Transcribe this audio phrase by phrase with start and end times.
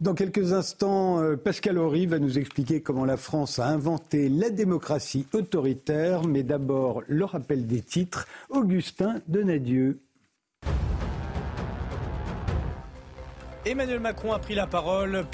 [0.00, 4.50] Dans quelques instants, euh, Pascal Horry va nous expliquer comment la France a inventé la
[4.50, 6.24] démocratie autoritaire.
[6.24, 8.26] Mais d'abord, le rappel des titres.
[8.50, 10.00] Augustin Donadieu.
[13.66, 15.24] Emmanuel Macron a pris la parole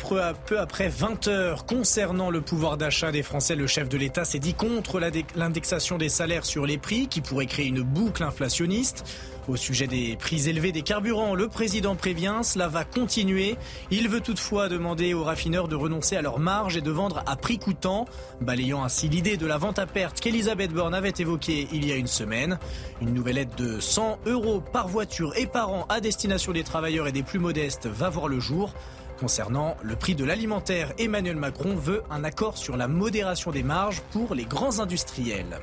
[0.46, 3.56] peu après 20 heures concernant le pouvoir d'achat des Français.
[3.56, 5.00] Le chef de l'État s'est dit contre
[5.34, 9.04] l'indexation des salaires sur les prix qui pourrait créer une boucle inflationniste.
[9.48, 13.56] Au sujet des prix élevés des carburants, le président prévient, cela va continuer.
[13.90, 17.36] Il veut toutefois demander aux raffineurs de renoncer à leur marge et de vendre à
[17.36, 18.04] prix coûtant,
[18.40, 21.96] balayant ainsi l'idée de la vente à perte qu'Elisabeth Borne avait évoquée il y a
[21.96, 22.58] une semaine.
[23.00, 27.08] Une nouvelle aide de 100 euros par voiture et par an à destination des travailleurs
[27.08, 28.74] et des plus modestes va voir le jour.
[29.18, 34.02] Concernant le prix de l'alimentaire, Emmanuel Macron veut un accord sur la modération des marges
[34.12, 35.60] pour les grands industriels.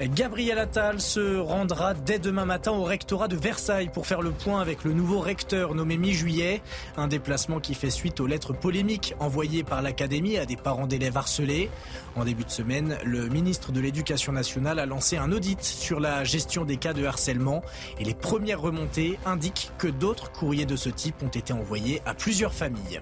[0.00, 4.60] Gabriel Attal se rendra dès demain matin au rectorat de Versailles pour faire le point
[4.60, 6.60] avec le nouveau recteur nommé mi-juillet.
[6.96, 11.16] Un déplacement qui fait suite aux lettres polémiques envoyées par l'Académie à des parents d'élèves
[11.16, 11.70] harcelés.
[12.16, 16.24] En début de semaine, le ministre de l'Éducation nationale a lancé un audit sur la
[16.24, 17.62] gestion des cas de harcèlement
[18.00, 22.14] et les premières remontées indiquent que d'autres courriers de ce type ont été envoyés à
[22.14, 23.00] plusieurs familles.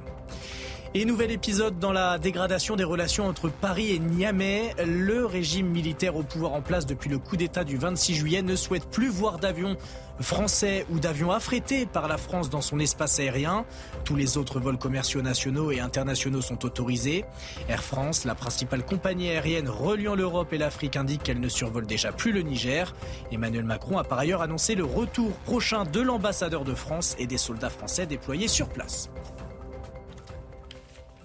[0.92, 4.74] Et nouvel épisode dans la dégradation des relations entre Paris et Niamey.
[4.84, 8.56] Le régime militaire au pouvoir en place depuis le coup d'État du 26 juillet ne
[8.56, 9.76] souhaite plus voir d'avions
[10.18, 13.64] français ou d'avions affrétés par la France dans son espace aérien.
[14.04, 17.24] Tous les autres vols commerciaux nationaux et internationaux sont autorisés.
[17.68, 22.10] Air France, la principale compagnie aérienne reliant l'Europe et l'Afrique, indique qu'elle ne survole déjà
[22.10, 22.96] plus le Niger.
[23.30, 27.38] Emmanuel Macron a par ailleurs annoncé le retour prochain de l'ambassadeur de France et des
[27.38, 29.08] soldats français déployés sur place.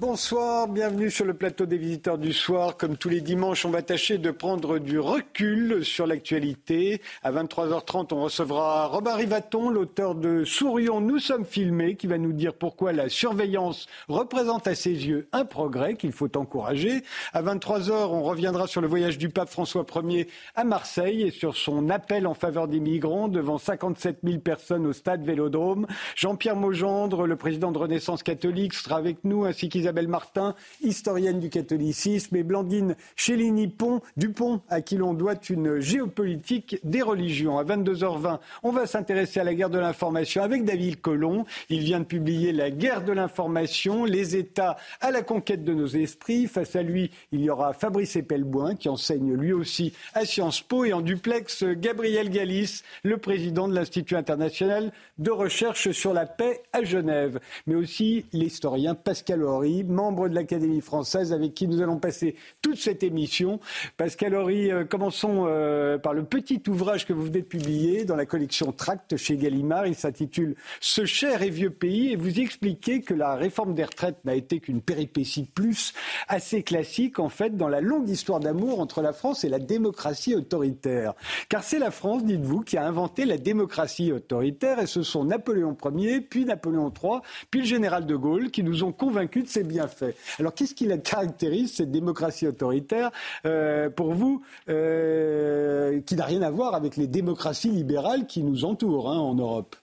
[0.07, 2.77] Bonsoir, bienvenue sur le plateau des visiteurs du soir.
[2.77, 7.01] Comme tous les dimanches, on va tâcher de prendre du recul sur l'actualité.
[7.23, 12.33] À 23h30, on recevra Robin Rivaton, l'auteur de Sourions, nous sommes filmés, qui va nous
[12.33, 17.01] dire pourquoi la surveillance représente à ses yeux un progrès qu'il faut encourager.
[17.33, 21.57] À 23h, on reviendra sur le voyage du pape François Ier à Marseille et sur
[21.57, 25.87] son appel en faveur des migrants devant 57 000 personnes au stade Vélodrome.
[26.15, 31.39] Jean-Pierre Maugendre, le président de Renaissance catholique, sera avec nous, ainsi qu'ils Isabelle Martin, historienne
[31.39, 37.57] du catholicisme, et Blandine Chéligny-Pont, Dupont, à qui l'on doit une géopolitique des religions.
[37.57, 41.45] À 22h20, on va s'intéresser à la guerre de l'information avec David Colomb.
[41.69, 45.87] Il vient de publier La guerre de l'information, les États à la conquête de nos
[45.87, 46.47] esprits.
[46.47, 50.83] Face à lui, il y aura Fabrice Epelboin, qui enseigne lui aussi à Sciences Po,
[50.83, 56.63] et en duplex, Gabriel Galis, le président de l'Institut international de recherche sur la paix
[56.73, 61.97] à Genève, mais aussi l'historien Pascal Horry membre de l'Académie française, avec qui nous allons
[61.97, 63.59] passer toute cette émission.
[63.97, 68.15] Pascal Horry, euh, commençons euh, par le petit ouvrage que vous venez de publier dans
[68.15, 69.87] la collection Tract chez Gallimard.
[69.87, 74.23] Il s'intitule Ce cher et vieux pays et vous expliquez que la réforme des retraites
[74.25, 75.93] n'a été qu'une péripétie plus,
[76.27, 80.35] assez classique en fait dans la longue histoire d'amour entre la France et la démocratie
[80.35, 81.13] autoritaire.
[81.49, 85.75] Car c'est la France, dites-vous, qui a inventé la démocratie autoritaire et ce sont Napoléon
[85.95, 87.19] Ier, puis Napoléon III,
[87.51, 90.15] puis le général de Gaulle qui nous ont convaincus de ces bien fait.
[90.39, 93.11] Alors qu'est-ce qui la caractérise, cette démocratie autoritaire,
[93.45, 98.65] euh, pour vous, euh, qui n'a rien à voir avec les démocraties libérales qui nous
[98.65, 99.75] entourent hein, en Europe?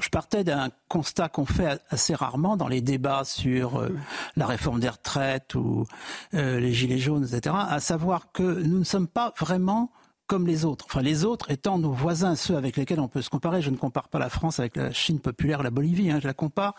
[0.00, 3.90] Je partais d'un constat qu'on fait assez rarement dans les débats sur euh,
[4.36, 5.84] la réforme des retraites ou
[6.32, 9.90] les gilets jaunes, etc., à savoir que nous ne sommes pas vraiment
[10.32, 10.86] comme les autres.
[10.88, 13.60] Enfin, les autres étant nos voisins, ceux avec lesquels on peut se comparer.
[13.60, 16.10] Je ne compare pas la France avec la Chine populaire la Bolivie.
[16.10, 16.20] Hein.
[16.22, 16.74] je la compare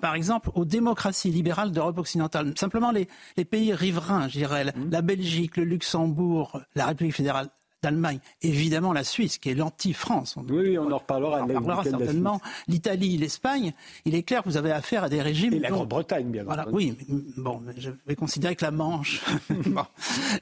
[0.00, 2.54] par, exemple, aux démocraties libérales d'Europe occidentale.
[2.56, 3.06] Simplement les,
[3.44, 4.90] pays riverains, je dirais, mmh.
[4.90, 7.48] la Belgique, le Luxembourg, la République fédérale
[7.82, 10.36] d'Allemagne, évidemment la Suisse, qui est l'anti-France.
[10.48, 11.42] Oui, on en reparlera.
[11.42, 12.40] On en reparlera certainement.
[12.66, 13.72] L'Italie, l'Espagne,
[14.04, 15.52] il est clair que vous avez affaire à des régimes...
[15.54, 16.96] Et la Grande-Bretagne, bien voilà, Oui,
[17.36, 19.24] bon, je vais considérer que la Manche...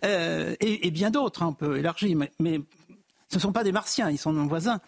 [0.04, 2.60] Euh, et, bien d'autres, hein, un peu élargi, mais, mais
[3.28, 4.80] ce ne sont pas des martiens, ils sont nos voisins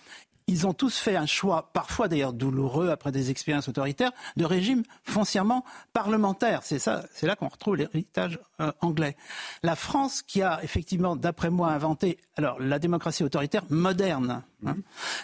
[0.48, 4.82] ils ont tous fait un choix, parfois d'ailleurs douloureux après des expériences autoritaires, de régime
[5.04, 6.62] foncièrement parlementaire.
[6.62, 9.16] C'est ça, c'est là qu'on retrouve l'héritage euh, anglais.
[9.62, 14.82] La France, qui a effectivement, d'après moi, inventé alors la démocratie autoritaire moderne, hein, mhm.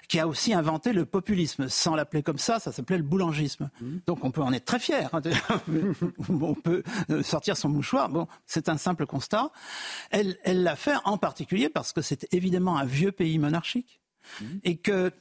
[0.08, 3.70] qui a aussi inventé le populisme, sans l'appeler comme ça, ça s'appelait le boulangisme.
[3.80, 4.00] Mhm.
[4.06, 5.08] Donc on peut en être très fier.
[5.14, 5.22] Hein,
[6.28, 8.10] on peut euh, sortir son mouchoir.
[8.10, 9.50] Bon, c'est un simple constat.
[10.10, 14.00] Elle, elle l'a fait en particulier parce que c'est évidemment un vieux pays monarchique
[14.62, 15.12] et que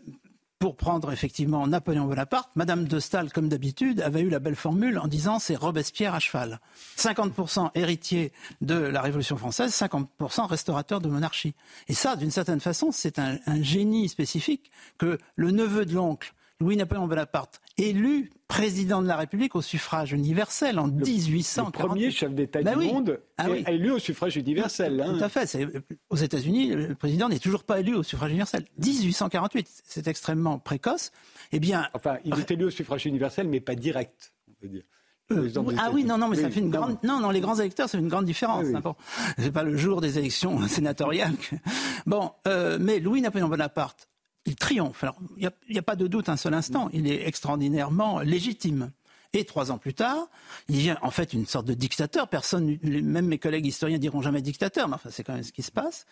[0.64, 4.98] pour prendre effectivement Napoléon Bonaparte, Madame de Staël, comme d'habitude, avait eu la belle formule
[4.98, 6.62] en disant c'est Robespierre à cheval.
[6.98, 11.54] 50% héritier de la Révolution française, 50% restaurateur de monarchie.
[11.90, 17.07] Et ça, d'une certaine façon, c'est un, génie spécifique que le neveu de l'oncle Louis-Napoléon
[17.07, 21.83] Bonaparte, élu président de la République au suffrage universel en 1848.
[21.83, 25.01] Le premier chef d'État ben du monde ah élu au suffrage universel.
[25.01, 25.18] Hein.
[25.18, 25.68] Tout à fait.
[26.10, 28.65] Aux États-Unis, le président n'est toujours pas élu au suffrage universel.
[28.80, 31.12] 1848, c'est extrêmement précoce.
[31.51, 34.83] Eh bien, enfin, il est élu au suffrage universel, mais pas direct, on peut dire.
[35.31, 36.98] Euh, ah oui, non, non, mais ça fait une grande.
[37.04, 38.65] Non, non, les grands électeurs, c'est une grande différence.
[38.65, 38.80] Oui,
[39.38, 41.33] C'est pas le jour des élections sénatoriales.
[42.06, 44.10] Bon, euh, mais Louis-Napoléon Bonaparte,
[44.45, 45.06] il triomphe.
[45.38, 46.90] il n'y a, pas de doute un seul instant.
[46.94, 48.92] Il est extraordinairement légitime.
[49.36, 50.28] Et trois ans plus tard,
[50.70, 52.28] il vient en fait une sorte de dictateur.
[52.28, 55.64] Personne, même mes collègues historiens diront jamais dictateur, mais enfin c'est quand même ce qui
[55.64, 56.06] se passe.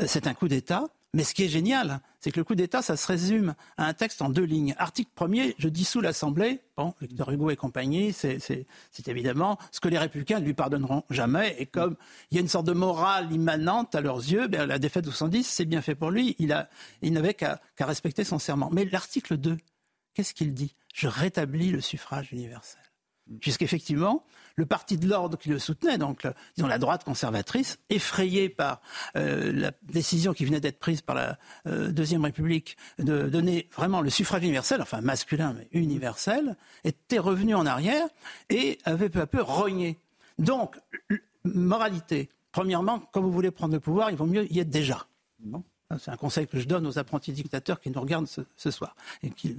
[0.00, 0.84] Euh, c'est un coup d'État.
[1.14, 3.94] Mais ce qui est génial, c'est que le coup d'État, ça se résume à un
[3.94, 4.74] texte en deux lignes.
[4.78, 6.60] Article premier, je dissous l'Assemblée.
[6.76, 8.66] Bon, Victor Hugo et compagnie, c'est
[9.06, 11.56] évidemment ce que les républicains ne lui pardonneront jamais.
[11.58, 11.96] Et comme
[12.30, 15.10] il y a une sorte de morale immanente à leurs yeux, ben, la défaite de
[15.10, 16.36] 70, c'est bien fait pour lui.
[16.38, 16.54] Il,
[17.00, 18.68] il n'avait qu'à respecter son serment.
[18.70, 19.56] Mais l'article 2,
[20.12, 20.74] qu'est-ce qu'il dit?
[20.98, 22.82] Je rétablis le suffrage universel.
[23.40, 24.24] Puisqu'effectivement,
[24.56, 28.80] le parti de l'ordre qui le soutenait, donc disons la droite conservatrice, effrayée par
[29.14, 34.00] euh, la décision qui venait d'être prise par la euh, Deuxième République de donner vraiment
[34.00, 38.08] le suffrage universel, enfin masculin mais universel, était revenu en arrière
[38.50, 40.00] et avait peu à peu rogné.
[40.40, 40.80] Donc,
[41.44, 45.06] moralité, premièrement, quand vous voulez prendre le pouvoir, il vaut mieux y être déjà.
[45.98, 49.30] C'est un conseil que je donne aux apprentis dictateurs qui nous regardent ce, soir et
[49.30, 49.56] qui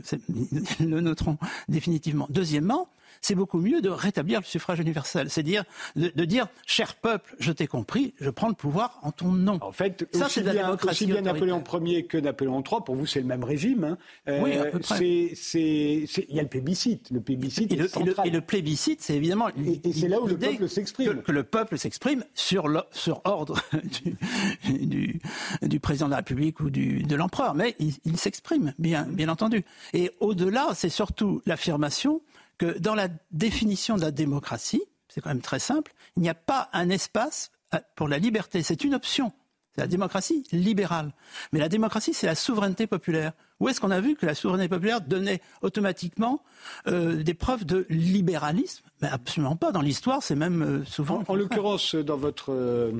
[0.79, 1.37] le noteront
[1.67, 2.27] définitivement.
[2.29, 2.87] Deuxièmement,
[3.21, 5.29] c'est beaucoup mieux de rétablir le suffrage universel.
[5.29, 5.63] C'est dire
[5.95, 9.59] de, dire, cher peuple, je t'ai compris, je prends le pouvoir en ton nom.
[9.61, 13.19] En fait, ça, aussi, bien, aussi bien Napoléon Ier que Napoléon III, pour vous, c'est
[13.19, 13.83] le même régime.
[13.83, 13.97] Hein.
[14.27, 14.97] Euh, oui, à peu près.
[14.99, 17.09] Il y a le plébiscite.
[17.11, 18.27] Le plébiscite et, le, central.
[18.27, 19.49] Et, le, plébiscite, c'est évidemment.
[19.49, 21.21] Et, c'est là où le peuple s'exprime.
[21.21, 23.61] Que, le peuple s'exprime sur, sur ordre
[24.69, 25.19] du,
[25.61, 27.55] du, président de la République ou du, de l'empereur.
[27.55, 29.63] Mais il, il s'exprime, bien, bien entendu.
[29.93, 32.21] Et au-delà, c'est surtout l'affirmation
[32.59, 36.35] que dans la définition de la démocratie, c'est quand même très simple, il n'y a
[36.35, 38.61] pas un espace euh, pour la liberté.
[38.61, 39.31] C'est une option.
[39.73, 41.13] C'est la démocratie libérale.
[41.51, 43.33] Mais la démocratie, c'est la souveraineté populaire.
[43.59, 46.43] Où est-ce qu'on a vu que la souveraineté populaire donnait automatiquement
[46.87, 48.85] euh, des preuves de libéralisme?
[49.01, 49.71] Absolument pas.
[49.71, 51.23] Dans l'histoire, c'est même euh, souvent.
[51.27, 52.91] En, en l'occurrence, dans votre euh,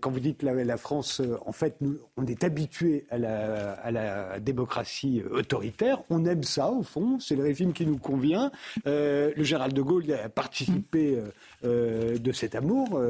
[0.00, 3.72] quand vous dites la, la France, euh, en fait, nous, on est habitué à la,
[3.72, 6.02] à la, démocratie autoritaire.
[6.10, 7.18] On aime ça, au fond.
[7.20, 8.50] C'est le régime qui nous convient.
[8.86, 11.18] Euh, le général de Gaulle a participé
[11.64, 13.00] euh, de cet amour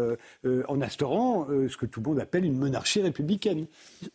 [0.68, 3.66] en instaurant ce que tout le monde appelle une monarchie républicaine.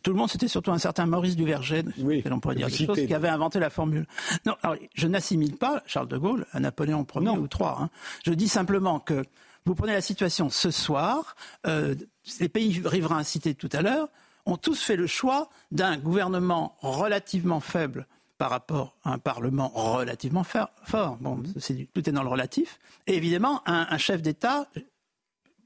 [0.02, 3.06] Tout le monde, c'était surtout un certain Maurice Duverger, oui, on pourrait dire des choses,
[3.06, 4.06] qui avait inventé la formule.
[4.46, 7.70] Non, alors, je n'assimile pas Charles de Gaulle à Napoléon Ier ou III.
[7.78, 7.90] Hein.
[8.24, 9.24] Je dis simplement que
[9.66, 11.36] vous prenez la situation ce soir,
[11.66, 11.94] euh,
[12.40, 14.08] les pays riverains cités tout à l'heure
[14.46, 18.06] ont tous fait le choix d'un gouvernement relativement faible
[18.38, 21.18] par rapport à un Parlement relativement fort.
[21.20, 21.86] Bon, mhm.
[21.92, 22.78] tout est dans le relatif.
[23.06, 24.66] Et évidemment, un, chef d'État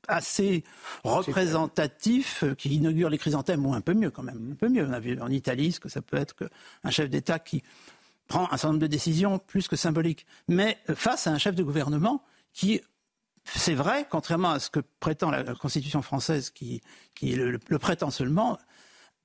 [0.09, 0.65] assez
[1.05, 4.85] représentatif euh, qui inaugure les chrysanthèmes, ou un peu mieux quand même, un peu mieux.
[4.87, 7.63] On a vu en Italie ce que ça peut être qu'un chef d'État qui
[8.27, 11.55] prend un certain nombre de décisions plus que symboliques, mais euh, face à un chef
[11.55, 12.81] de gouvernement qui
[13.45, 16.81] c'est vrai, contrairement à ce que prétend la, Constitution française, qui,
[17.23, 18.59] le, prétend seulement,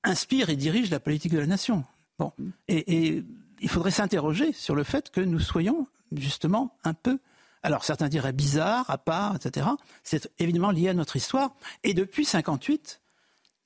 [0.04, 1.84] inspire et dirige la politique de la nation.
[2.18, 2.32] Bon.
[2.68, 3.24] Et,
[3.62, 7.18] il faudrait s'interroger sur le fait que nous soyons justement un peu,
[7.62, 9.66] alors certains diraient bizarre, à part, etc.
[10.02, 11.54] C'est évidemment lié à notre histoire.
[11.84, 13.02] Et depuis 58,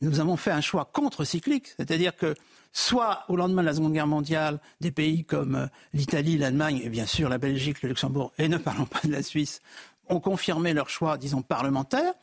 [0.00, 2.34] nous avons fait un choix contre-cyclique, c'est-à-dire que
[2.72, 6.88] soit au lendemain de la Seconde Guerre mondiale, des pays comme euh, l'Italie, l'Allemagne et
[6.88, 9.60] bien sûr la Belgique, le Luxembourg, et ne parlons pas de la Suisse,
[10.08, 12.14] ont confirmé leur choix, disons, parlementaire.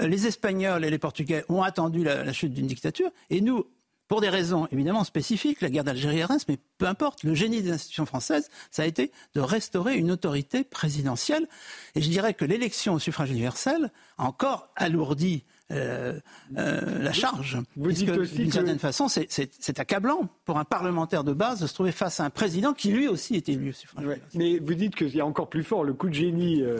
[0.00, 3.10] Euh, les Espagnols et les Portugais ont attendu la, chute d'une dictature.
[3.30, 3.66] Et nous,
[4.08, 7.70] pour des raisons évidemment spécifiques, la guerre d'Algérie reste, mais peu importe, le génie des
[7.70, 11.46] institutions françaises, ça a été de restaurer une autorité présidentielle.
[11.94, 16.18] Et je dirais que l'élection au suffrage universel a encore alourdi euh,
[16.58, 17.58] euh, la charge.
[17.76, 21.92] Vous dites d'une certaine façon, c'est accablant pour un parlementaire de base de se trouver
[21.92, 24.04] face à un président qui lui aussi est élu au suffrage.
[24.34, 26.62] Mais vous dites qu'il y a encore plus fort le coup de génie.
[26.62, 26.76] Euh,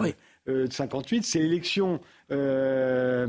[0.46, 2.00] de 58, c'est l'élection
[2.32, 3.26] euh,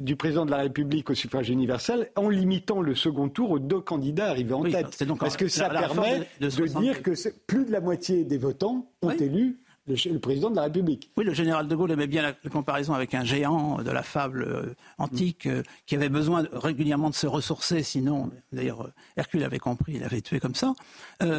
[0.00, 3.80] du président de la République au suffrage universel en limitant le second tour aux deux
[3.80, 5.04] candidats arrivés en tête.
[5.18, 7.12] Parce que ça permet de, dire que
[7.46, 11.10] plus de la moitié des votants ont élu le, président de la République.
[11.16, 14.42] Oui, le général de Gaulle aimait bien la, comparaison avec un géant de la fable
[14.42, 15.48] euh, antique
[15.86, 20.40] qui avait besoin régulièrement de se ressourcer, sinon, d'ailleurs, Hercule avait compris, il avait tué
[20.40, 20.74] comme ça.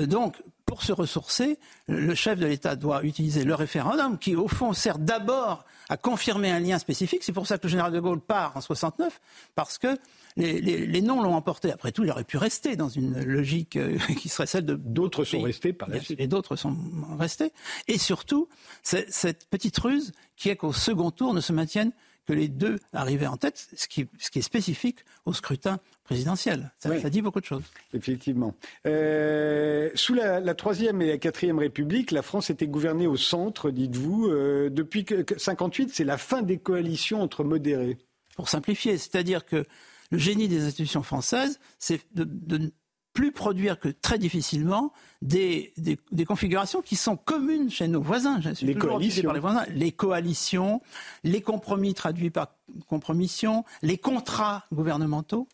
[0.07, 4.73] donc, pour se ressourcer, le chef de l'État doit utiliser le référendum, qui au fond
[4.73, 7.23] sert d'abord à confirmer un lien spécifique.
[7.23, 9.19] C'est pour ça que le général de Gaulle part en 69,
[9.55, 9.97] parce que
[10.35, 11.71] les, les, noms l'ont emporté.
[11.71, 14.75] Après tout, il aurait pu rester dans une logique euh, qui serait celle de...
[14.75, 16.19] D'autres sont restés par la suite.
[16.19, 16.75] Et d'autres sont
[17.19, 17.51] restés.
[17.87, 18.47] Et surtout,
[18.81, 21.91] cette petite ruse qui est qu'au second tour ne se maintiennent
[22.25, 26.71] que les deux arrivaient en tête, ce qui, ce qui est spécifique au scrutin présidentiel.
[26.79, 27.63] Ça, dit beaucoup de choses.
[27.93, 28.55] Effectivement.
[28.85, 34.27] Euh, sous la, troisième et la quatrième République, la France était gouvernée au centre, dites-vous.
[34.27, 37.97] Euh, depuis 1958, c'est la fin des coalitions entre modérés.
[38.35, 39.65] Pour simplifier, c'est-à-dire que
[40.11, 42.71] le génie des institutions françaises, c'est de, de
[43.13, 44.91] plus produire que très difficilement
[45.21, 48.39] des, des, configurations qui sont communes chez nos voisins.
[48.61, 49.31] Les coalitions.
[49.31, 50.81] les, voisins, les coalitions,
[51.23, 52.55] les compromis traduits par
[52.87, 55.47] compromission, les contrats gouvernementaux.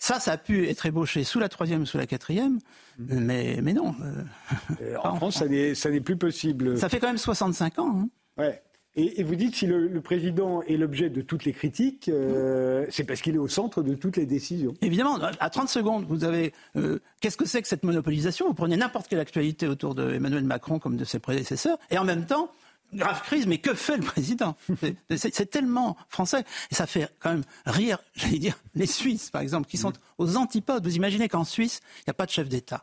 [0.00, 2.58] Ça, ça a pu être ébauché sous la troisième, sous la quatrième,
[2.98, 3.18] mm.
[3.18, 3.94] mais, mais non.
[4.80, 5.42] Euh, en, France,
[5.74, 6.78] ça n'est plus possible.
[6.78, 7.96] Ça fait quand même 65 ans.
[7.96, 8.08] Hein.
[8.36, 8.62] Ouais.
[9.00, 13.20] Et, vous dites si le, président est l'objet de toutes les critiques, euh, c'est parce
[13.20, 14.74] qu'il est au centre de toutes les décisions.
[14.82, 16.52] Évidemment, à 30 secondes, vous avez.
[16.74, 18.48] Euh, qu'est-ce que c'est que cette monopolisation?
[18.48, 22.26] Vous prenez n'importe quelle actualité autour d'Emmanuel Macron comme de ses prédécesseurs, et en même
[22.26, 22.50] temps,
[22.92, 24.56] grave crise, mais que fait le président?
[25.16, 26.44] C'est tellement français.
[26.72, 30.36] Et ça fait quand même rire, j'allais dire, les Suisses, par exemple, qui sont aux
[30.36, 30.84] antipodes.
[30.84, 32.82] Vous imaginez qu'en Suisse, il n'y a pas de chef d'État.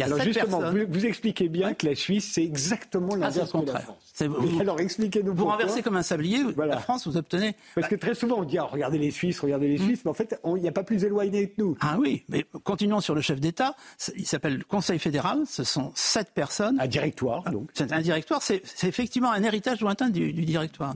[0.00, 4.60] Alors justement, vous, expliquez bien que la Suisse, c'est exactement ah, l'inverse de la France.
[4.60, 7.54] alors expliquez-nous Vous renversez comme un sablier, la France, vous obtenez...
[7.74, 9.86] Parce que très souvent, on dit, ah, regardez les Suisses, regardez les hmm.
[9.86, 11.76] Suisses, mais en fait, il n'y a pas plus éloigné que nous.
[11.80, 13.74] Ah oui, mais continuons sur le chef d'État.
[14.16, 16.78] Il s'appelle Conseil fédéral, ce sont sept personnes.
[16.80, 17.70] Un directoire, ah, donc.
[17.74, 20.94] C'est un directoire, c'est effectivement un héritage lointain du, directoire.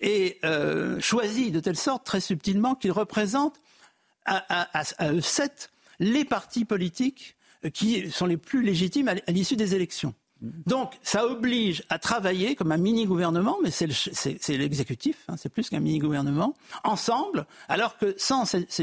[0.00, 3.54] Et euh, choisi de telle sorte, très subtilement, qu'il représente
[4.24, 7.36] à, à eux sept les partis politiques
[7.70, 10.14] qui sont les plus légitimes à l'issue des élections.
[10.42, 13.86] Donc, ça oblige à travailler comme un mini-gouvernement, mais c'est
[14.48, 18.82] l'exécutif, hein, c'est plus qu'un mini-gouvernement, ensemble, alors que sans ce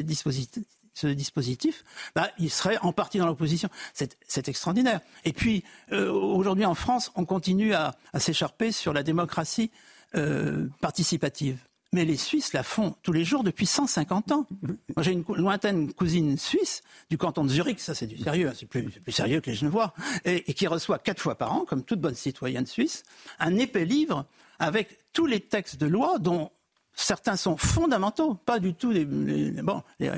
[1.10, 1.84] dispositif,
[2.16, 3.70] bah, il serait en partie dans l'opposition.
[3.94, 5.02] C'est extraordinaire.
[5.26, 9.70] Et puis, euh, aujourd'hui en France, on continue à, s'écharper sur la démocratie
[10.16, 11.60] euh, participative.
[11.92, 14.46] Mais les Suisses la font tous les jours depuis 150 ans.
[14.62, 18.54] Moi, j'ai une lointaine cousine suisse du canton de Zurich, ça c'est du sérieux, hein,
[18.56, 19.94] c'est plus, sérieux que les Genevois,
[20.24, 23.04] et, et, qui reçoit quatre fois par an, comme toute bonne citoyenne suisse,
[23.40, 24.26] un épais livre
[24.60, 26.52] avec tous les textes de loi dont
[27.00, 30.12] certains sont fondamentaux, pas du tout les, bon, les,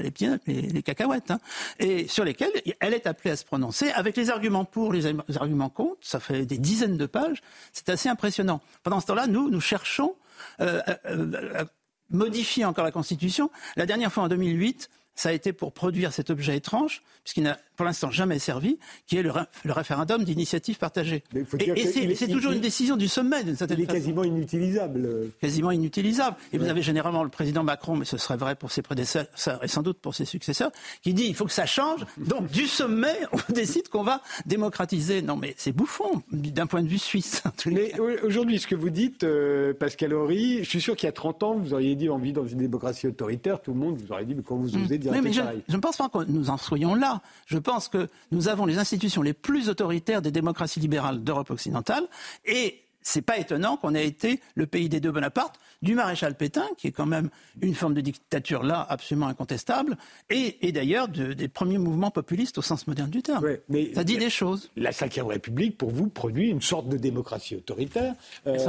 [0.48, 1.40] les, les, cacahuètes, hein,
[1.80, 5.06] et sur lesquels elle est appelée à se prononcer avec les arguments pour, les
[5.38, 5.98] arguments contre.
[6.02, 7.42] Ça fait des dizaines de pages.
[7.72, 8.62] C'est assez impressionnant.
[8.84, 10.16] Pendant ce temps-là, nous, nous cherchons
[10.60, 11.66] euh, euh, euh,
[12.10, 13.50] modifier encore la Constitution.
[13.76, 17.58] La dernière fois, en 2008, ça a été pour produire cet objet étrange, puisqu'il n'a
[17.82, 19.32] pour l'instant jamais servi, qui est le,
[19.66, 21.24] référendum d'initiative partagée.
[21.34, 25.32] et, c'est toujours une décision du sommet, d'une certaine Il est quasiment inutilisable.
[25.42, 26.36] Quasiment inutilisable.
[26.54, 29.68] Et vous avez généralement le président Macron, mais ce serait vrai pour ses prédécesseurs et
[29.68, 30.70] sans doute pour ses successeurs,
[31.02, 32.06] qui dit il faut que ça change.
[32.20, 35.24] Donc du sommet, on décide qu'on va démocratiser.
[35.24, 37.42] Non, mais c'est bouffon d'un point de vue suisse.
[37.66, 41.14] Mais aujourd'hui, ce que vous dites, euh, Pascal Horry, je suis sûr qu'il y a
[41.14, 44.12] 30 ans, vous auriez dit on vit dans une démocratie autoritaire, tout le monde vous
[44.12, 46.52] aurait dit mais quand vous osez dire mais je, je, ne pense pas que nous
[46.52, 47.22] en soyons là.
[47.48, 52.08] Je pense que nous avons les institutions les plus autoritaires des démocraties libérales d'Europe occidentale.
[52.46, 56.68] Et c'est pas étonnant qu'on ait été le pays des deux Bonaparte, du maréchal Pétain,
[56.78, 57.30] qui est quand même
[57.62, 59.98] une forme de dictature là absolument incontestable,
[60.30, 63.46] et, d'ailleurs des premiers mouvements populistes au sens moderne du terme.
[63.70, 64.70] mais ça dit des choses.
[64.76, 68.16] La Ve République, pour vous, produit une sorte de démocratie autoritaire.
[68.46, 68.60] Elle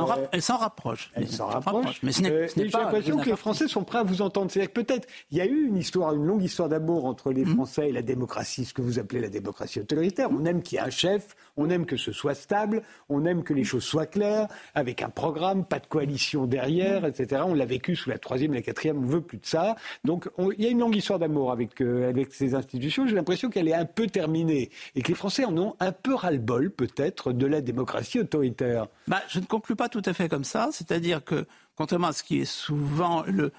[0.43, 1.11] s'en rapproche.
[1.15, 2.01] Elle s'en rapproche.
[2.03, 4.51] Mais ce n'est euh, J'ai l'impression que les Français sont prêts à vous entendre.
[4.51, 7.45] C'est-à-dire que peut-être il y a eu une histoire, une longue histoire d'amour entre les
[7.45, 7.55] mhm.
[7.55, 10.29] Français et la démocratie, ce que vous appelez la démocratie autoritaire.
[10.31, 13.43] On aime qu'il y ait un chef, on aime que ce soit stable, on aime
[13.43, 17.43] que les choses soient claires avec un programme, pas de coalition derrière, etc.
[17.47, 19.77] On l'a vécu sous la troisième la quatrième, on veut plus de ça.
[20.05, 23.07] Donc il y a une longue histoire d'amour avec, euh, avec ces institutions.
[23.07, 26.15] J'ai l'impression qu'elle est un peu terminée et que les Français en ont un peu
[26.15, 28.87] ras-le-bol peut-être de la démocratie autoritaire.
[29.09, 30.69] Bah, je ne conclus pas tout à fait comme ça.
[30.73, 33.53] C'est-à-dire que, contrairement à ce qui est souvent le,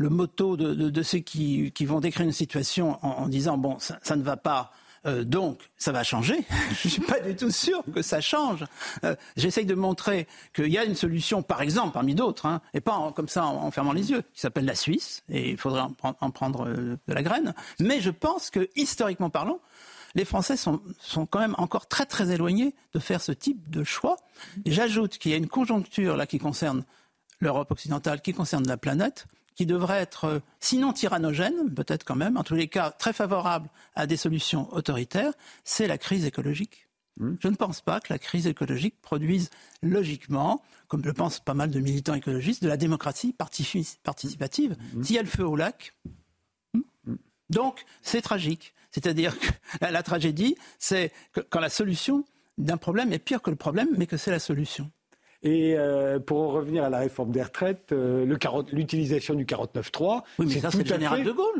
[0.00, 4.38] le motto de, ceux qui, vont décrire une situation en, disant bon ça, ne va
[4.38, 4.72] pas
[5.06, 6.44] euh, donc, ça va changer.
[6.82, 8.64] Je ne suis pas du tout sûr que ça change.
[9.04, 12.80] Euh, j'essaye de montrer qu'il y a une solution, par exemple, parmi d'autres, hein, et
[12.80, 16.30] pas comme ça en, fermant les yeux, qui s'appelle la Suisse, et il faudrait en,
[16.30, 17.54] prendre euh, de la graine.
[17.78, 19.60] Mais je pense que, historiquement parlant,
[20.14, 23.84] les Français sont, sont, quand même encore très très éloignés de faire ce type de
[23.84, 24.16] choix.
[24.66, 26.84] J'ajoute qu'il y a une conjoncture là qui concerne
[27.38, 29.26] l'Europe occidentale, qui concerne la planète,
[29.60, 33.68] qui devrait être, euh, sinon tyrannogène, peut-être quand même, en tous les cas très favorable
[33.94, 36.88] à des solutions autoritaires, c'est la crise écologique.
[37.18, 37.34] Hmm.
[37.40, 39.50] Je ne pense pas que la crise écologique produise
[39.82, 44.78] logiquement, comme le pensent pas mal de militants écologistes, de la démocratie participative.
[44.94, 45.02] Hmm.
[45.02, 45.92] S'il y a le feu au lac.
[46.72, 47.16] Hmm.
[47.50, 48.72] Donc, c'est tragique.
[48.92, 49.46] C'est-à-dire que
[49.82, 51.12] la, tragédie, c'est
[51.50, 52.24] quand la solution
[52.56, 54.90] d'un problème est pire que le problème, mais que c'est la solution.
[55.42, 58.26] Et euh, pour en revenir à la réforme des retraites, euh,
[58.72, 60.82] l'utilisation du 49.3, oui, c'est tout,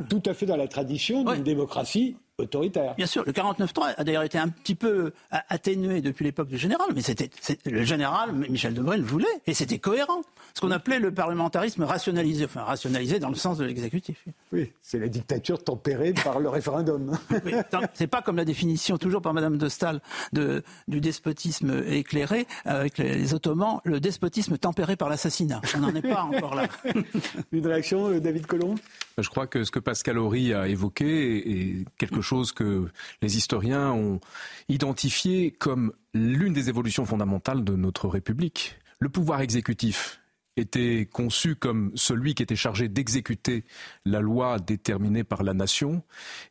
[0.08, 2.94] tout à fait dans la tradition d'une démocratie autoritaire.
[2.96, 6.88] Bien sûr, le 49.3 a d'ailleurs été un petit peu atténué depuis l'époque du général,
[6.94, 7.30] mais c'était
[7.66, 10.22] le général Michel Debré le voulait et c'était cohérent.
[10.54, 14.24] Ce qu'on appelait le parlementarisme rationalisé, enfin rationalisé dans le sens de l'exécutif.
[14.52, 17.16] Oui, c'est la dictature tempérée par le référendum.
[17.44, 17.54] Oui,
[17.94, 20.00] c'est pas comme la définition toujours par Madame de Stahl
[20.32, 25.60] de, du despotisme éclairé avec les, Ottomans, le despotisme tempéré par l'assassinat.
[25.76, 26.66] On n'en est pas encore là.
[27.52, 28.74] Une réaction, euh, David Colomb
[29.22, 32.88] Je crois que ce que Pascal Horry a évoqué est quelque chose que
[33.22, 34.20] les historiens ont
[34.68, 38.78] identifié comme l'une des évolutions fondamentales de notre République.
[38.98, 40.20] Le pouvoir exécutif
[40.56, 43.64] était conçu comme celui qui était chargé d'exécuter
[44.04, 46.02] la loi déterminée par la nation,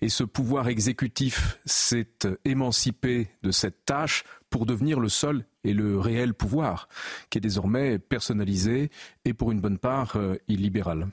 [0.01, 5.99] et ce pouvoir exécutif s'est émancipé de cette tâche pour devenir le seul et le
[5.99, 6.87] réel pouvoir,
[7.29, 8.89] qui est désormais personnalisé
[9.25, 11.07] et pour une bonne part euh, illibéral.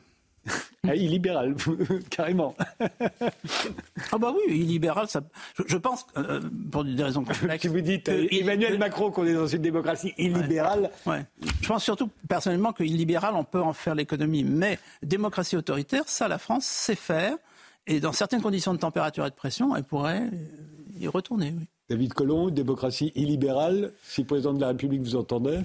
[0.88, 1.54] Ah, illibéral,
[2.10, 2.54] carrément.
[4.12, 5.20] ah bah oui, illibéral, ça,
[5.66, 7.62] je, pense, euh, pour des raisons complexes...
[7.62, 10.90] si vous dites euh, Emmanuel Macron qu'on est dans une démocratie illibérale...
[11.04, 11.24] Ouais,
[11.60, 14.44] Je pense surtout, personnellement, que illibéral, on peut en faire l'économie.
[14.44, 17.36] Mais démocratie autoritaire, ça, la France sait faire.
[17.88, 20.30] Et dans certaines conditions de température et de pression, elle pourrait
[20.98, 21.66] y retourner, oui.
[21.88, 25.60] David Colomb, démocratie illibérale, si le président de la République vous entendait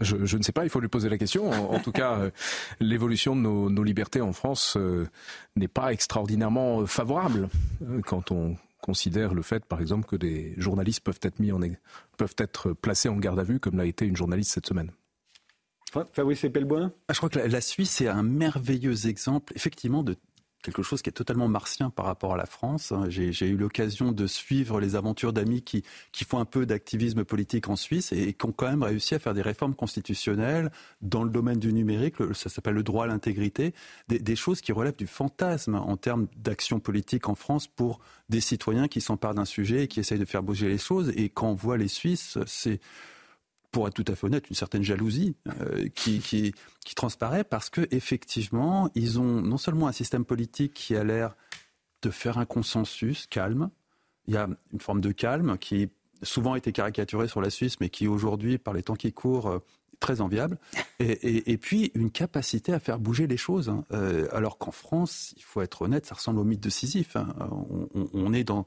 [0.00, 1.50] je, ne sais pas, il faut lui poser la question.
[1.50, 2.30] En, tout cas, euh,
[2.78, 5.08] l'évolution de nos, libertés en France euh,
[5.56, 7.48] n'est pas extraordinairement favorable
[7.82, 11.60] euh, quand on considère le fait, par exemple, que des journalistes peuvent être mis en
[12.16, 14.90] peuvent être placés en garde à vue, comme l'a été une journaliste cette semaine.
[16.12, 16.92] Fabrice Epelboin?
[17.08, 20.16] Ah, Je crois que la Suisse est un merveilleux exemple, effectivement, de
[20.62, 22.92] quelque chose qui est totalement martien par rapport à la France.
[23.08, 27.68] J'ai eu l'occasion de suivre les aventures d'amis qui, qui font un peu d'activisme politique
[27.68, 31.30] en Suisse et, qui ont quand même réussi à faire des réformes constitutionnelles dans le
[31.30, 33.74] domaine du numérique, ça s'appelle le droit à l'intégrité,
[34.08, 38.40] des, des, choses qui relèvent du fantasme en termes d'action politique en France pour des
[38.40, 41.12] citoyens qui s'emparent d'un sujet et qui essayent de faire bouger les choses.
[41.16, 42.80] Et quand on voit les Suisses, c'est
[43.70, 46.54] pour être tout à fait honnête, une certaine jalousie euh, qui, qui,
[46.84, 51.36] qui, transparaît parce que effectivement, ils ont non seulement un système politique qui a l'air
[52.02, 53.70] de faire un consensus calme,
[54.26, 55.90] il y a une forme de calme qui
[56.22, 59.50] souvent a été caricaturée sur la Suisse, mais qui aujourd'hui, par les temps qui courent,
[59.50, 59.60] est euh,
[60.00, 60.58] très enviable,
[60.98, 63.68] et, et, et, puis une capacité à faire bouger les choses.
[63.68, 63.84] Hein.
[63.92, 67.16] Euh, alors qu'en France, il faut être honnête, ça ressemble au mythe de Sisyphe.
[67.16, 67.28] Hein.
[67.50, 68.66] On, on, on est dans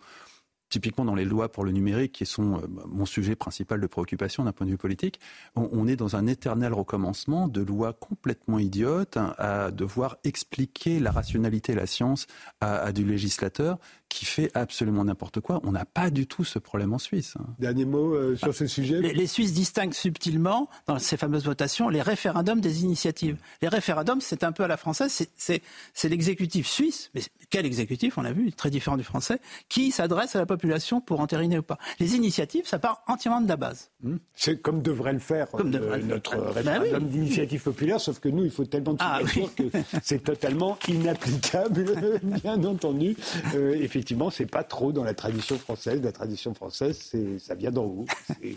[0.73, 4.43] typiquement dans les lois pour le numérique, qui sont euh, mon sujet principal de préoccupation
[4.43, 5.19] d'un point de vue politique,
[5.55, 11.73] on, est dans un éternel recommencement de lois complètement idiotes à devoir expliquer la rationalité
[11.73, 12.25] et la science
[12.59, 13.77] à du législateur
[14.13, 15.59] qui fait absolument n'importe quoi.
[15.63, 17.33] On n'a pas du tout ce problème en Suisse.
[17.39, 17.45] Hein.
[17.57, 19.01] Dernier mot euh, sur ce sujet.
[19.01, 23.37] Les, Suisses distinguent subtilement, dans ces fameuses votations, les référendums des initiatives.
[23.63, 28.21] Les référendums, c'est un peu à la française, c'est l'exécutif suisse, mais quel exécutif, on
[28.21, 31.79] l'a vu, très différent du français, qui s'adresse à la population pour entériner ou pas.
[31.99, 33.89] Les initiatives, ça part entièrement de la base.
[34.03, 34.17] Hmm.
[34.35, 38.51] C'est comme devrait le faire euh, notre ben référendum d'initiative populaire, sauf que nous, il
[38.51, 39.21] faut tellement de ah,
[39.55, 39.63] que
[40.03, 41.85] c'est totalement inapplicable,
[42.43, 43.15] bien entendu.
[43.55, 46.01] Euh, effectivement, effectivement, c'est pas trop dans la tradition française.
[46.03, 48.05] La tradition française, ça vient d'en haut.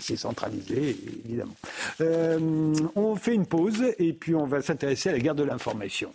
[0.00, 1.54] C'est centralisé, évidemment.
[2.00, 6.12] Euh, on fait une pause et puis on va s'intéresser à la guerre de l'information.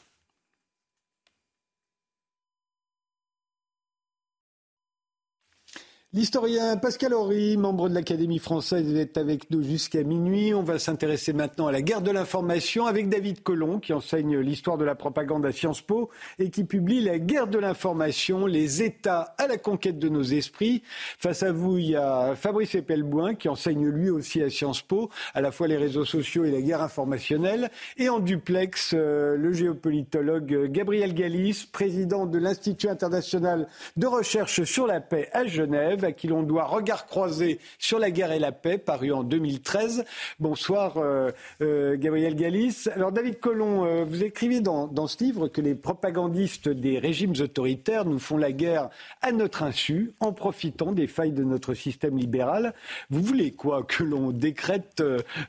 [6.14, 10.54] L'historien Pascal Horry, membre de l'Académie française, est avec nous jusqu'à minuit.
[10.54, 14.78] On va s'intéresser maintenant à la guerre de l'information avec David Collomb, qui enseigne l'histoire
[14.78, 19.34] de la propagande à Sciences Po et qui publie La guerre de l'information, les États
[19.38, 20.84] à la conquête de nos esprits.
[21.18, 25.10] Face à vous, il y a Fabrice Epelboin, qui enseigne lui aussi à Sciences Po,
[25.34, 27.72] à la fois les réseaux sociaux et la guerre informationnelle.
[27.96, 34.88] Et en duplex, euh, le géopolitologue Gabriel Galis, président de l'Institut international de recherche sur
[34.88, 38.52] la paix à Genève à qui l'on doit Regard croisé sur la guerre et la
[38.52, 40.06] paix, paru en 2013.
[40.40, 42.88] Bonsoir euh, euh, Gabriel Galis.
[42.96, 47.34] Alors David Colomb, euh, vous écrivez dans, dans, ce livre que les propagandistes des régimes
[47.40, 48.90] autoritaires nous font la guerre
[49.22, 52.74] à notre insu, en profitant des failles de notre système libéral.
[53.10, 55.04] Vous voulez quoi Que l'on décrète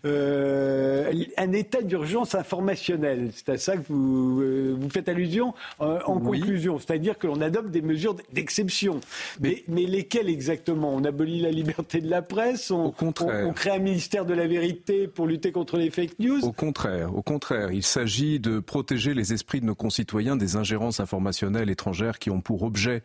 [0.04, 7.18] un état d'urgence informationnelle C'est à ça que vous, vous faites allusion en conclusion, c'est-à-dire
[7.18, 9.00] que l'on adopte des mesures d'exception.
[9.40, 13.46] Mais, mais lesquelles exactement On abolit la liberté de la presse on, Au contraire.
[13.46, 17.14] On, crée un ministère de la vérité pour lutter contre les fake news Au contraire,
[17.14, 17.70] au contraire.
[17.70, 22.40] Il s'agit de protéger les esprits de nos concitoyens des ingérences informationnelles étrangères qui ont
[22.40, 23.02] pour objet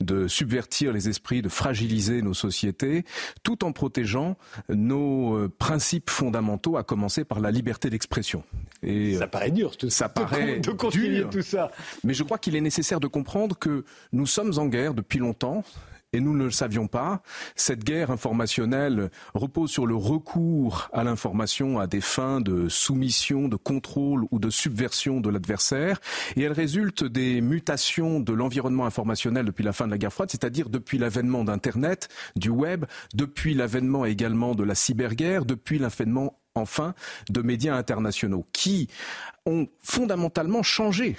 [0.00, 3.04] de subvertir les esprits, de fragiliser nos sociétés,
[3.42, 4.36] tout en protégeant
[4.68, 8.44] nos euh, principes fondamentaux, à commencer par la liberté d'expression.
[8.82, 10.08] Et ça paraît dur, tout ça.
[10.08, 11.70] paraît de continuer tout ça.
[12.02, 15.64] Mais je crois qu'il est nécessaire de comprendre que nous sommes en guerre depuis longtemps
[16.14, 17.22] et nous ne le savions pas.
[17.56, 23.56] Cette guerre informationnelle repose sur le recours à l'information à des fins de soumission, de
[23.56, 26.00] contrôle ou de subversion de l'adversaire,
[26.36, 30.30] et elle résulte des mutations de l'environnement informationnel depuis la fin de la guerre froide,
[30.30, 36.94] c'est-à-dire depuis l'avènement d'Internet, du web, depuis l'avènement également de la cyberguerre, depuis l'avènement enfin
[37.30, 38.88] de médias internationaux qui
[39.46, 41.16] ont fondamentalement changé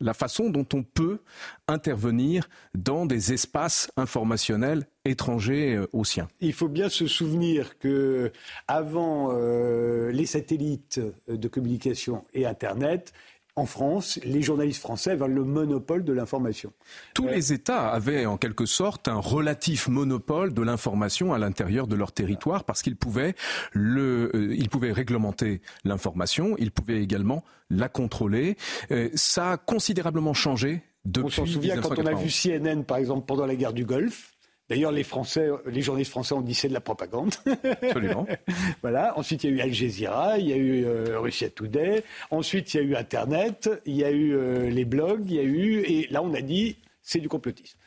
[0.00, 1.18] la façon dont on peut
[1.66, 6.28] intervenir dans des espaces informationnels étrangers euh, aux siens.
[6.40, 8.32] Il faut bien se souvenir que
[8.66, 13.12] avant euh, les satellites de communication et Internet,
[13.58, 16.72] en France, les journalistes français avaient le monopole de l'information.
[17.14, 21.86] Tous euh, les États avaient en quelque sorte un relatif monopole de l'information à l'intérieur
[21.86, 23.34] de leur territoire parce qu'ils pouvaient,
[23.72, 28.56] le, euh, ils pouvaient réglementer l'information, ils pouvaient également la contrôler.
[28.90, 31.26] Euh, ça a considérablement changé depuis.
[31.26, 34.37] On s'en souvient quand on a vu CNN, par exemple, pendant la guerre du Golfe.
[34.68, 37.34] D'ailleurs, les Français, les journalistes français ont dit c'est de la propagande.
[37.82, 38.26] Absolument.
[38.82, 39.18] voilà.
[39.18, 42.04] Ensuite, il y a eu Al Jazeera, il y a eu euh, Russia Today.
[42.30, 45.38] Ensuite, il y a eu Internet, il y a eu euh, les blogs, il y
[45.38, 46.76] a eu et là, on a dit
[47.08, 47.78] c'est du complotisme.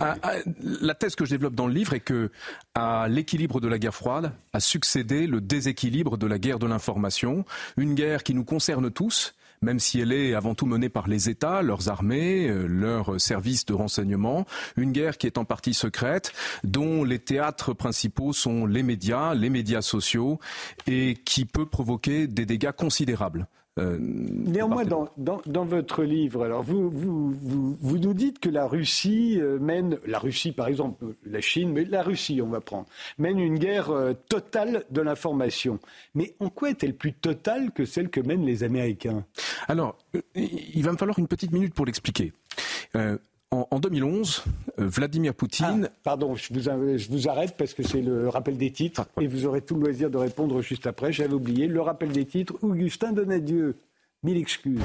[0.00, 0.34] Ah, ah,
[0.80, 2.32] la thèse que je développe dans le livre est que
[2.74, 7.44] à l'équilibre de la guerre froide a succédé le déséquilibre de la guerre de l'information,
[7.76, 11.28] une guerre qui nous concerne tous même si elle est avant tout menée par les
[11.28, 16.32] États, leurs armées, euh, leurs services de renseignement, une guerre qui est en partie secrète,
[16.64, 20.38] dont les théâtres principaux sont les médias, les médias sociaux,
[20.86, 23.48] et qui peut provoquer des dégâts considérables.
[23.78, 29.38] Euh, Néanmoins, dans, dans, votre livre, alors vous, vous, vous, nous dites que la Russie
[29.40, 32.86] euh, mène, la Russie par exemple, la Chine, mais la Russie, on va prendre,
[33.18, 35.78] mène une guerre euh, totale de l'information.
[36.14, 39.24] Mais en quoi est-elle plus totale que celle que mènent les Américains?
[39.68, 39.96] Alors,
[40.34, 42.32] il va me falloir une petite minute pour l'expliquer.
[43.50, 44.44] En, 2011,
[44.76, 45.88] Vladimir Poutine.
[45.88, 49.26] Ah, pardon, je vous, je vous, arrête parce que c'est le rappel des titres et
[49.26, 51.14] vous aurez tout le loisir de répondre juste après.
[51.14, 52.54] J'avais oublié le rappel des titres.
[52.60, 53.76] Augustin Donadieu,
[54.22, 54.82] mille excuses.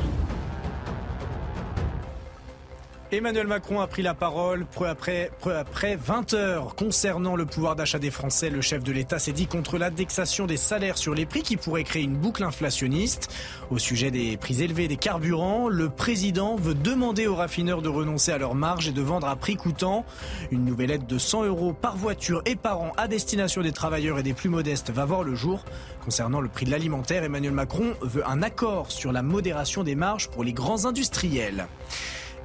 [3.13, 7.99] Emmanuel Macron a pris la parole peu après, après 20 heures concernant le pouvoir d'achat
[7.99, 8.49] des Français.
[8.49, 11.84] Le chef de l'État s'est dit contre l'indexation des salaires sur les prix qui pourrait
[11.84, 13.32] créer une boucle inflationniste.
[13.69, 18.32] Au sujet des prix élevés des carburants, le président veut demander aux raffineurs de renoncer
[18.32, 20.06] à leur marge et de vendre à prix coûtant.
[20.49, 24.17] Une nouvelle aide de 100 euros par voiture et par an à destination des travailleurs
[24.17, 25.65] et des plus modestes va voir le jour.
[26.04, 30.30] Concernant le prix de l'alimentaire, Emmanuel Macron veut un accord sur la modération des marges
[30.30, 31.67] pour les grands industriels.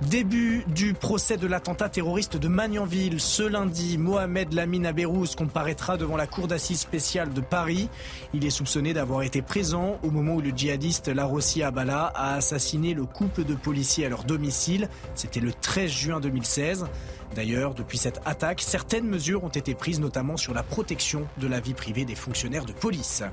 [0.03, 3.21] Début du procès de l'attentat terroriste de Magnanville.
[3.21, 7.89] Ce lundi, Mohamed Lamine Abérouz comparaîtra devant la cour d'assises spéciale de Paris.
[8.33, 12.95] Il est soupçonné d'avoir été présent au moment où le djihadiste Larossi Abala a assassiné
[12.95, 14.89] le couple de policiers à leur domicile.
[15.17, 16.87] C'était le 13 juin 2016.
[17.35, 21.59] D'ailleurs, depuis cette attaque, certaines mesures ont été prises, notamment sur la protection de la
[21.59, 23.25] vie privée des fonctionnaires de police.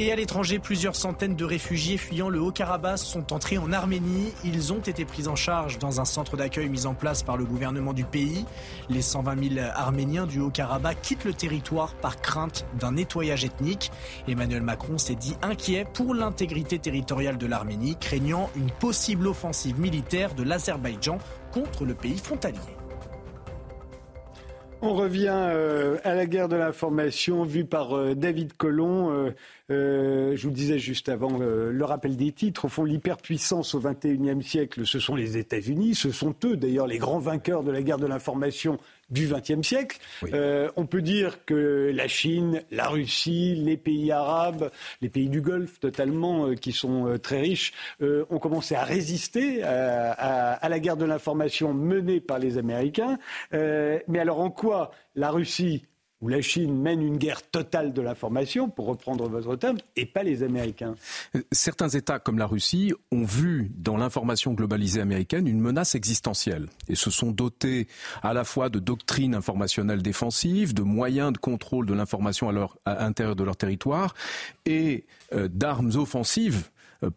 [0.00, 4.32] Et à l'étranger, plusieurs centaines de réfugiés fuyant le Haut-Karabakh sont entrés en Arménie.
[4.44, 7.44] Ils ont été pris en charge dans un centre d'accueil mis en place par le
[7.44, 8.44] gouvernement du pays.
[8.88, 13.90] Les 120 000 Arméniens du Haut-Karabakh quittent le territoire par crainte d'un nettoyage ethnique.
[14.28, 20.32] Emmanuel Macron s'est dit inquiet pour l'intégrité territoriale de l'Arménie, craignant une possible offensive militaire
[20.36, 21.18] de l'Azerbaïdjan
[21.50, 22.77] contre le pays frontalier.
[24.80, 29.32] On revient euh, à la guerre de l'information vue par euh, David Collomb.
[29.70, 32.66] Euh, je vous disais juste avant le rappel des titres.
[32.66, 35.96] Au fond, l'hyperpuissance au XXIe siècle, ce sont les États-Unis.
[35.96, 38.78] Ce sont eux, d'ailleurs, les grands vainqueurs de la guerre de l'information
[39.10, 39.98] du XXe siècle.
[40.32, 45.40] Euh, on peut dire que la Chine, la Russie, les pays arabes, les pays du
[45.40, 50.78] Golfe totalement, euh, qui sont euh, très riches, ont commencé à résister à, à la
[50.78, 53.18] guerre de l'information menée par les Américains.
[53.52, 55.84] mais alors en quoi la Russie
[56.20, 60.22] où la Chine mène une guerre totale de l'information, pour reprendre votre terme, et pas
[60.22, 60.94] les Américains.
[61.52, 66.94] Certains États, comme la Russie, ont vu dans l'information globalisée américaine une menace existentielle et
[66.94, 67.86] se sont dotés
[68.22, 73.36] à la fois de doctrines informationnelles défensives, de moyens de contrôle de l'information à, l'intérieur
[73.36, 74.14] de leur territoire
[74.66, 76.68] et euh, d'armes offensives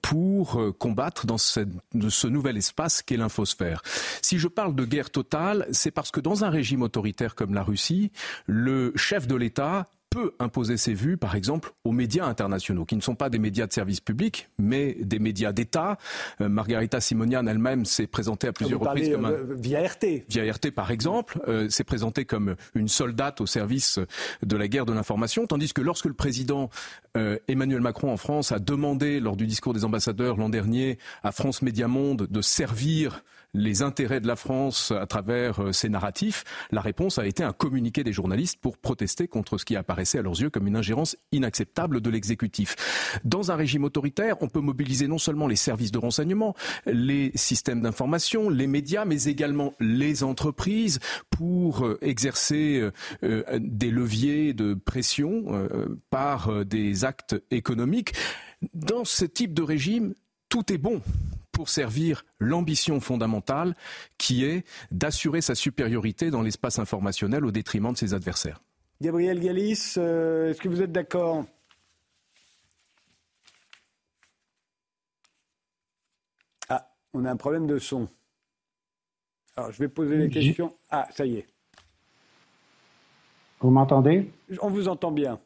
[0.02, 3.82] pour combattre dans ce nouvel espace qu'est l'infosphère.
[4.22, 7.64] Si je parle de guerre totale, c'est parce que dans un régime autoritaire comme la
[7.64, 8.12] Russie,
[8.46, 13.02] le chef de l'État peut imposer ses vues, par exemple, aux médias internationaux, qui ne
[13.02, 15.98] sont pas des médias de service public, mais des médias d'État.
[16.42, 19.32] Euh, Margarita Simonian elle-même s'est présentée à plusieurs reprises comme un...
[19.32, 20.26] Euh, via RT.
[20.28, 24.00] Via RT, par exemple, euh, s'est présentée comme une soldate au service
[24.44, 26.70] de la guerre de l'information, tandis que lorsque le président
[27.48, 31.62] Emmanuel Macron en France a demandé, lors du discours des ambassadeurs l'an dernier, à France
[31.62, 36.82] Média Monde de servir les intérêts de la France à travers euh, ces narratifs, la
[36.82, 40.40] réponse a été un communiqué des journalistes pour protester contre ce qui apparaissait à leurs
[40.40, 43.20] yeux comme une ingérence inacceptable de l'exécutif.
[43.24, 47.82] Dans un régime autoritaire, on peut mobiliser non seulement les services de renseignement, les systèmes
[47.82, 52.90] d'information, les médias, mais également les entreprises pour euh, exercer
[53.24, 55.46] euh, des leviers de pression
[56.10, 58.14] par des actes économiques.
[58.74, 60.14] Dans ce type de régime,
[60.50, 61.02] tout est bon
[61.62, 63.76] pour servir l'ambition fondamentale
[64.18, 68.64] qui est d'assurer sa supériorité dans l'espace informationnel au détriment de ses adversaires.
[69.00, 71.46] Gabriel Galis, euh, est-ce que vous êtes d'accord?
[76.68, 78.08] Ah, on a un problème de son.
[79.56, 80.74] Alors, je vais poser les questions.
[80.90, 81.46] Ah, ça y est.
[83.60, 84.32] Vous m'entendez?
[84.64, 85.40] On vous entend bien.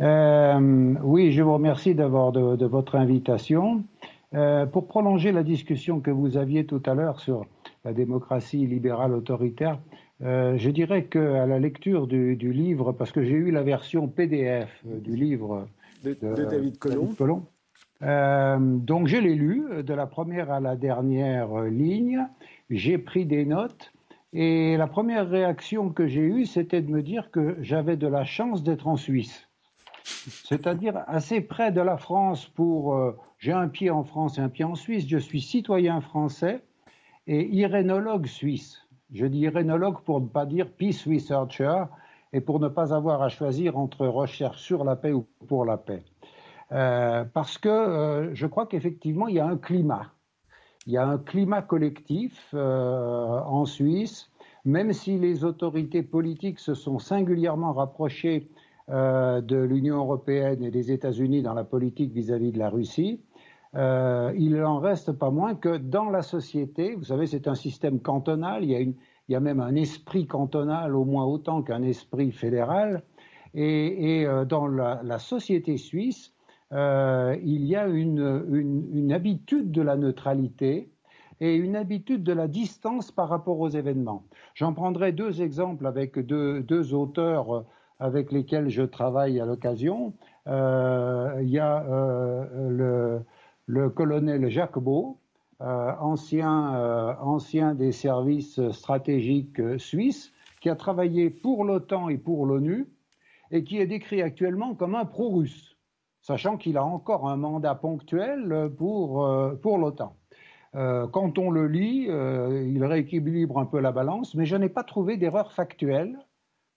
[0.00, 3.82] Euh, oui, je vous remercie d'avoir de, votre invitation.
[4.32, 7.46] Euh, pour prolonger la discussion que vous aviez tout à l'heure sur
[7.84, 9.80] la démocratie libérale autoritaire,
[10.22, 14.84] euh, je dirais qu'à la lecture du, livre, parce que j'ai eu la version PDF
[14.86, 15.66] euh, du livre
[16.04, 17.44] de, David Colomb,
[18.86, 22.26] donc je l'ai lu de la première à la dernière ligne,
[22.70, 23.92] j'ai pris des notes.
[24.32, 28.24] Et la première réaction que j'ai eue, c'était de me dire que j'avais de la
[28.24, 29.49] chance d'être en Suisse.
[30.04, 32.98] C'est-à-dire assez près de la France pour
[33.38, 35.06] j'ai un pied en France et un pied en Suisse.
[35.06, 36.62] Je suis citoyen français
[37.26, 38.86] et irénologue suisse.
[39.12, 41.84] Je dis irénologue pour ne pas dire peace researcher
[42.32, 45.76] et pour ne pas avoir à choisir entre recherche sur la paix ou pour la
[45.76, 46.04] paix.
[46.72, 50.12] Euh, parce que euh, je crois qu'effectivement, il y a un climat.
[50.86, 54.30] Il y a un climat collectif euh, en Suisse,
[54.64, 58.48] même si les autorités politiques se sont singulièrement rapprochées
[58.90, 63.20] de l'Union européenne et des États-Unis dans la politique vis-à-vis -vis de la Russie.
[63.76, 68.00] Euh, il n'en reste pas moins que dans la société, vous savez, c'est un système
[68.00, 68.94] cantonal, il
[69.28, 73.04] y, a même un esprit cantonal au moins autant qu'un esprit fédéral,
[73.54, 76.34] et, euh, dans la, société suisse,
[76.72, 80.90] euh, il y a une, habitude de la neutralité
[81.40, 84.24] et une habitude de la distance par rapport aux événements.
[84.54, 87.66] J'en prendrai deux exemples avec deux, auteurs euh,
[88.00, 90.14] avec lesquels je travaille à l'occasion.
[90.48, 91.84] Euh, il y a
[92.68, 93.20] le
[93.70, 95.18] le colonel Jacques Beau,
[95.60, 102.46] euh, ancien, euh, ancien des services stratégiques suisses, qui a travaillé pour l'OTAN et pour
[102.46, 102.88] l'ONU,
[103.50, 105.76] et qui est décrit actuellement comme un pro-russe,
[106.20, 110.16] sachant qu'il a encore un mandat ponctuel pour, euh, pour l'OTAN.
[111.12, 112.06] quand on le lit,
[112.76, 116.16] il rééquilibre un peu la balance, mais je n'ai pas trouvé d'erreur factuelle,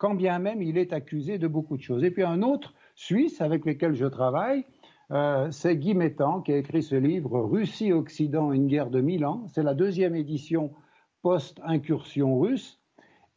[0.04, 2.04] quand bien même il est accusé de beaucoup de choses.
[2.04, 4.66] Et puis un autre Suisse avec lequel je travaille,
[5.12, 9.46] euh, c'est Guy Mettan qui a écrit ce livre Russie-Occident, une guerre de mille ans.
[9.48, 10.74] C'est la deuxième édition
[11.22, 12.82] post-incursion russe.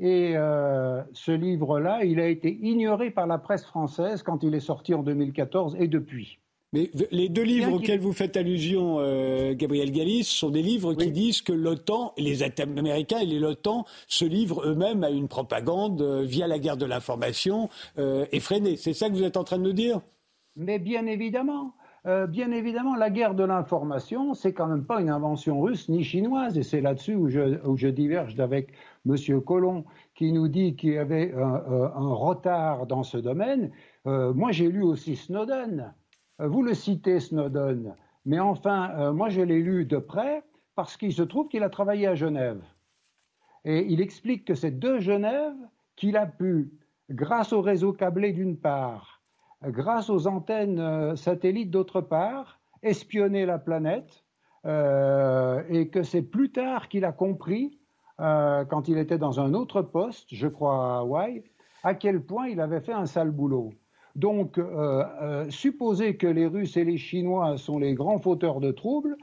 [0.00, 4.58] Et euh, ce livre-là, il a été ignoré par la presse française quand il est
[4.58, 6.40] sorti en 2014 et depuis.
[6.76, 11.10] Mais les deux livres auxquels vous faites allusion, euh, Gabriel Gallis, sont des livres qui
[11.10, 16.58] disent que l'OTAN, les Américains et l'OTAN se livrent eux-mêmes à une propagande via la
[16.58, 17.68] guerre de l'information
[18.32, 18.76] effrénée.
[18.76, 20.00] C'est ça que vous êtes en train de nous dire?
[20.56, 21.74] Mais bien évidemment,
[22.06, 26.04] euh, bien évidemment, la guerre de l'information, c'est quand même pas une invention russe ni
[26.04, 28.72] chinoise, et c'est là-dessus où je, diverge avec
[29.08, 29.40] M.
[29.40, 29.84] Colomb,
[30.14, 33.72] qui nous dit qu'il y avait un, retard dans ce domaine.
[34.06, 35.92] Euh, moi, j'ai lu aussi Snowden.
[36.40, 37.94] Euh, vous le citez, Snowden,
[38.24, 40.42] mais enfin, moi, je l'ai lu de près
[40.74, 42.60] parce qu'il se trouve qu'il a travaillé à Genève.
[43.64, 45.54] Et il explique que c'est de Genève
[45.96, 46.70] qu'il a pu,
[47.10, 49.22] grâce au réseau câblé d'une part,
[49.64, 54.24] grâce aux antennes euh, satellites d'autre part, espionner la planète,
[54.66, 57.78] euh, et que c'est plus tard qu'il a compris,
[58.20, 61.42] euh, quand il était dans un autre poste, je crois à Hawaï,
[61.82, 63.72] à quel point il avait fait un sale boulot.
[64.16, 64.58] Donc,
[65.50, 69.16] supposer que les Russes et les Chinois sont les grands fauteurs de troubles,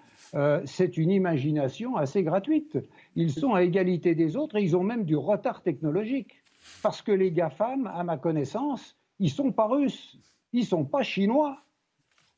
[0.65, 2.77] c'est une imagination assez gratuite.
[3.15, 6.35] Ils sont à égalité des autres et ils ont même du retard technologique.
[6.81, 10.17] Parce que les GAFAM, à ma connaissance, ils sont pas russes,
[10.53, 11.57] ils sont pas chinois.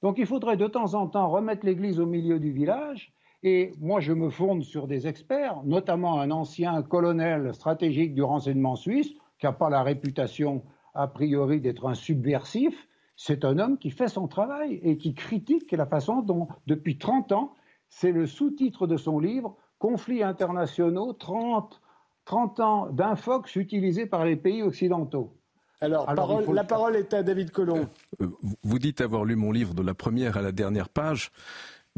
[0.01, 3.13] Donc il faudrait de temps en temps remettre l'église au milieu du village.
[3.43, 8.75] Et moi, je me fonde sur des experts, notamment un ancien colonel stratégique du renseignement
[8.75, 10.63] suisse, qui n'a pas la réputation,
[10.95, 12.87] a priori, d'être un subversif.
[13.15, 17.31] C'est un homme qui fait son travail et qui critique la façon dont, depuis 30
[17.31, 17.53] ans,
[17.89, 21.81] c'est le sous-titre de son livre, Conflits internationaux, 30,
[22.25, 25.37] 30 ans d'infox utilisés par les pays occidentaux.
[25.81, 26.11] Alors,
[26.53, 27.87] la parole est à David Colomb.
[28.21, 28.27] Euh,
[28.63, 31.31] vous dites avoir lu mon livre de la première à la dernière page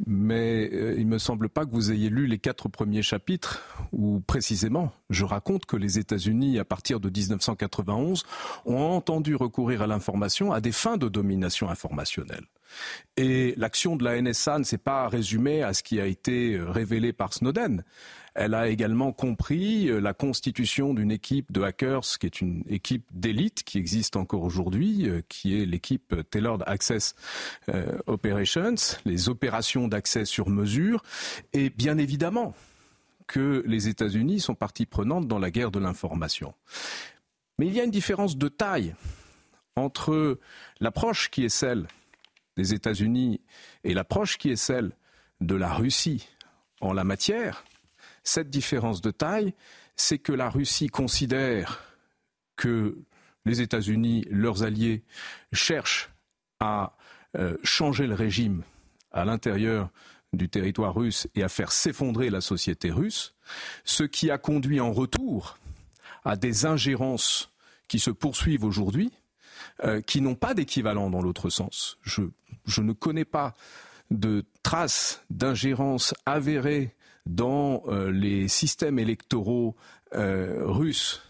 [0.05, 4.19] mais euh, il me semble pas que vous ayez lu les quatre premiers chapitres où
[4.19, 8.23] précisément je raconte que les États-Unis, à partir de 1991,
[8.65, 12.45] ont entendu recourir à l'information à des fins de domination informationnelle.
[13.17, 16.69] Et l'action de la NSA ne s'est pas résumée à ce qui a été euh,
[16.69, 17.84] révélé par Snowden.
[18.36, 23.06] Elle a également compris euh, la constitution d'une équipe de hackers qui est une équipe
[23.12, 27.15] d'élite qui existe encore aujourd'hui, euh, qui est l'équipe Tailored Access
[28.06, 28.75] Operations,
[29.06, 31.03] les opérations d'accès sur mesure,
[31.53, 32.53] et bien évidemment
[33.25, 36.53] que les États-Unis sont partie prenante dans la guerre de l'information.
[37.60, 38.95] Mais il y a une différence de taille
[39.75, 40.39] entre
[40.80, 41.88] l'approche qui est celle
[42.57, 43.39] des États-Unis
[43.83, 44.91] et l'approche qui est celle
[45.39, 46.27] de la Russie
[46.81, 47.63] en la matière,
[48.23, 49.53] cette différence de taille,
[49.95, 51.81] c'est que la Russie considère
[52.55, 52.97] que
[53.45, 55.03] les États-Unis, leurs alliés,
[55.53, 56.09] cherchent
[56.59, 56.97] à
[57.37, 58.63] euh, changer le régime
[59.11, 59.89] à l'intérieur
[60.33, 63.35] du territoire russe et à faire s'effondrer la société russe,
[63.85, 65.57] ce qui a conduit en retour
[66.25, 67.51] à des ingérences
[67.87, 69.13] qui se poursuivent aujourd'hui,
[69.84, 71.97] euh, qui n'ont pas d'équivalent dans l'autre sens.
[72.01, 72.21] Je,
[72.82, 73.53] ne connais pas
[74.12, 79.75] de traces d'ingérence avérées dans euh, les systèmes électoraux
[80.15, 81.21] euh, russes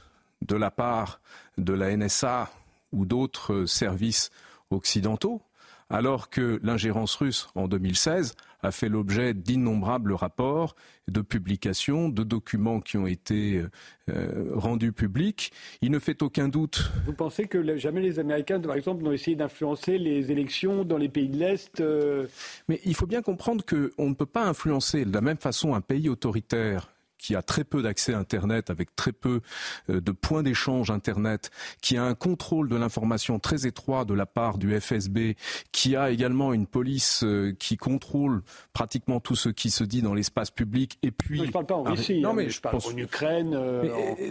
[0.41, 1.19] de la part
[1.57, 2.51] de la NSA
[2.93, 4.29] ou d'autres services
[4.69, 5.41] occidentaux,
[5.89, 8.35] alors que l'ingérence russe en 2016
[8.67, 10.75] a fait l'objet d'innombrables rapports,
[11.07, 13.63] de publications, de documents qui ont été
[14.09, 15.51] euh, rendus publics.
[15.81, 16.91] Il ne fait aucun doute.
[17.05, 21.09] Vous pensez que jamais les Américains, par exemple, n'ont essayé d'influencer les élections dans les
[21.09, 22.27] pays de l'Est euh?
[22.67, 25.81] Mais il faut bien comprendre qu'on ne peut pas influencer de la même façon un
[25.81, 29.41] pays autoritaire qui a très peu d'accès à Internet, avec très peu
[29.89, 31.51] euh, de points d'échange Internet,
[31.81, 35.35] qui a un contrôle de l'information très étroit de la part du FSB,
[35.71, 40.13] qui a également une police euh, qui contrôle pratiquement tout ce qui se dit dans
[40.13, 40.97] l'espace public.
[41.03, 43.53] Et puis, je ne parle pas en Russie, non, hein, mais je, parle en Ukraine.
[43.53, 44.29] Euh,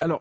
[0.00, 0.20] alors,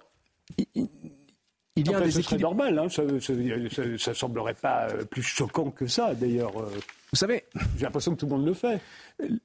[1.76, 5.88] il y a des ce serait normal, hein, ça ne semblerait pas plus choquant que
[5.88, 6.54] ça, d'ailleurs.
[6.54, 7.44] Vous savez,
[7.78, 8.80] j'ai l'impression que tout le monde le fait.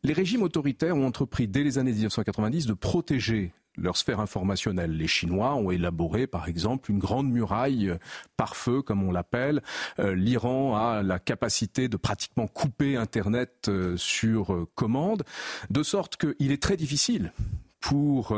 [0.02, 4.96] Les régimes autoritaires ont entrepris dès les années 1990 de protéger leur sphère informationnelle.
[4.96, 7.92] Les Chinois ont élaboré, par exemple, une grande muraille
[8.36, 9.62] par feu, comme on l'appelle.
[9.98, 15.24] Euh, L'Iran a la capacité de pratiquement couper Internet euh, sur euh, commande,
[15.70, 17.32] de sorte qu'il est très difficile
[17.80, 18.36] pour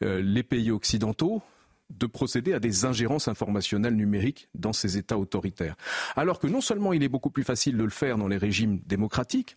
[0.00, 1.42] les pays occidentaux
[1.90, 5.76] de procéder à des ingérences informationnelles numériques dans ces États autoritaires.
[6.16, 8.80] Alors que non seulement il est beaucoup plus facile de le faire dans les régimes
[8.86, 9.56] démocratiques,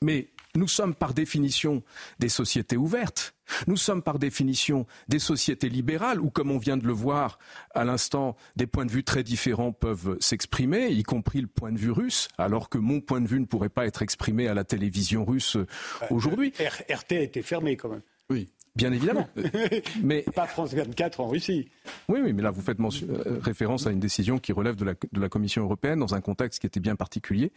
[0.00, 1.82] mais nous sommes par définition
[2.18, 3.34] des sociétés ouvertes.
[3.66, 7.38] Nous sommes par définition des sociétés libérales où, comme on vient de le voir
[7.74, 11.78] à l'instant, des points de vue très différents peuvent s'exprimer, y compris le point de
[11.78, 14.64] vue russe, alors que mon point de vue ne pourrait pas être exprimé à la
[14.64, 15.66] télévision russe euh,
[16.10, 16.52] aujourd'hui.
[16.58, 18.02] RT a été fermé quand même.
[18.30, 18.48] Oui.
[18.74, 19.28] Bien évidemment.
[20.02, 21.68] mais pas France 24 en Russie.
[22.08, 25.28] Oui, oui, mais là vous faites euh, référence à une décision qui relève de la,
[25.28, 27.52] Commission européenne dans un contexte qui était bien particulier.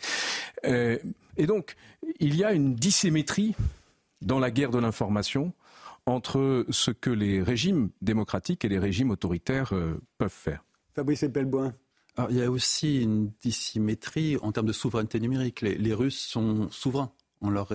[0.66, 0.98] Euh,
[1.38, 1.76] et donc,
[2.20, 3.56] il y a une dissymétrie
[4.22, 5.54] dans la guerre de l'information
[6.06, 10.66] entre ce que les régimes démocratiques et les régimes autoritaires euh, peuvent faire.
[10.96, 11.74] Fabrice Epelboin.
[12.18, 15.62] Alors, il y a aussi une dissymétrie en termes de souveraineté numérique.
[15.62, 17.12] Les, Russes sont souverains.
[17.42, 17.74] leur,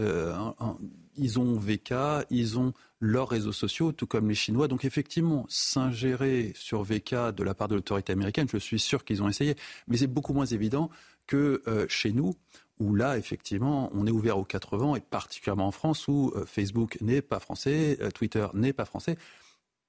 [1.21, 4.69] ils ont VK, ils ont leurs réseaux sociaux, tout comme les Chinois.
[4.69, 9.23] Donc effectivement, s'ingérer sur VK de la part de l'autorité américaine, je suis sûr qu'ils
[9.23, 9.55] ont essayé.
[9.87, 10.91] Mais c'est beaucoup moins évident
[11.27, 12.35] que euh, chez nous,
[12.79, 16.99] où là, effectivement, on est ouvert aux 80 et particulièrement en France, où euh, Facebook
[17.03, 19.17] n'est pas français, euh, Twitter n'est pas français.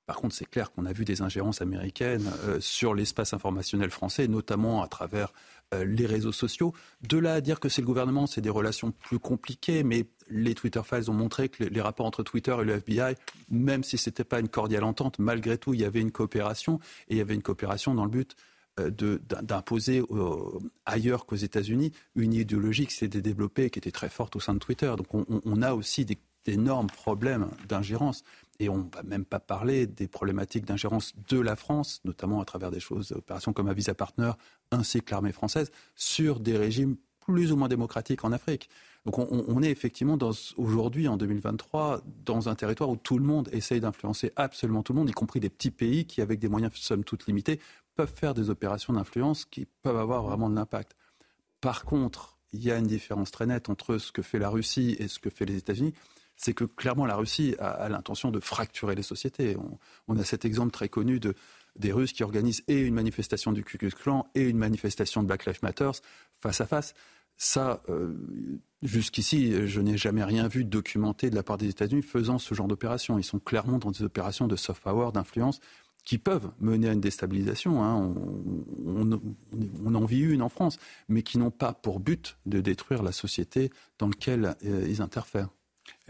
[0.05, 4.83] Par contre, c'est clair qu'on a vu des ingérences américaines sur l'espace informationnel français, notamment
[4.83, 5.31] à travers
[5.73, 6.73] les réseaux sociaux.
[7.07, 10.53] De là à dire que c'est le gouvernement, c'est des relations plus compliquées, mais les
[10.53, 13.15] Twitter Files ont montré que les rapports entre Twitter et le FBI,
[13.49, 16.79] même si ce n'était pas une cordiale entente, malgré tout, il y avait une coopération,
[17.07, 18.35] et il y avait une coopération dans le but
[18.79, 20.01] euh, d'imposer
[20.85, 24.53] ailleurs qu'aux États-Unis une idéologie qui s'était développée et qui était très forte au sein
[24.53, 24.93] de Twitter.
[24.97, 26.05] Donc on, a aussi
[26.45, 28.23] d'énormes problèmes d'ingérence.
[28.61, 32.45] Et on ne va même pas parler des problématiques d'ingérence de la France, notamment à
[32.45, 34.33] travers des choses, opérations comme Avisa Partner,
[34.69, 38.69] ainsi que l'armée française, sur des régimes plus ou moins démocratiques en Afrique.
[39.07, 40.15] Donc on, est effectivement
[40.57, 44.99] aujourd'hui, en 2023, dans un territoire où tout le monde essaye d'influencer absolument tout le
[44.99, 47.59] monde, y compris des petits pays qui, avec des moyens somme toute limités,
[47.95, 50.95] peuvent faire des opérations d'influence qui peuvent avoir vraiment de l'impact.
[51.61, 54.95] Par contre, il y a une différence très nette entre ce que fait la Russie
[54.99, 55.95] et ce que fait les États-Unis.
[56.41, 59.55] C'est que clairement la Russie a, l'intention de fracturer les sociétés.
[60.07, 61.35] On, a cet exemple très connu de,
[61.75, 63.77] des Russes qui organisent et une manifestation du Ku
[64.33, 65.91] et une manifestation de Black Lives Matter
[66.39, 66.95] face à face.
[67.37, 68.15] Ça, euh,
[68.81, 72.67] jusqu'ici, je n'ai jamais rien vu documenté de la part des États-Unis faisant ce genre
[72.67, 73.19] d'opération.
[73.19, 75.59] Ils sont clairement dans des opérations de soft power, d'influence,
[76.03, 77.83] qui peuvent mener à une déstabilisation.
[77.83, 78.15] Hein.
[78.83, 83.11] On, en vit une en France, mais qui n'ont pas pour but de détruire la
[83.11, 83.69] société
[83.99, 85.49] dans laquelle euh, ils interfèrent.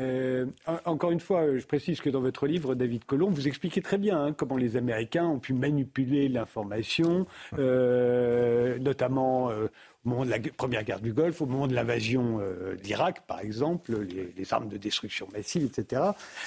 [0.01, 0.45] Euh,
[0.85, 4.21] encore une fois, je précise que dans votre livre, David Colomb, vous expliquez très bien
[4.21, 7.25] hein, comment les Américains ont pu manipuler l'information,
[7.57, 9.51] notamment
[10.05, 13.39] au moment de la première guerre du Golfe, au moment de l'invasion euh, d'Irak, par
[13.39, 13.93] exemple,
[14.35, 16.01] les, armes de destruction massive, etc.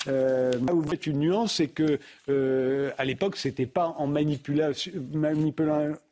[0.08, 4.08] Euh, là où vous faites une nuance, c'est que euh, à l'époque, c'était pas en
[4.08, 4.72] manipulant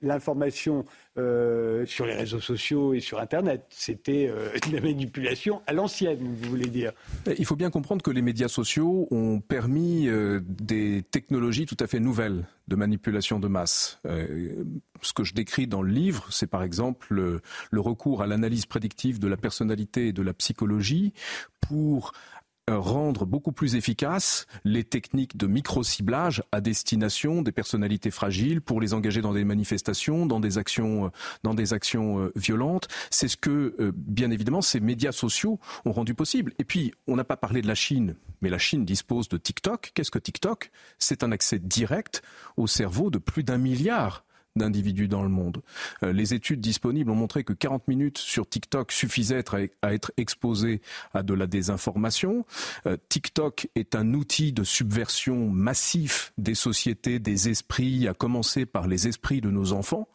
[0.02, 0.84] l'information
[1.18, 3.66] euh, sur les réseaux sociaux et sur Internet.
[3.70, 4.28] C'était
[4.68, 6.92] de la manipulation à l'ancienne, vous voulez dire.
[7.38, 10.08] Il faut bien comprendre que les médias sociaux ont permis
[10.42, 14.00] des technologies tout à fait nouvelles de manipulation de masse.
[14.04, 17.42] ce que je décris dans le livre, c'est par exemple le,
[17.80, 21.12] recours à l'analyse prédictive de la personnalité et de la psychologie
[21.60, 28.60] pour euh, rendre beaucoup plus efficaces les techniques de micro-ciblage à destination des personnalités fragiles
[28.60, 31.08] pour les engager dans des manifestations, dans des actions, euh,
[31.42, 32.88] dans des actions euh, violentes.
[33.10, 36.52] C'est ce que, bien évidemment, ces médias sociaux ont rendu possible.
[36.58, 39.92] Et puis, on n'a pas parlé de la Chine, mais la Chine dispose de TikTok.
[39.94, 40.70] Qu'est-ce que TikTok?
[40.98, 42.22] C'est un accès direct
[42.56, 44.24] au cerveau de plus d'un milliard
[44.56, 45.62] d'individus dans le monde.
[46.02, 49.44] Euh, les études disponibles ont montré que 40 minutes sur TikTok suffisaient
[49.82, 50.80] à être exposés
[51.14, 52.44] à de la désinformation.
[52.86, 58.86] Euh, TikTok est un outil de subversion massif des sociétés, des esprits, à commencer par
[58.86, 60.08] les esprits de nos enfants,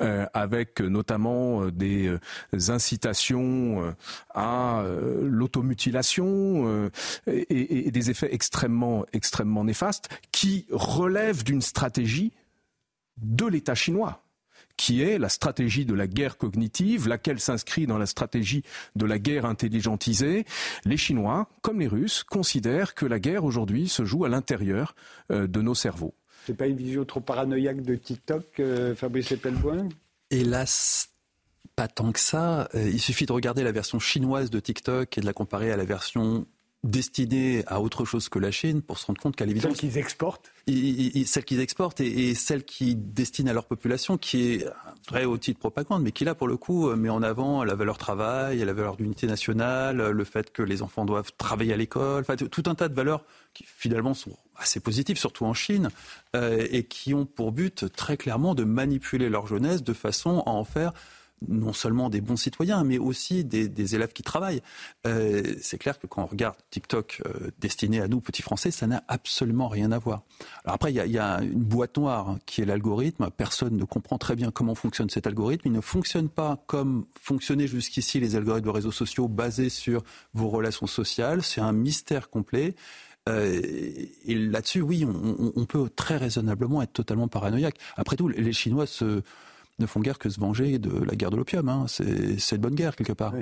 [0.00, 2.16] euh, avec notamment des
[2.68, 3.94] incitations
[4.34, 4.84] à
[5.22, 6.90] l'automutilation
[7.26, 12.32] et des effets extrêmement, extrêmement néfastes qui relèvent d'une stratégie
[13.18, 14.22] de l'État chinois
[14.76, 18.62] qui est la stratégie de la guerre cognitive, laquelle s'inscrit dans la stratégie
[18.94, 20.44] de la guerre intelligentisée.
[20.84, 24.94] Les Chinois, comme les Russes, considèrent que la guerre aujourd'hui se joue à l'intérieur
[25.30, 26.14] euh, de nos cerveaux.
[26.46, 29.88] C'est pas une vision trop paranoïaque de TikTok, euh, Fabrice Epelboin
[30.30, 31.10] Hélas,
[31.74, 32.68] pas tant que ça.
[32.74, 35.76] Euh, il suffit de regarder la version chinoise de TikTok et de la comparer à
[35.76, 36.46] la version
[36.86, 39.72] destinée à autre chose que la Chine pour se rendre compte qu'à l'évidence.
[39.72, 40.52] Celle qu'ils exportent?
[40.66, 44.72] Celle qu'ils exportent et, celle qui destine à leur population, qui est un
[45.08, 47.98] vrai outil de propagande, mais qui là, pour le coup, met en avant la valeur
[47.98, 52.36] travail, la valeur d'unité nationale, le fait que les enfants doivent travailler à l'école, enfin,
[52.36, 53.24] tout un tas de valeurs
[53.54, 55.90] qui finalement sont assez positives, surtout en Chine,
[56.34, 60.50] euh, et qui ont pour but très clairement de manipuler leur jeunesse de façon à
[60.50, 60.92] en faire
[61.46, 64.62] non seulement des bons citoyens, mais aussi des, élèves qui travaillent.
[65.06, 68.86] Euh, c'est clair que quand on regarde TikTok euh, destiné à nous, petits Français, ça
[68.86, 70.22] n'a absolument rien à voir.
[70.64, 73.28] Alors après, il y, a, une boîte noire qui est l'algorithme.
[73.36, 75.68] Personne ne comprend très bien comment fonctionne cet algorithme.
[75.68, 80.02] Il ne fonctionne pas comme fonctionnaient jusqu'ici les algorithmes de réseaux sociaux basés sur
[80.34, 81.42] vos relations sociales.
[81.42, 82.74] C'est un mystère complet.
[83.28, 83.60] Euh,
[84.24, 87.76] et là-dessus, oui, on, on, peut très raisonnablement être totalement paranoïaque.
[87.96, 89.22] Après tout, les Chinois se
[89.78, 91.68] ne font guère que se venger de la guerre de l'opium.
[91.68, 91.86] Hein.
[91.88, 93.34] C'est une bonne guerre, quelque part.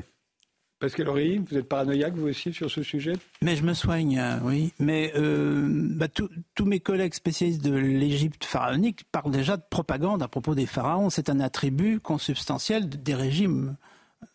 [0.81, 3.15] Pascal Horry, vous êtes paranoïaque, vous aussi, sur ce sujet?
[3.41, 4.73] Mais je me soigne, euh, oui.
[4.79, 10.29] Mais euh, bah, tous mes collègues spécialistes de l'Égypte pharaonique parlent déjà de propagande à
[10.29, 11.11] propos des pharaons.
[11.11, 13.77] C'est un attribut consubstantiel des régimes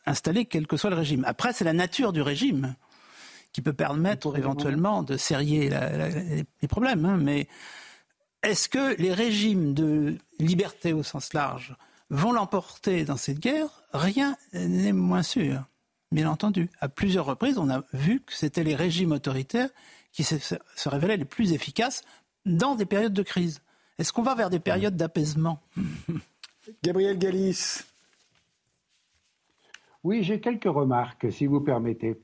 [0.06, 1.24] installés, quel que soit le régime.
[1.28, 2.76] Après, c'est la nature du régime
[3.52, 5.70] qui peut permettre éventuellement de serrer
[6.62, 7.06] les problèmes.
[7.06, 7.18] Hein.
[7.18, 7.48] Mais
[8.44, 11.76] est-ce que les régimes de liberté au sens large
[12.10, 15.64] vont l'emporter dans cette guerre, rien n'est moins sûr.
[16.12, 19.70] Bien entendu, à plusieurs reprises, on a vu que c'était les régimes autoritaires
[20.12, 22.04] qui se, révélaient les plus efficaces
[22.46, 23.62] dans des périodes de crise.
[24.00, 25.60] Est-ce qu'on va vers des périodes d'apaisement?
[26.84, 27.84] Gabriel Galis.
[30.04, 32.20] Oui, j'ai quelques remarques, si vous permettez.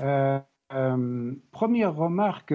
[0.00, 0.40] Euh,
[0.72, 2.54] euh, première remarque,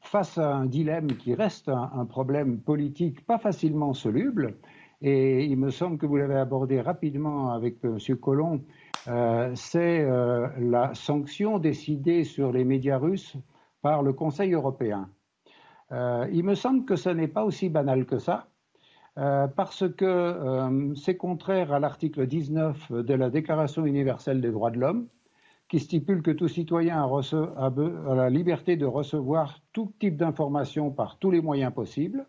[0.00, 4.56] face à un dilemme qui reste un, problème politique pas facilement soluble,
[5.02, 7.98] et il me semble que vous l'avez abordé rapidement avec M.
[8.20, 8.60] Collomb,
[9.08, 13.36] euh, c'est euh, la sanction décidée sur les médias russes
[13.82, 15.10] par le Conseil européen.
[15.92, 18.46] Euh, il me semble que ce n'est pas aussi banal que ça.
[19.18, 24.70] euh, parce que euh, c'est contraire à l'article 19 de la Déclaration universelle des droits
[24.70, 25.08] de l'homme,
[25.68, 31.18] qui stipule que tout citoyen a, a, la liberté de recevoir tout type d'informations par
[31.18, 32.26] tous les moyens possibles.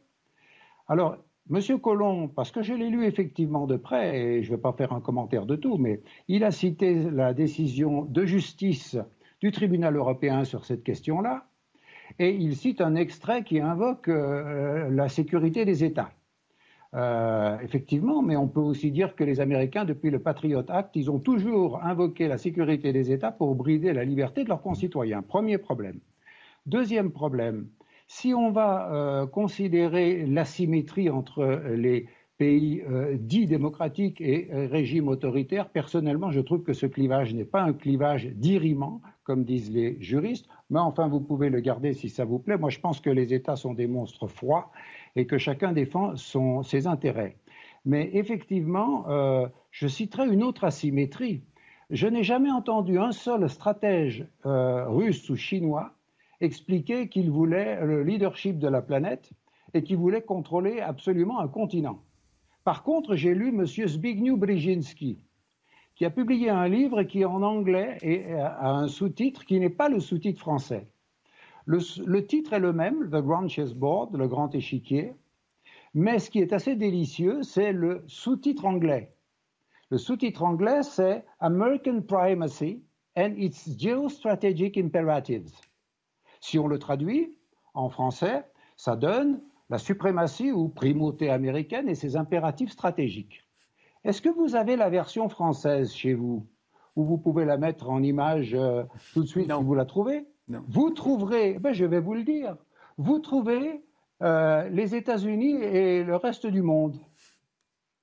[0.88, 1.18] Alors,
[1.50, 4.72] Monsieur Colomb, parce que je l'ai lu effectivement de près, et je ne vais pas
[4.72, 8.98] faire un commentaire de tout, mais il a cité la décision de justice
[9.41, 11.46] du tribunal européen sur cette question-là,
[12.18, 16.12] et il cite un extrait qui invoque euh, la sécurité des États.
[16.94, 21.12] Euh, effectivement, mais on peut aussi dire que les Américains, depuis le Patriot Act, ils
[21.12, 25.24] ont toujours invoqué la sécurité des États pour brider la liberté de leurs concitoyens.
[25.24, 26.00] Premier problème.
[26.68, 27.68] Deuxième problème,
[28.08, 35.70] si on va euh, considérer l'asymétrie entre les pays euh, dits démocratiques et régimes autoritaires,
[35.70, 40.47] personnellement, je trouve que ce clivage n'est pas un clivage d'irriment, comme disent les juristes,
[40.70, 42.58] mais enfin, vous pouvez le garder si ça vous plaît.
[42.58, 44.72] Moi, je pense que les États sont des monstres froids
[45.16, 46.16] et que chacun défend
[46.64, 47.38] ses intérêts.
[47.86, 51.43] Mais effectivement, euh, je citerai une autre asymétrie.
[51.89, 55.93] Je n'ai jamais entendu un seul stratège euh, russe ou chinois
[56.44, 59.32] expliquer qu'il voulait le leadership de la planète
[59.74, 62.00] et qu'il voulait contrôler absolument un continent.
[62.64, 63.66] Par contre, j'ai lu M.
[63.66, 65.20] Zbigniew Brzezinski,
[65.96, 67.98] qui a publié un livre qui, en anglais,
[68.39, 70.88] a un sous-titre qui n'est pas le sous-titre français.
[71.66, 75.14] Le, titre est le même, The Grand Chessboard, le grand échiquier,
[75.94, 79.14] mais ce qui est assez délicieux, c'est le sous-titre anglais.
[79.89, 82.82] Le sous-titre anglais, c'est American Primacy
[83.16, 85.52] and its Geostrategic Imperatives.
[86.44, 87.38] Si on le traduit
[87.74, 88.44] en français,
[88.76, 89.39] ça donne
[89.70, 93.48] la suprématie ou primauté américaine et ses impératifs stratégiques.
[94.04, 96.46] Est-ce que vous avez la version française chez vous
[96.98, 98.84] Ou vous pouvez la mettre en image euh,
[99.14, 100.28] tout de suite si vous la trouvez?
[100.68, 102.58] Vous trouverez, ben je vais vous le dire,
[102.98, 103.82] vous trouvez
[104.22, 106.98] euh, les États-Unis et le reste du monde.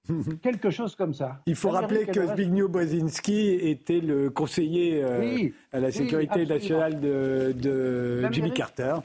[0.43, 1.41] Quelque chose comme ça.
[1.47, 8.29] Il faut rappeler que Zbigniew Brzezinski était le conseiller euh, à la sécurité nationale de,
[8.33, 8.97] Jimmy Carter.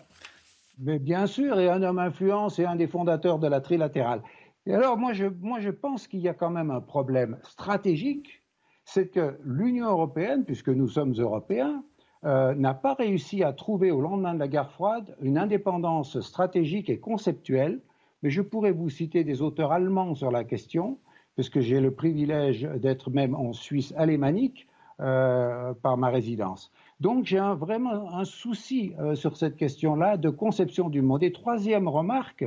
[0.80, 4.22] Mais bien sûr, et un homme influence et un des fondateurs de la trilatérale.
[4.66, 8.42] Et alors, moi je, moi, je pense qu'il y a quand même un problème stratégique,
[8.84, 11.84] c'est que l'Union européenne, puisque nous sommes européens,
[12.26, 16.90] euh, n'a pas réussi à trouver au lendemain de la guerre froide une indépendance stratégique
[16.90, 17.82] et conceptuelle,
[18.24, 20.98] mais je pourrais vous citer des auteurs allemands sur la question,
[21.36, 24.68] puisque j'ai le privilège d'être même en Suisse alémanique
[25.02, 26.72] euh, par ma résidence.
[27.00, 31.24] Donc j'ai vraiment un souci euh, sur cette question-là de conception du monde.
[31.24, 32.46] Et troisième remarque,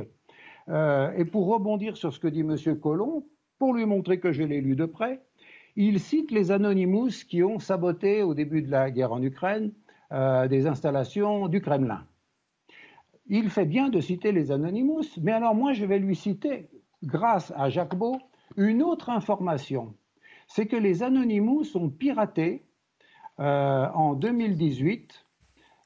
[0.67, 2.55] et pour rebondir sur ce que dit M.
[2.79, 3.23] Colomb,
[3.57, 5.19] pour lui montrer que je l'ai lu de près,
[5.75, 9.71] il cite les Anonymous qui ont saboté au début de la guerre en Ukraine
[10.11, 12.03] euh, des installations du Kremlin.
[13.29, 16.67] Il fait bien de citer les Anonymous, mais alors moi je vais lui citer,
[17.03, 18.17] grâce à Jacques Beau,
[18.57, 19.93] une autre information.
[20.47, 22.63] C'est que les Anonymous ont piraté
[23.39, 25.13] euh, en 2018,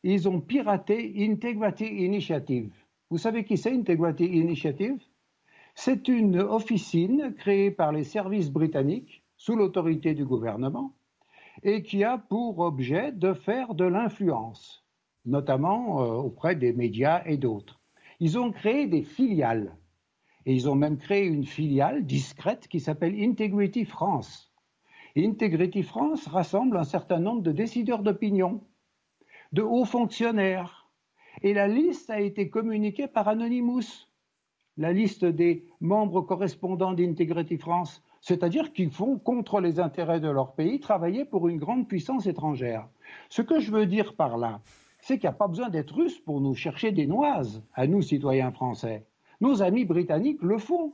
[0.03, 2.73] ils ont piraté Integrity Initiative.
[3.09, 5.03] Vous savez qui c'est Integrity Initiative?
[5.75, 10.93] C'est une officine créée par les services britanniques sous l'autorité du gouvernement
[11.61, 14.82] et qui a pour objet de faire de l'influence,
[15.25, 17.79] notamment euh, auprès des médias et d'autres.
[18.19, 19.77] Ils ont créé des filiales
[20.45, 24.53] et ils ont même créé une filiale discrète qui s'appelle Integrity France.
[25.15, 28.63] Integrity France rassemble un certain nombre de décideurs d'opinion,
[29.51, 30.89] de hauts fonctionnaires.
[31.41, 34.07] Et la liste a été communiquée par Anonymous,
[34.77, 40.53] la liste des membres correspondants d'Integrity France c'est-à-dire qu'ils font, contre les intérêts de leur
[40.53, 42.87] pays, travailler pour une grande puissance étrangère.
[43.27, 44.61] Ce que je veux dire par là,
[45.03, 48.01] c'est qu'il n'y a pas besoin d'être russe pour nous chercher des noises, à nous,
[48.01, 49.05] citoyens français.
[49.41, 50.93] Nos amis britanniques le font.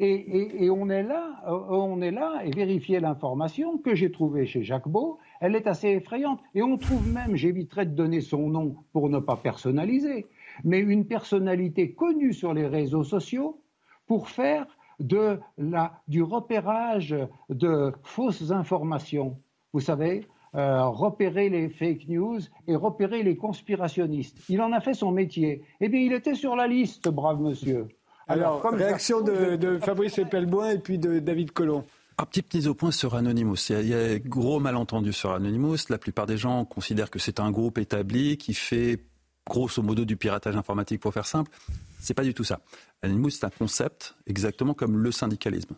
[0.00, 4.62] Et, on est là, euh, on est là, et vérifier l'information que j'ai trouvée chez
[4.62, 6.40] Jacques Beau, elle est assez effrayante.
[6.54, 10.26] Et on trouve même, j'éviterai de donner son nom pour ne pas personnaliser,
[10.64, 13.60] mais une personnalité connue sur les réseaux sociaux
[14.06, 14.66] pour faire
[14.98, 17.14] de la, du repérage
[17.50, 19.38] de fausses informations.
[19.72, 20.26] Vous savez,
[20.56, 24.38] euh, repérer les fake news et repérer les conspirationnistes.
[24.48, 25.62] Il en a fait son métier.
[25.80, 27.86] Eh bien, il était sur la liste, brave monsieur.
[28.26, 31.84] Alors, réaction de, Fabrice Epelboin et puis de David Collomb.
[32.18, 33.70] Un petit mise au point sur Anonymous.
[33.70, 35.88] Il y, a, gros malentendu sur Anonymous.
[35.88, 39.04] La plupart des gens considèrent que c'est un groupe établi qui fait
[39.48, 41.50] grosso modo du piratage informatique pour faire simple.
[41.98, 42.60] C'est pas du tout ça.
[43.02, 45.76] Anonymous, c'est un concept exactement comme le syndicalisme.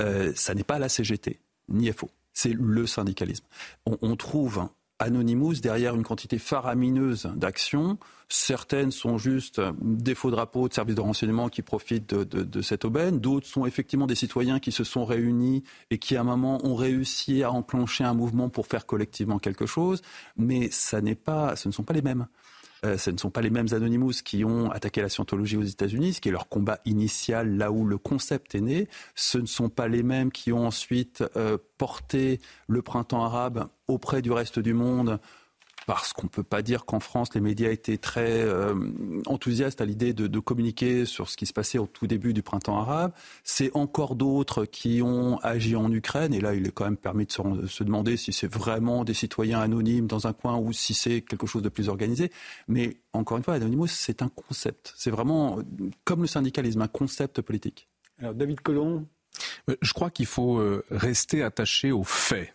[0.00, 2.08] Euh, ça n'est pas la CGT, ni FO.
[2.32, 3.44] C'est le syndicalisme.
[3.86, 4.68] On, trouve
[4.98, 7.98] Anonymous derrière une quantité faramineuse d'actions.
[8.28, 13.18] Certaines sont juste des faux drapeaux de services de renseignement qui profitent de, cette aubaine.
[13.20, 16.74] D'autres sont effectivement des citoyens qui se sont réunis et qui, à un moment, ont
[16.74, 20.00] réussi à enclencher un mouvement pour faire collectivement quelque chose.
[20.36, 22.26] Mais ça n'est pas, ce ne sont pas les mêmes.
[22.84, 26.14] Euh, ce ne sont pas les mêmes Anonymous qui ont attaqué la scientologie aux États-Unis,
[26.14, 28.88] ce qui est leur combat initial, là où le concept est né.
[29.14, 34.20] Ce ne sont pas les mêmes qui ont ensuite euh, porté le printemps arabe auprès
[34.20, 35.20] du reste du monde
[35.86, 38.74] parce qu'on ne peut pas dire qu'en France, les médias étaient très euh,
[39.26, 42.78] enthousiastes à l'idée de, communiquer sur ce qui se passait au tout début du printemps
[42.78, 43.12] arabe.
[43.44, 47.26] C'est encore d'autres qui ont agi en Ukraine, et là, il est quand même permis
[47.26, 51.22] de se, demander si c'est vraiment des citoyens anonymes dans un coin ou si c'est
[51.22, 52.32] quelque chose de plus organisé.
[52.66, 54.92] Mais encore une fois, Anonymous, c'est un concept.
[54.96, 55.58] C'est vraiment,
[56.04, 57.88] comme le syndicalisme, un concept politique.
[58.18, 59.06] Alors, David Colomb
[59.68, 62.52] euh, Je crois qu'il faut euh, rester attaché aux faits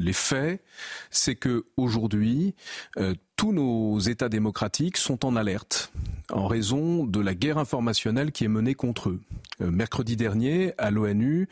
[0.00, 0.62] les faits,
[1.10, 2.54] c'est que aujourd'hui,
[2.96, 5.92] euh, tous nos États démocratiques sont en alerte
[6.32, 9.20] en raison de la guerre informationnelle qui est menée contre eux.
[9.60, 11.48] Euh, mercredi dernier, à l'ONU,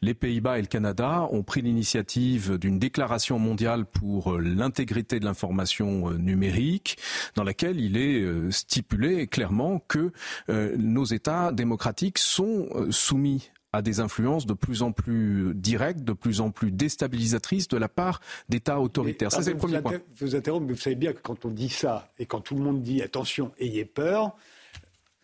[0.00, 5.26] les Pays-Bas et le Canada ont pris l'initiative d'une déclaration mondiale pour euh, l'intégrité de
[5.26, 6.96] l'information numérique,
[7.34, 10.12] dans laquelle il est stipulé clairement que
[10.48, 16.40] nos États démocratiques sont soumis à des influences de plus en plus directes, de plus
[16.40, 19.32] en plus déstabilisatrices de la part d'États autoritaires.
[19.32, 20.00] ça, c'est le premier point.
[20.18, 22.62] Vous interrompez, mais vous savez bien que quand on dit ça et quand tout le
[22.62, 24.36] monde dit attention, ayez peur,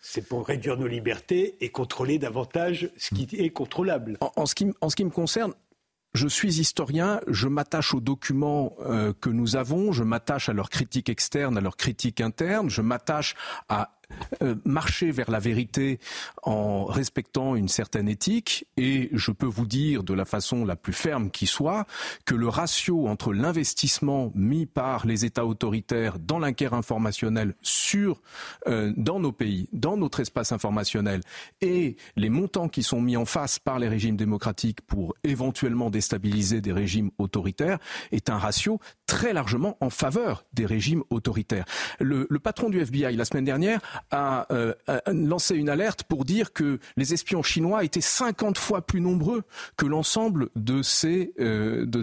[0.01, 4.17] c'est pour réduire nos libertés et contrôler davantage ce qui est contrôlable.
[4.21, 5.53] En, ce, qui, en ce qui me concerne,
[6.15, 10.71] je suis historien, je m'attache aux documents euh, que nous avons, je m'attache à leur
[10.71, 13.35] critique externe, à leur critique interne, je m'attache
[13.69, 13.98] à
[14.43, 15.99] euh, marcher vers la vérité
[16.43, 20.93] en respectant une certaine éthique et je peux vous dire de la façon la plus
[20.93, 21.87] ferme qui soit
[22.25, 28.21] que le ratio entre l'investissement mis par les États autoritaires dans l'inquière informationnel sur
[28.67, 31.21] euh, dans nos pays, dans notre espace informationnel
[31.61, 36.61] et les montants qui sont mis en face par les régimes démocratiques pour éventuellement déstabiliser
[36.61, 37.79] des régimes autoritaires
[38.13, 41.65] est un ratio très largement en faveur des régimes autoritaires.
[41.99, 43.81] Le, le patron du FBI la semaine dernière
[44.13, 49.01] euh, a, lancé une alerte pour dire que les espions chinois étaient 50 fois plus
[49.01, 49.43] nombreux
[49.77, 52.03] que l'ensemble de ces, euh, de,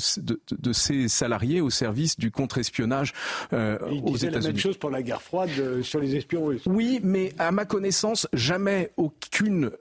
[0.52, 3.14] de, ces salariés au service du contre-espionnage
[3.54, 4.32] euh, aux États-Unis.
[4.32, 6.64] la même chose pour la guerre froide euh, sur les espions russes.
[6.66, 9.72] Oui, mais à ma connaissance, jamais aucune,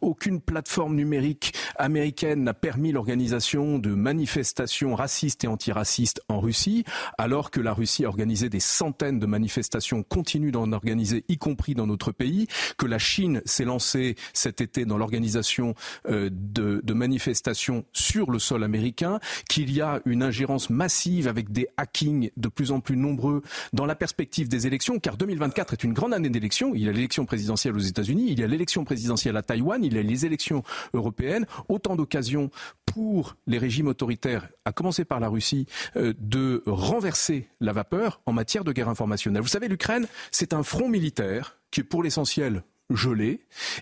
[0.00, 6.84] aucune plateforme numérique américaine n'a permis l'organisation de manifestations racistes et antiracistes en Russie,
[7.16, 11.47] alors que la Russie a organisé des centaines de manifestations, continue d'en organiser, y compris
[11.74, 12.46] dans notre pays,
[12.76, 15.74] que la Chine s'est lancée cet été dans l'organisation
[16.08, 21.52] euh, de, de, manifestations sur le sol américain, qu'il y a une ingérence massive avec
[21.52, 23.42] des hackings de plus en plus nombreux
[23.72, 26.72] dans la perspective des élections, car 2024 est une grande année d'élections.
[26.74, 29.94] Il y a l'élection présidentielle aux États-Unis, il y a l'élection présidentielle à Taïwan, il
[29.94, 30.62] y a les élections
[30.94, 32.50] européennes, autant d'occasions
[32.86, 38.32] pour les régimes autoritaires, à commencer par la Russie, euh, de renverser la vapeur en
[38.32, 39.42] matière de guerre informationnelle.
[39.42, 41.37] Vous savez, l'Ukraine, c'est un front militaire
[41.70, 43.40] qui est pour l'essentiel gelé,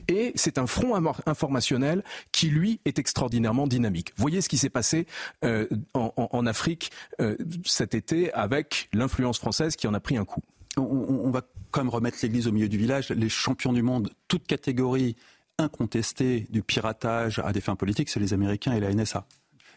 [0.09, 0.94] et c'est un front
[1.26, 2.02] informationnel
[2.32, 4.12] qui, lui, est extraordinairement dynamique.
[4.16, 5.07] Voyez ce qui s'est passé
[5.44, 6.90] euh, en, Afrique
[7.20, 10.42] euh, cet été avec l'influence française qui en a pris un coup.
[10.76, 13.09] On, va quand même remettre l'église au milieu du village.
[13.11, 15.16] Les champions du monde, toutes catégories
[15.59, 19.26] incontestées du piratage à des fins politiques, c'est les Américains et la NSA.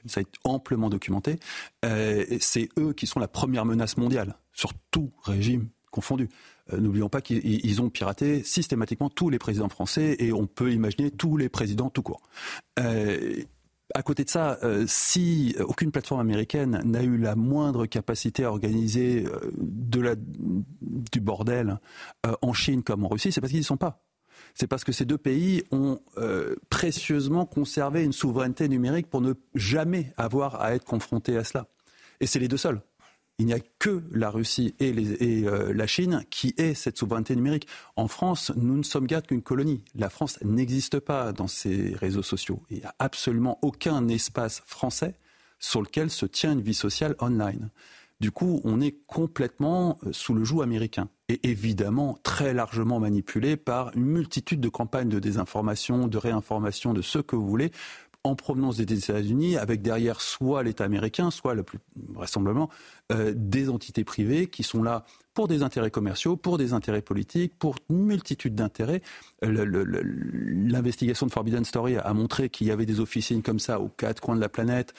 [0.05, 1.39] Ça été amplement documenté.
[1.85, 6.29] Euh, c'est eux qui sont la première menace mondiale, sur tout régime confondu.
[6.73, 11.11] Euh, n'oublions pas qu'ils ont piraté systématiquement tous les présidents français et on peut imaginer
[11.11, 12.21] tous les présidents tout court.
[12.79, 13.43] Euh,
[13.95, 18.51] à côté de ça, euh, si aucune plateforme américaine n'a eu la moindre capacité à
[18.51, 19.25] organiser
[19.57, 21.79] de la, du bordel
[22.41, 24.03] en Chine comme en Russie, c'est parce qu'ils n'y sont pas.
[24.53, 25.99] C'est parce que ces deux pays ont
[26.69, 31.67] précieusement conservé une souveraineté numérique pour ne jamais avoir à être confrontés à cela.
[32.19, 32.81] Et c'est les deux seuls
[33.39, 34.93] il n'y a que la Russie et,
[35.47, 37.67] euh, la Chine qui aient cette souveraineté numérique.
[37.95, 39.81] En France, nous ne sommes guère qu'une colonie.
[39.95, 42.61] La France n'existe pas dans ces réseaux sociaux.
[42.69, 45.15] Il n'y a absolument aucun espace français
[45.57, 47.69] sur lequel se tient une vie sociale online.
[48.19, 53.55] Du coup, on est complètement euh, sous le joug américain et évidemment très largement manipulé
[53.55, 57.71] par une multitude de campagnes de désinformation, de réinformation, de ce que vous voulez,
[58.23, 62.69] en provenance des États-Unis, avec derrière soit l'État américain, soit le plus vraisemblablement
[63.11, 67.57] euh, des entités privées qui sont là pour des intérêts commerciaux, pour des intérêts politiques,
[67.57, 69.01] pour une multitude d'intérêts.
[69.41, 74.21] L'investigation de Forbidden Story a montré qu'il y avait des officines comme ça aux quatre
[74.21, 74.93] coins de la planète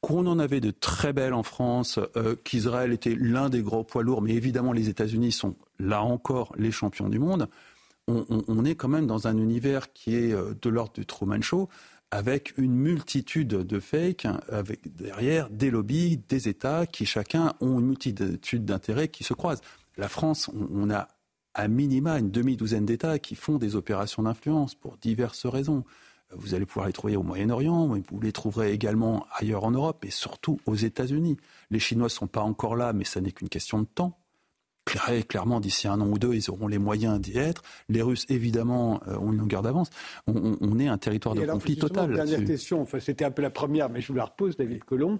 [0.00, 4.02] qu'on en avait de très belles en France, euh, qu'Israël était l'un des gros poids
[4.02, 7.48] lourds, mais évidemment les États-Unis sont là encore les champions du monde.
[8.08, 11.68] On, est quand même dans un univers qui est euh, de l'ordre du Truman Show,
[12.10, 14.26] avec une multitude de fakes,
[14.86, 19.62] derrière des lobbies, des États qui chacun ont une multitude d'intérêts qui se croisent.
[19.96, 21.08] La France, on a
[21.54, 25.84] à minima une demi-douzaine d'États qui font des opérations d'influence pour diverses raisons.
[26.32, 30.10] Vous allez pouvoir les trouver au Moyen-Orient, vous les trouverez également ailleurs en Europe et
[30.10, 31.36] surtout aux États-Unis.
[31.70, 34.16] Les Chinois ne sont pas encore là, mais ça n'est qu'une question de temps.
[35.28, 37.62] Clairement, d'ici un an ou deux, ils auront les moyens d'y être.
[37.88, 39.90] Les Russes, évidemment, euh, ont une longueur d'avance.
[40.26, 42.12] On, est un territoire de conflit total.
[42.12, 45.18] Dernière question, enfin, c'était un peu la première, mais je vous la repose, David Colomb.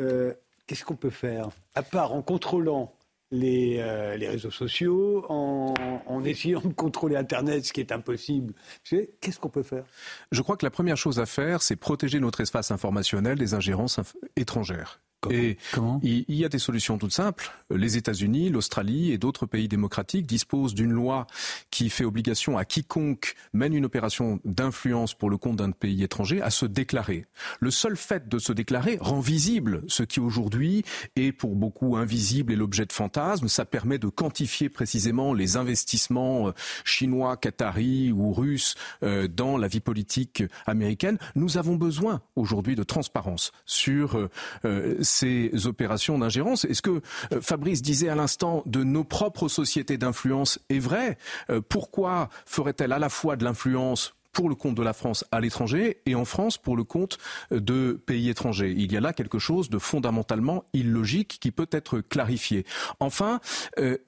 [0.00, 0.32] Euh,
[0.66, 2.92] qu'est-ce qu'on peut faire, à part en contrôlant
[3.32, 8.52] euh, les, réseaux sociaux, en, essayant de contrôler Internet, ce qui est impossible.
[8.84, 9.84] Qu'est-ce qu'on peut faire?
[10.30, 13.98] Je crois que la première chose à faire, c'est protéger notre espace informationnel des ingérences
[14.36, 15.00] étrangères
[15.30, 15.56] et
[16.02, 17.52] il, y a des solutions toutes simples.
[17.70, 21.26] Les États-Unis, l'Australie et d'autres pays démocratiques disposent d'une loi
[21.70, 26.42] qui fait obligation à quiconque mène une opération d'influence pour le compte d'un pays étranger
[26.42, 27.26] à se déclarer.
[27.60, 30.84] Le seul fait de se déclarer rend visible ce qui aujourd'hui
[31.16, 33.48] est pour beaucoup invisible et l'objet de fantasmes.
[33.48, 36.52] Ça permet de quantifier précisément les investissements euh,
[36.84, 41.18] chinois, qataris ou russes euh, dans la vie politique américaine.
[41.34, 44.28] Nous avons besoin aujourd'hui de transparence sur
[44.64, 46.64] euh, ces opérations d'ingérence.
[46.64, 47.02] Est-ce que
[47.32, 51.18] euh, Fabrice disait à l'instant de nos propres sociétés d'influence est vrai
[51.50, 55.40] euh, Pourquoi ferait-elle à la fois de l'influence pour le compte de la France à
[55.40, 57.18] l'étranger et en France pour le compte
[57.52, 58.74] euh, de pays étrangers?
[58.76, 62.64] Il y a là quelque chose de fondamentalement illogique qui peut être clarifié.
[62.98, 63.40] Enfin,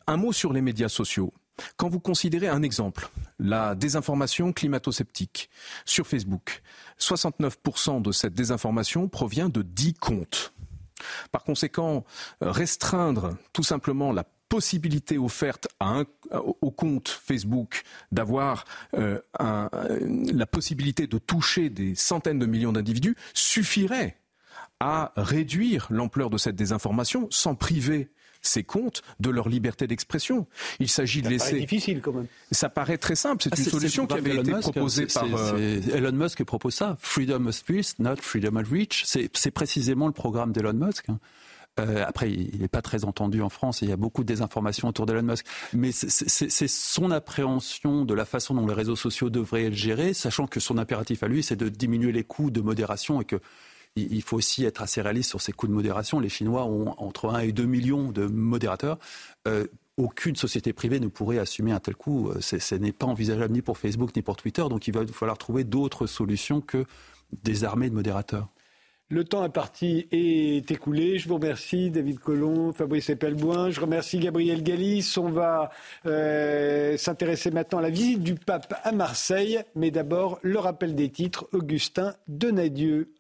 [0.06, 1.32] un mot sur les médias sociaux.
[1.76, 5.50] Quand vous considérez un exemple, la désinformation climato-sceptique
[5.84, 6.62] sur Facebook,
[6.98, 10.53] 69% de cette désinformation provient de 10 comptes.
[11.32, 12.04] Par conséquent,
[12.42, 15.66] euh, restreindre tout simplement la possibilité offerte
[16.30, 17.82] au compte Facebook
[18.12, 24.20] d'avoir euh, la possibilité de toucher des centaines de millions d'individus suffirait
[24.78, 28.10] à réduire l'ampleur de cette désinformation sans priver
[28.46, 30.46] ces comptes de leur liberté d'expression.
[30.80, 31.58] Il s'agit de laisser.
[31.58, 32.26] difficile quand même.
[32.50, 33.42] Ça paraît très simple.
[33.42, 35.24] C'est ah, une solution qui avait été proposée par.
[35.24, 36.96] Euh, Elon Musk propose ça.
[37.00, 39.04] Freedom of speech, not freedom of reach.
[39.06, 41.08] C'est précisément le programme d'Elon Musk.
[41.08, 41.18] Hein.
[41.80, 44.28] Euh, après, il n'est pas très entendu en France et il y a beaucoup de
[44.28, 45.44] désinformations autour d'Elon Musk.
[45.72, 50.46] Mais c'est son appréhension de la façon dont les réseaux sociaux devraient être gérés, sachant
[50.46, 53.40] que son impératif à lui, c'est de diminuer les coûts de modération et que
[53.96, 56.18] il faut aussi être assez réaliste sur ces coûts de modération.
[56.18, 58.98] Les Chinois ont entre 1 et 2 millions de modérateurs.
[59.46, 59.66] Euh,
[59.96, 62.30] aucune société privée ne pourrait assumer un tel coût.
[62.30, 64.64] Euh, ce n'est pas envisageable ni pour Facebook ni pour Twitter.
[64.68, 66.84] Donc il va falloir trouver d'autres solutions que
[67.42, 68.48] des armées de modérateurs.
[69.10, 71.18] Le temps imparti est écoulé.
[71.18, 73.70] Je vous remercie, David Colomb, Fabrice Epelboin.
[73.70, 75.14] Je remercie Gabriel Galis.
[75.18, 75.70] On va
[76.06, 79.60] euh, s'intéresser maintenant à la visite du pape à Marseille.
[79.76, 81.46] Mais d'abord, le rappel des titres.
[81.52, 83.12] Augustin Donadieu.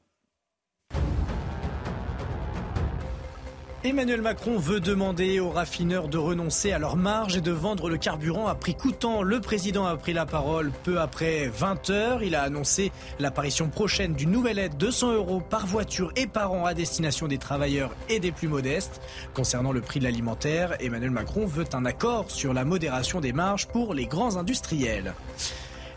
[3.86, 7.98] Emmanuel Macron veut demander aux raffineurs de renoncer à leur marge et de vendre le
[7.98, 9.22] carburant à prix coûtant.
[9.22, 12.22] Le président a pris la parole peu après 20 heures.
[12.22, 16.52] Il a annoncé l'apparition prochaine d'une nouvelle aide de 200 euros par voiture et par
[16.52, 19.02] an à destination des travailleurs et des plus modestes.
[19.34, 23.66] Concernant le prix de l'alimentaire, Emmanuel Macron veut un accord sur la modération des marges
[23.66, 25.12] pour les grands industriels.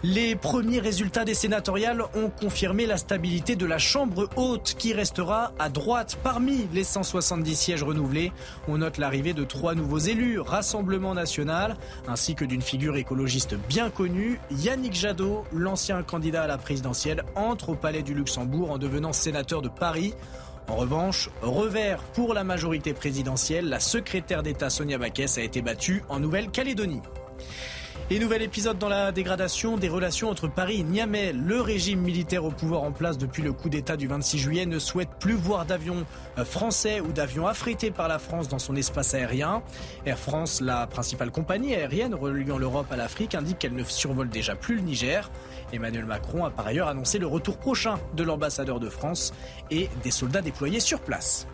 [0.04, 5.54] Les premiers résultats des sénatoriales ont confirmé la stabilité de la Chambre haute qui restera
[5.58, 8.32] à droite parmi les 170 sièges renouvelés.
[8.68, 11.78] On note l'arrivée de trois nouveaux élus, Rassemblement national,
[12.08, 17.70] ainsi que d'une figure écologiste bien connue, Yannick Jadot, l'ancien candidat à la présidentielle, entre
[17.70, 20.14] au Palais du Luxembourg en devenant sénateur de Paris.
[20.68, 26.04] En revanche, revers pour la majorité présidentielle, la secrétaire d'État Sonia Baquès a été battue
[26.08, 27.02] en Nouvelle-Calédonie.
[28.10, 31.34] Et nouvel épisode dans la dégradation des relations entre Paris et Niamey.
[31.34, 34.80] Le régime militaire au pouvoir en place depuis le coup d'État du 26 juillet ne
[34.80, 36.06] souhaite plus voir d'avions
[36.38, 39.62] euh, français ou d'avions affrétés par la France dans son espace aérien.
[40.06, 44.56] Air France, la principale compagnie aérienne reliant l'Europe à l'Afrique, indique qu'elle ne survole déjà
[44.56, 45.30] plus le Niger.
[45.74, 49.34] Emmanuel Macron a par ailleurs annoncé le retour prochain de l'ambassadeur de France
[49.70, 51.46] et des soldats déployés sur place.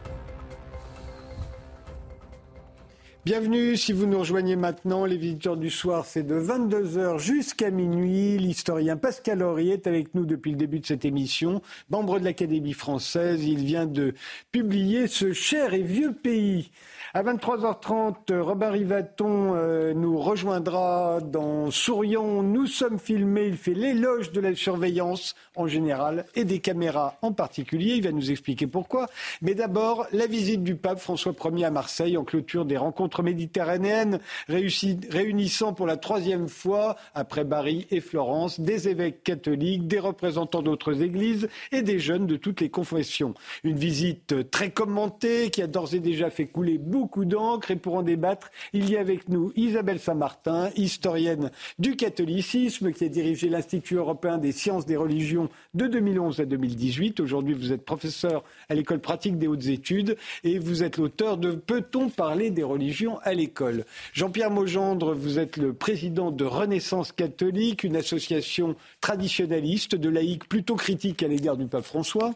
[3.25, 5.05] Bienvenue si vous nous rejoignez maintenant.
[5.05, 8.37] Les visiteurs du soir, c'est de 22h jusqu'à minuit.
[8.37, 11.61] L'historien Pascal Aurier est avec nous depuis le début de cette émission.
[11.89, 14.13] Membre de l'Académie française, il vient de
[14.51, 16.69] publier ce cher et vieux pays.
[17.15, 22.41] À 23h30, Robin Rivaton euh, nous rejoindra dans Souriant.
[22.41, 23.45] Nous sommes filmés.
[23.45, 27.97] Il fait l'éloge de la surveillance en général et des caméras en particulier.
[27.97, 29.09] Il va nous expliquer pourquoi.
[29.43, 34.19] Mais d'abord, la visite du pape François Ier à Marseille en clôture des rencontres méditerranéennes
[34.49, 41.03] réunissant pour la troisième fois, après Paris et Florence, des évêques catholiques, des représentants d'autres
[41.03, 43.35] églises et des jeunes de toutes les confessions.
[43.63, 47.75] Une visite très commentée qui a d'ores et déjà fait couler beaucoup beaucoup d'encre et
[47.75, 53.09] pour en débattre, il y a avec nous Isabelle Saint-Martin, historienne du catholicisme qui a
[53.09, 57.19] dirigé l'Institut européen des sciences des religions de 2011 à 2018.
[57.19, 61.51] Aujourd'hui, vous êtes professeur à l'école pratique des hautes études et vous êtes l'auteur de
[61.51, 63.83] Peut-on parler des religions à l'école?
[64.13, 70.77] Jean-Pierre Maugendre, vous êtes le président de Renaissance catholique, une association traditionnaliste de laïcs plutôt
[70.77, 72.31] critique à l'égard du pape François.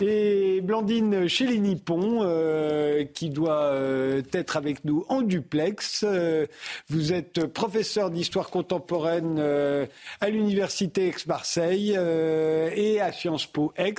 [0.00, 6.04] Et Blandine Chéléni-Pont, euh, qui doit euh, être avec nous en duplex.
[6.06, 6.46] Euh,
[6.88, 9.86] vous êtes professeur d'histoire contemporaine euh,
[10.20, 13.94] à l'université Aix-Marseille euh, et à Sciences Po Aix,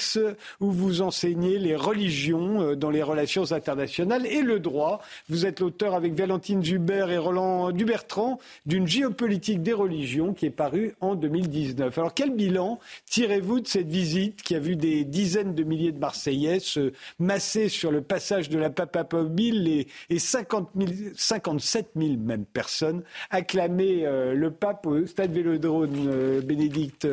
[0.59, 5.01] où vous enseignez les religions dans les relations internationales et le droit.
[5.29, 10.51] Vous êtes l'auteur avec Valentine Zuber et Roland Dubertrand d'une géopolitique des religions qui est
[10.51, 11.97] parue en 2019.
[11.97, 12.79] Alors quel bilan
[13.09, 17.69] tirez-vous de cette visite qui a vu des dizaines de milliers de Marseillais se masser
[17.69, 20.71] sur le passage de la papapobile et, et 50
[21.15, 27.07] 57 000 même personnes acclamaient euh, le pape au stade Vélodrome, euh, Bénédicte.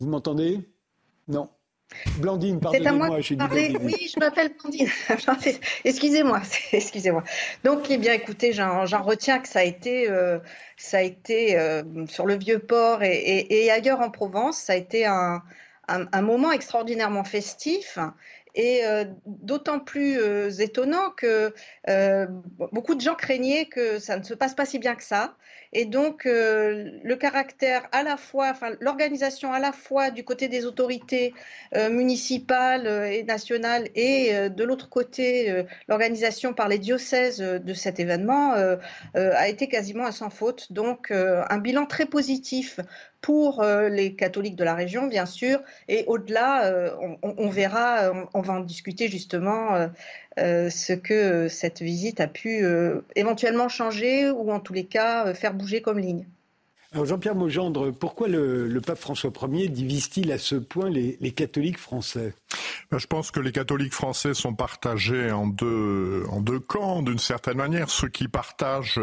[0.00, 0.60] Vous m'entendez?
[1.28, 1.48] Non.
[2.18, 4.88] Blandine, pardonnez-moi, je Oui, je m'appelle Blandine.
[5.84, 6.40] excusez-moi,
[6.72, 7.22] excusez-moi.
[7.64, 10.38] Donc, eh bien, écoutez, j'en retiens que ça a été, euh,
[10.78, 11.58] ça a été
[12.08, 15.42] sur le vieux port et, ailleurs en Provence, ça a été un,
[15.86, 17.98] un moment extraordinairement festif
[18.54, 21.54] et euh, d'autant plus euh, étonnant que
[21.88, 22.26] euh,
[22.72, 25.36] beaucoup de gens craignaient que ça ne se passe pas si bien que ça.
[25.72, 30.66] Et donc, le caractère à la fois, enfin, l'organisation à la fois du côté des
[30.66, 31.32] autorités
[31.90, 38.54] municipales et nationales et de l'autre côté, l'organisation par les diocèses de cet événement
[39.14, 40.72] a été quasiment à sans faute.
[40.72, 42.78] Donc, un bilan très positif
[43.22, 46.90] pour euh, les catholiques de la région, bien sûr, et au-delà, euh,
[47.22, 49.86] on, verra, on, va en discuter justement euh,
[50.36, 52.64] ce que cette visite a pu
[53.16, 56.26] éventuellement changer ou en tous les cas faire bouger comme ligne.
[56.92, 62.34] Alors Jean-Pierre Maugendre, pourquoi le, pape François Ier divise-t-il à ce point les, catholiques français?
[62.90, 67.56] Je pense que les catholiques français sont partagés en deux, en deux camps d'une certaine
[67.56, 67.88] manière.
[67.88, 69.00] Ceux qui partagent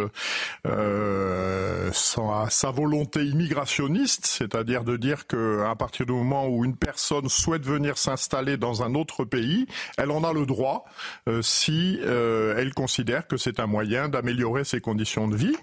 [0.67, 7.65] euh, sa, volonté immigrationniste, c'est-à-dire de dire qu'à partir du moment où une personne souhaite
[7.65, 9.65] venir s'installer dans un autre pays,
[9.97, 10.85] elle en a le droit
[11.27, 15.55] euh, si euh, elle considère que c'est un moyen d'améliorer ses conditions de vie.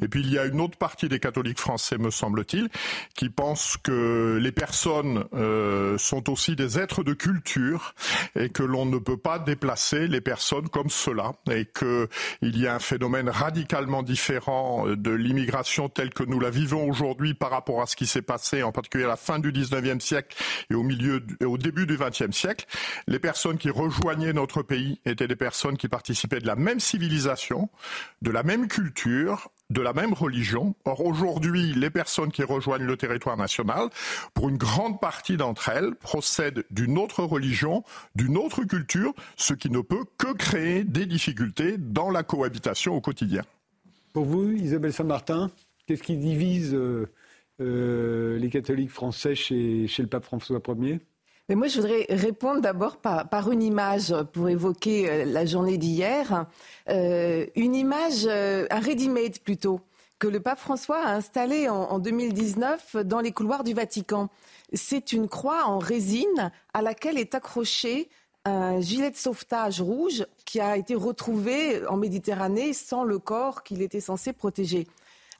[0.00, 2.68] Et puis il y a une autre partie des catholiques français me semble-t-il,
[3.14, 5.24] qui pense que les personnes
[5.98, 7.12] sont aussi des êtres de
[8.36, 12.74] et que l'on ne peut pas déplacer les personnes comme cela et qu'il y a
[12.74, 17.86] un phénomène radicalement différent de l'immigration telle que nous la vivons aujourd'hui par rapport à
[17.86, 20.36] ce qui s'est passé en particulier à la fin du 19e siècle
[20.70, 22.66] et au milieu au début du 20e siècle.
[23.06, 27.70] Les personnes qui rejoignaient notre pays étaient des personnes qui participaient de la même civilisation,
[28.22, 30.74] de la même culture, de la même religion.
[30.84, 33.88] Or, aujourd'hui, les personnes qui rejoignent le territoire national,
[34.34, 37.82] pour une grande partie d'entre elles, procèdent d'une autre religion,
[38.14, 43.00] d'une autre culture, ce qui ne peut que créer des difficultés dans la cohabitation au
[43.00, 43.42] quotidien.
[44.12, 45.50] Pour vous, Isabelle Saint-Martin,
[45.86, 47.06] qu'est-ce qui divise euh,
[47.60, 51.00] euh, les catholiques français chez, chez le pape François Ier?
[51.54, 56.46] Moi, je voudrais répondre d'abord par, une image pour évoquer euh, la journée d'hier.
[56.88, 59.80] Euh, une image, euh, un ready-made plutôt,
[60.18, 64.28] que le pape François a installé en, en 2019 dans les couloirs du Vatican.
[64.72, 68.08] C'est une croix en résine à laquelle est accroché
[68.44, 73.82] un gilet de sauvetage rouge qui a été retrouvé en Méditerranée sans le corps qu'il
[73.82, 74.86] était censé protéger.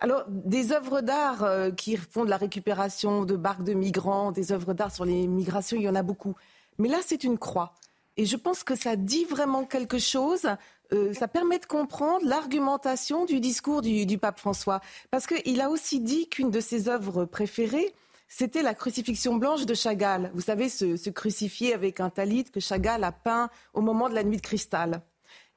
[0.03, 4.51] Alors, des œuvres d'art euh, qui font de la récupération de barques de migrants, des
[4.51, 6.35] œuvres d'art sur les migrations, il y en a beaucoup.
[6.79, 7.75] Mais là, c'est une croix.
[8.17, 10.49] Et je pense que ça dit vraiment quelque chose.
[10.93, 14.81] Euh, ça permet de comprendre l'argumentation du discours du, pape François.
[15.13, 17.95] Parce qu'il a aussi dit qu'une de ses œuvres préférées,
[18.27, 20.33] c'était la crucifixion blanche de Chagall.
[20.35, 24.17] Vous savez, ce, ce crucifié avec un talit que Chagall a peint au moment de
[24.17, 25.01] la nuit de cristal.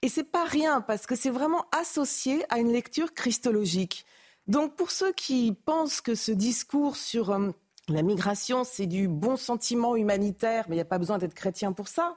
[0.03, 4.05] Et c'est pas rien parce que c'est vraiment associé à une lecture christologique.
[4.47, 7.49] Donc pour ceux qui pensent que ce discours sur euh,
[7.87, 11.71] la migration, c'est du bon sentiment humanitaire, mais il n'y a pas besoin d'être chrétien
[11.71, 12.15] pour ça,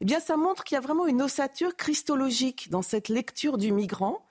[0.00, 3.72] eh bien ça montre qu'il y a vraiment une ossature christologique dans cette lecture du
[3.72, 4.24] migrant.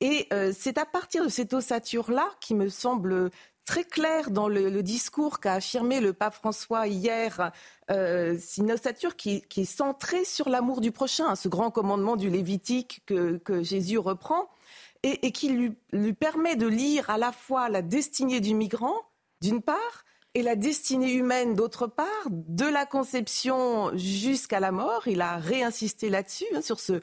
[0.00, 3.30] Et euh, c'est à partir de cette ossature-là qui me semble
[3.64, 7.52] très clair dans le, discours qu'a affirmé le pape François hier.
[7.90, 13.02] Euh, une ossature qui, est centrée sur l'amour du prochain, ce grand commandement du Lévitique
[13.06, 14.48] que Jésus reprend
[15.04, 18.96] et, qui lui, permet de lire à la fois la destinée du migrant,
[19.42, 25.06] d'une part, et la destinée humaine, d'autre part, de la conception jusqu'à la mort.
[25.06, 27.02] Il a réinsisté là-dessus, hein, sur ce,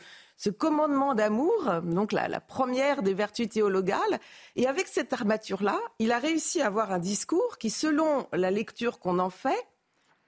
[0.58, 4.20] commandement d'amour, donc la, la, première des vertus théologales.
[4.56, 9.00] Et avec cette armature-là, il a réussi à avoir un discours qui, selon la lecture
[9.00, 9.68] qu'on en fait,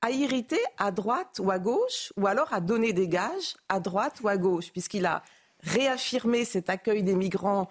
[0.04, 4.20] a irrité à droite ou à gauche, ou alors a donné des gages à droite
[4.22, 5.24] ou à gauche, puisqu'il a
[5.64, 7.70] réaffirmer cet accueil des migrants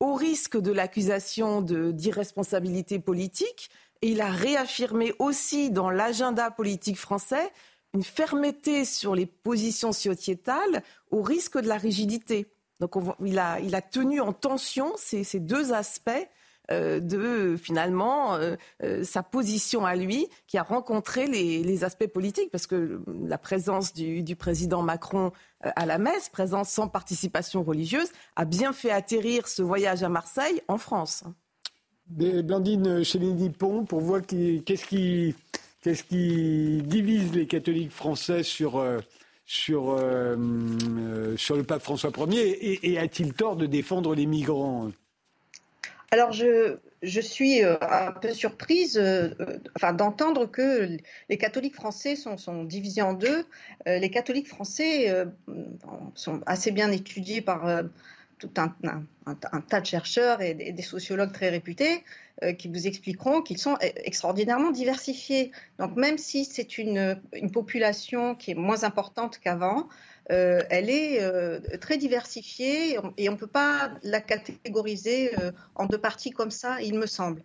[0.00, 3.70] au risque de l'accusation d'irresponsabilité politique.
[4.02, 7.50] Et il a réaffirmé aussi dans l'agenda politique français
[7.94, 12.46] une fermeté sur les positions sociétales au risque de la rigidité.
[12.80, 16.10] Donc il, a, tenu en tension ces deux aspects
[16.70, 22.50] euh, de finalement euh, euh, sa position à lui qui a rencontré les, aspects politiques
[22.50, 28.46] parce que la présence du, président Macron à la messe, présence sans participation religieuse, a
[28.46, 31.24] bien fait atterrir ce voyage à Marseille en France.
[32.06, 33.18] Blandine chez
[33.50, 35.34] Pont, pour voir qu'est-ce qui,
[36.82, 39.08] divise les catholiques français sur le
[41.66, 44.90] pape François Ier et a-t-il tort de défendre les migrants?
[46.14, 49.30] Alors, je, suis euh, un peu surprise euh,
[49.74, 50.96] enfin, d'entendre que
[51.28, 53.44] les catholiques français sont, divisés en deux.
[53.88, 55.12] Euh, les catholiques français
[56.14, 57.82] sont assez bien étudiés par
[58.38, 62.04] tout un, tas de chercheurs et des, sociologues très réputés
[62.58, 65.50] qui vous expliqueront qu'ils sont e, extraordinairement diversifiés.
[65.80, 67.18] Donc, même si c'est une
[67.52, 69.88] population qui est moins importante qu'avant,
[70.30, 75.86] euh, elle est euh, très diversifiée et on ne peut pas la catégoriser euh, en
[75.86, 77.42] deux parties comme ça, il me semble.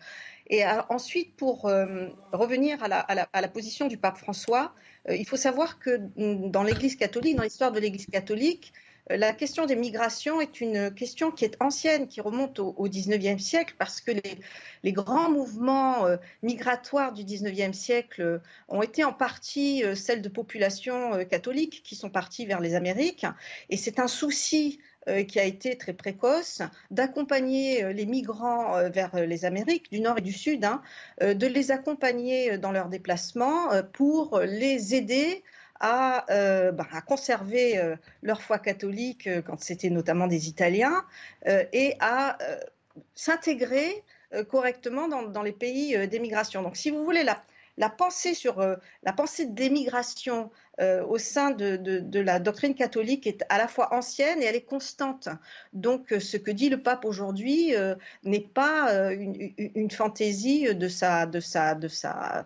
[0.51, 1.71] Et ensuite, pour
[2.31, 4.73] revenir à la, à la, position du pape François,
[5.07, 8.73] il faut savoir que dans l'Église catholique, dans l'histoire de l'Église catholique,
[9.09, 13.73] la question des migrations est une question qui est ancienne, qui remonte au, XIXe siècle,
[13.77, 14.11] parce que
[14.83, 20.21] les, grands mouvements euh, migratoires du XIXe siècle euh, ont été en partie euh, celles
[20.21, 23.25] de populations catholiques qui sont parties vers les Amériques.
[23.69, 24.79] Et c'est un souci
[25.27, 30.33] qui a été très précoce, d'accompagner les migrants vers les Amériques du Nord et du
[30.33, 30.83] Sud, hein,
[31.19, 35.43] de les accompagner dans leurs déplacements pour les aider
[35.81, 41.05] euh, bah, à, conserver euh, leur foi catholique euh, quand c'était notamment des Italiens
[41.45, 42.37] et à
[43.15, 44.03] s'intégrer
[44.49, 46.61] correctement dans, les pays d'émigration.
[46.61, 48.59] Donc, si vous voulez, la, pensée sur
[49.03, 54.41] la pensée d'émigration euh, au sein de, la doctrine catholique est à la fois ancienne
[54.41, 55.27] et elle est constante.
[55.73, 61.25] Donc euh, ce que dit le pape aujourd'hui euh, n'est pas une, fantaisie de sa,
[61.25, 62.45] de sa, de sa,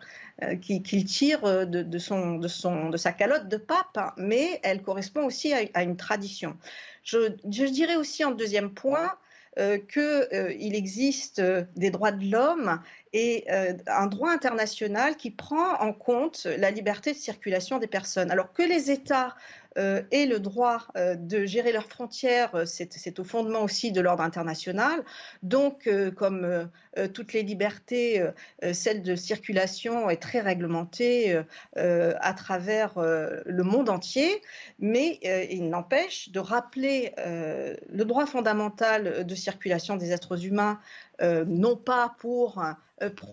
[0.61, 5.25] qu'il tire de, son, de, son, de sa calotte de pape, hein, mais elle correspond
[5.25, 6.57] aussi à, une tradition.
[7.03, 9.13] Je, dirais aussi en deuxième point
[9.55, 11.39] qu'il existe
[11.75, 12.79] des droits de l'homme
[13.13, 13.45] et
[13.87, 18.31] un droit international qui prend en compte la liberté de circulation des personnes.
[18.31, 19.35] Alors que les États
[19.77, 24.01] euh, et le droit euh, de gérer leurs frontières, euh, c'est au fondement aussi de
[24.01, 25.03] l'ordre international.
[25.41, 26.69] Donc, comme
[27.13, 28.23] toutes les libertés,
[28.71, 31.41] celle de circulation est très réglementée
[31.75, 34.41] à travers le monde entier,
[34.79, 35.19] mais
[35.51, 40.79] il n'empêche de rappeler le droit fondamental de circulation des êtres humains,
[41.21, 42.61] non pas pour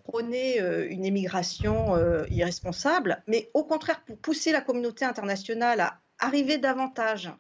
[0.05, 0.59] prôner
[0.89, 1.97] une émigration
[2.29, 7.31] irresponsable, mais au contraire pour pousser la communauté internationale à arriver davantage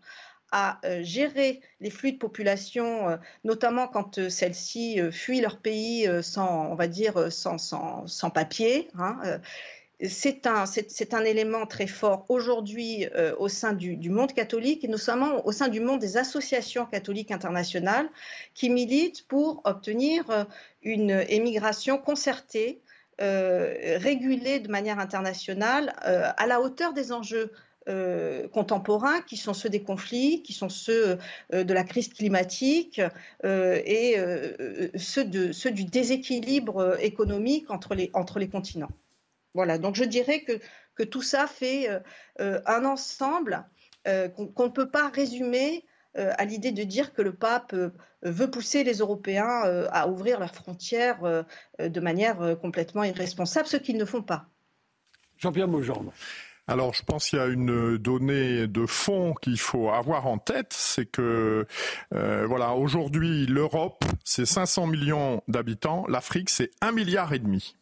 [0.52, 6.08] à euh, gérer les flux de population, euh, notamment quand euh, celles-ci fuient leur pays
[6.22, 8.88] sans, on va dire, sans, sans, papier.
[8.98, 9.40] Hein,
[10.08, 13.06] c'est un, élément très fort aujourd'hui
[13.38, 18.08] au sein du, monde catholique et notamment au sein du monde des associations catholiques internationales
[18.54, 20.46] qui militent pour obtenir
[20.82, 22.80] une émigration concertée,
[23.18, 27.52] régulée de manière internationale à la hauteur des enjeux
[27.88, 31.16] euh, contemporains qui sont ceux des conflits, qui sont ceux
[31.54, 33.00] euh, de la crise climatique
[33.44, 34.16] euh, et
[34.96, 38.90] ceux, du déséquilibre économique entre les continents.
[39.54, 40.52] Voilà, donc je dirais que,
[40.94, 41.88] que tout ça fait
[42.38, 43.64] un ensemble
[44.04, 45.84] qu'on ne peut pas résumer
[46.14, 47.74] à l'idée de dire que le pape
[48.22, 51.44] veut pousser les Européens à ouvrir leurs frontières
[51.78, 54.46] de manière complètement irresponsable, ce qu'ils ne font pas.
[55.38, 56.12] Jean-Pierre Maugendre.
[56.70, 60.72] Alors, je pense qu'il y a une donnée de fond qu'il faut avoir en tête,
[60.72, 61.66] c'est que
[62.14, 67.76] euh, voilà, aujourd'hui, l'Europe, c'est 500 millions d'habitants, l'Afrique, c'est un milliard et demi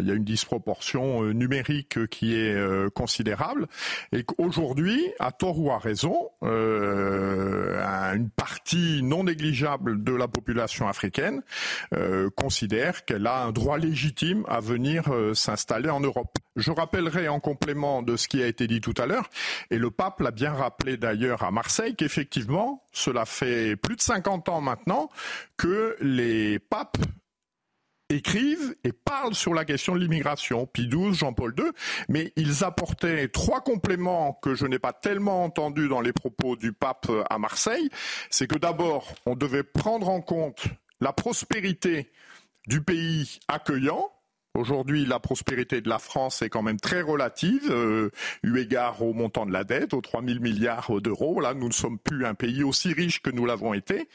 [0.00, 3.66] il y a une disproportion euh, numérique qui est euh, considérable
[4.12, 7.82] et qu'aujourd'hui, à tort ou à raison, euh,
[8.14, 11.42] une partie non négligeable de la population africaine
[12.36, 15.04] considère qu'elle a un droit légitime à venir
[15.34, 16.38] s'installer en Europe.
[16.56, 19.28] Je rappellerai en complément de ce qui a été dit tout à l'heure,
[19.70, 24.48] et le pape l'a bien rappelé d'ailleurs à Marseille, qu'effectivement, cela fait plus de 50
[24.48, 25.08] ans maintenant
[25.56, 26.98] que les papes
[28.12, 30.66] écrivent et parlent sur la question de l'immigration.
[30.66, 31.70] Pie XII, Jean-Paul II,
[32.08, 36.72] mais ils apportaient trois compléments que je n'ai pas tellement entendus dans les propos du
[36.72, 37.88] pape à Marseille.
[38.30, 40.66] C'est que d'abord, on devait prendre en compte
[41.00, 42.10] la prospérité
[42.66, 44.10] du pays accueillant,
[44.54, 48.10] Aujourd'hui, la prospérité de la France est quand même très relative, euh,
[48.42, 51.40] eu égard au montant de la dette, aux 3 000 milliards d'euros.
[51.40, 54.10] Là, nous ne sommes plus un pays aussi riche que nous l'avons été.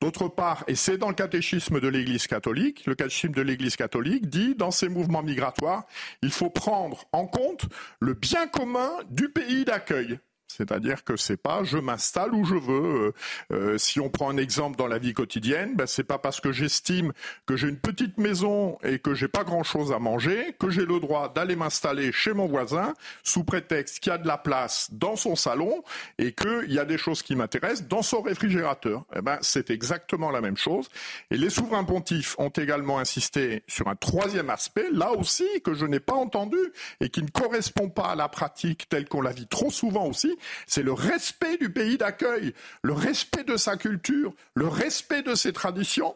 [0.00, 4.30] D'autre part, et c'est dans le catéchisme de l'Église catholique, le catéchisme de l'Église catholique
[4.30, 5.84] dit, dans ces mouvements migratoires,
[6.22, 7.66] il faut prendre en compte
[8.00, 10.18] le bien commun du pays d'accueil.
[10.56, 12.74] C'est-à-dire que c'est pas je m'installe où je veux.
[12.94, 13.12] Euh,
[13.52, 16.52] euh, si on prend un exemple dans la vie quotidienne, ben c'est pas parce que
[16.52, 17.12] j'estime
[17.46, 21.00] que j'ai une petite maison et que j'ai pas grand-chose à manger que j'ai le
[21.00, 25.16] droit d'aller m'installer chez mon voisin sous prétexte qu'il y a de la place dans
[25.16, 25.82] son salon
[26.18, 29.04] et qu'il y a des choses qui m'intéressent dans son réfrigérateur.
[29.16, 30.88] Eh ben c'est exactement la même chose.
[31.30, 35.86] Et les souverains pontifs ont également insisté sur un troisième aspect, là aussi que je
[35.86, 36.58] n'ai pas entendu
[37.00, 40.36] et qui ne correspond pas à la pratique telle qu'on la vit trop souvent aussi,
[40.66, 45.52] c'est le respect du pays d'accueil, le respect de sa culture, le respect de ses
[45.52, 46.14] traditions.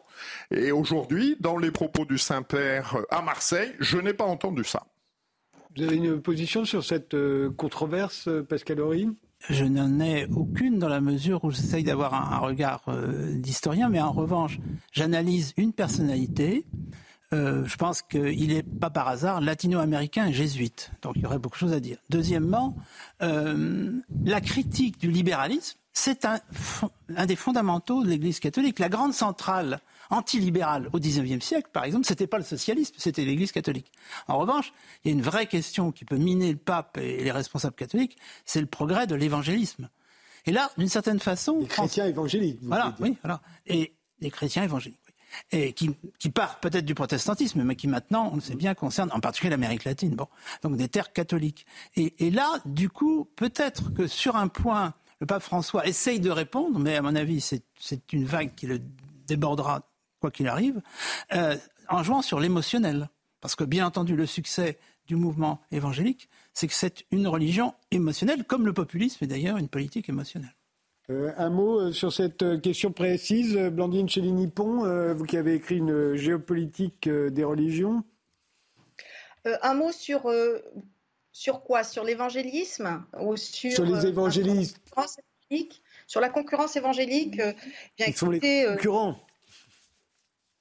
[0.51, 4.85] Et aujourd'hui, dans les propos du Saint-Père à Marseille, je n'ai pas entendu ça.
[5.75, 9.07] Vous avez une position sur cette euh, controverse, euh, Pascal Horry?
[9.47, 14.01] Je n'en ai aucune dans la mesure où j'essaye d'avoir un, regard euh, d'historien, mais
[14.01, 14.59] en revanche,
[14.91, 16.65] j'analyse une personnalité
[17.31, 20.91] euh, je pense qu'il n'est pas par hasard latino-américain et jésuite.
[21.01, 21.97] Donc il y aurait beaucoup de choses à dire.
[22.09, 22.75] Deuxièmement,
[23.21, 23.91] euh,
[24.25, 26.39] la critique du libéralisme, c'est un,
[27.15, 28.79] un, des fondamentaux de l'Église catholique.
[28.79, 33.51] La grande centrale antilibérale au XIXe siècle, par exemple, c'était pas le socialisme, c'était l'Église
[33.51, 33.91] catholique.
[34.27, 34.73] En revanche,
[35.03, 38.17] il y a une vraie question qui peut miner le pape et les responsables catholiques,
[38.45, 39.89] c'est le progrès de l'évangélisme.
[40.45, 42.59] Et là, d'une certaine façon, les chrétiens évangéliques.
[42.63, 45.08] Voilà, oui, voilà, et les chrétiens évangéliques
[45.51, 45.95] et qui,
[46.33, 49.83] part peut-être du protestantisme, mais qui maintenant, on le sait bien, concerne en particulier l'Amérique
[49.83, 50.27] latine, bon,
[50.61, 51.65] donc des terres catholiques.
[51.95, 56.29] Et, et là, du coup, peut-être que sur un point, le pape François essaye de
[56.29, 58.79] répondre, mais à mon avis, c'est une vague qui le
[59.27, 59.83] débordera
[60.19, 60.81] quoi qu'il arrive,
[61.33, 61.57] euh,
[61.87, 63.09] en jouant sur l'émotionnel.
[63.41, 64.77] Parce que bien entendu, le succès
[65.07, 69.69] du mouvement évangélique, c'est que c'est une religion émotionnelle, comme le populisme est d'ailleurs une
[69.69, 70.53] politique émotionnelle.
[71.09, 75.77] Euh, un mot euh, sur cette euh, question précise, Blandine Chély-Nippon, vous qui avez écrit
[75.77, 78.03] une géopolitique des religions.
[79.45, 80.31] un mot sur,
[81.31, 81.83] sur quoi?
[81.83, 84.79] Sur l'évangélisme ou sur, sur les évangélistes
[86.07, 89.15] Sur la concurrence évangélique bien, Ils sont les concurrents.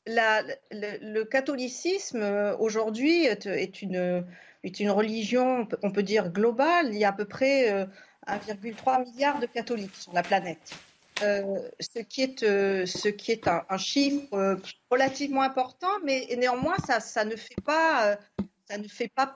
[0.07, 4.25] La, le, catholicisme aujourd'hui est, une,
[4.65, 6.95] est une religion, on peut dire globale.
[6.95, 7.87] Il y a à peu près
[8.29, 10.75] 1,3 milliard de catholiques sur la planète.
[11.23, 14.57] Euh, ce qui est, euh, ce qui est un, chiffre euh,
[14.91, 18.17] relativement important, mais néanmoins, ça, ne fait pas,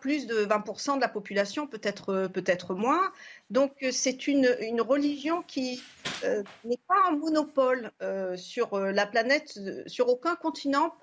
[0.01, 3.13] plus de 20% de la population, peut-être peut-être moins.
[3.51, 4.47] Donc, c'est une,
[4.81, 5.83] religion qui
[6.23, 7.91] n'est pas un monopole
[8.37, 10.95] sur la planète, sur aucun continent.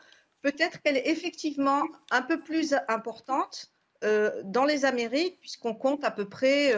[0.41, 3.71] Peut-être qu'elle est effectivement un peu plus importante
[4.01, 6.73] dans les Amériques, puisqu'on compte à peu près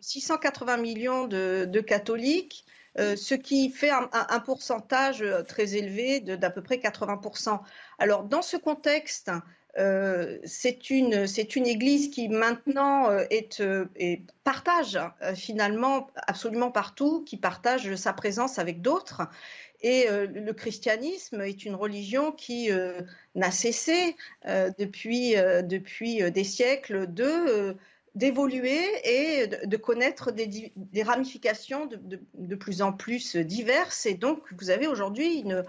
[0.00, 2.64] 680 millions de, catholiques,
[2.98, 7.60] euh, ce qui fait un, pourcentage très élevé d'à peu près 80%.
[7.98, 9.30] Alors, dans ce contexte,
[9.78, 13.62] euh, c'est une, une, église qui maintenant euh, est,
[14.42, 14.98] partage
[15.36, 19.22] finalement absolument partout, qui partage sa présence avec d'autres.
[19.80, 22.70] Et le christianisme est une religion qui
[23.34, 27.76] n'a cessé depuis, depuis des siècles de
[28.18, 34.06] d'évoluer et de, connaître des, ramifications de, plus en plus diverses.
[34.06, 35.64] Et donc, vous avez aujourd'hui une,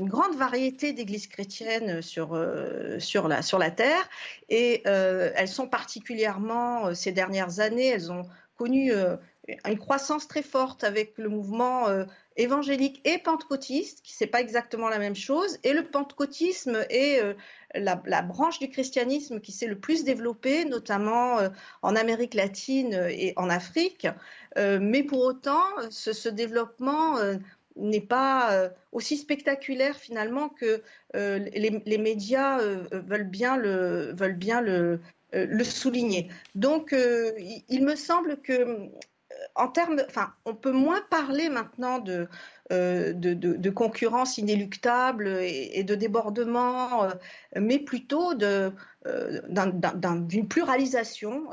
[0.00, 4.08] grande variété d'églises chrétiennes sur, euh, sur, la, sur la Terre.
[4.48, 8.26] Et euh, elles sont particulièrement, euh, ces dernières années, elles ont
[8.56, 8.92] connu
[9.64, 11.86] une croissance très forte avec le mouvement
[12.36, 17.20] évangélique et pentecôtiste, qui c'est pas exactement la même chose, et le pentecôtisme est
[17.74, 21.38] la, branche du christianisme qui s'est le plus développée, notamment
[21.82, 24.06] en Amérique latine et en Afrique.
[24.56, 27.18] mais pour autant, ce développement
[27.76, 30.82] n'est pas euh, aussi spectaculaire finalement que
[31.16, 35.00] euh, les, médias euh, veulent bien le, veulent bien le
[35.64, 36.28] souligner.
[36.54, 36.94] Donc,
[37.68, 38.90] il, me semble que
[39.54, 40.02] en termes,
[40.44, 42.28] on peut moins parler maintenant de,
[42.70, 47.08] de, concurrence inéluctable et, de débordement,
[47.56, 48.72] mais plutôt d'une
[50.48, 51.44] pluralisation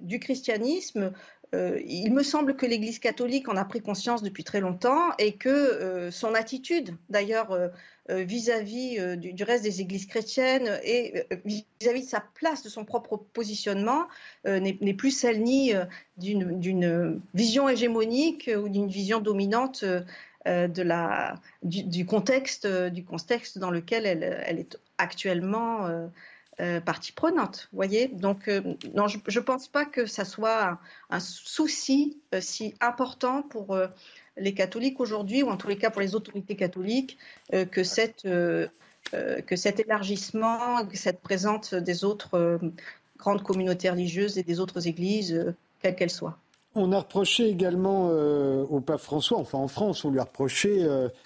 [0.00, 1.12] du christianisme
[1.54, 5.32] euh, il me semble que l'Église catholique en a pris conscience depuis très longtemps et
[5.32, 7.68] que euh, son attitude, d'ailleurs, euh,
[8.08, 14.08] vis-à-vis du, reste des Églises chrétiennes et vis-à-vis de sa place, de son propre positionnement,
[14.44, 15.72] n'est plus celle ni
[16.18, 19.86] d'une vision hégémonique ou d'une vision dominante
[21.62, 25.88] du, contexte, du contexte dans lequel elle est actuellement
[26.60, 27.68] euh, partie prenante.
[27.72, 28.60] Voyez, donc euh,
[28.94, 30.78] non, je ne pense pas que ça soit
[31.10, 33.76] un, souci euh, si important pour
[34.36, 37.18] les catholiques aujourd'hui, ou en tous les cas pour les autorités catholiques,
[37.50, 42.60] que cette que cet élargissement, cette présence des autres
[43.18, 46.38] grandes communautés religieuses et des autres églises, quelles qu'elles soient.
[46.74, 50.84] On a reproché également au pape François, enfin en France, on lui a reproché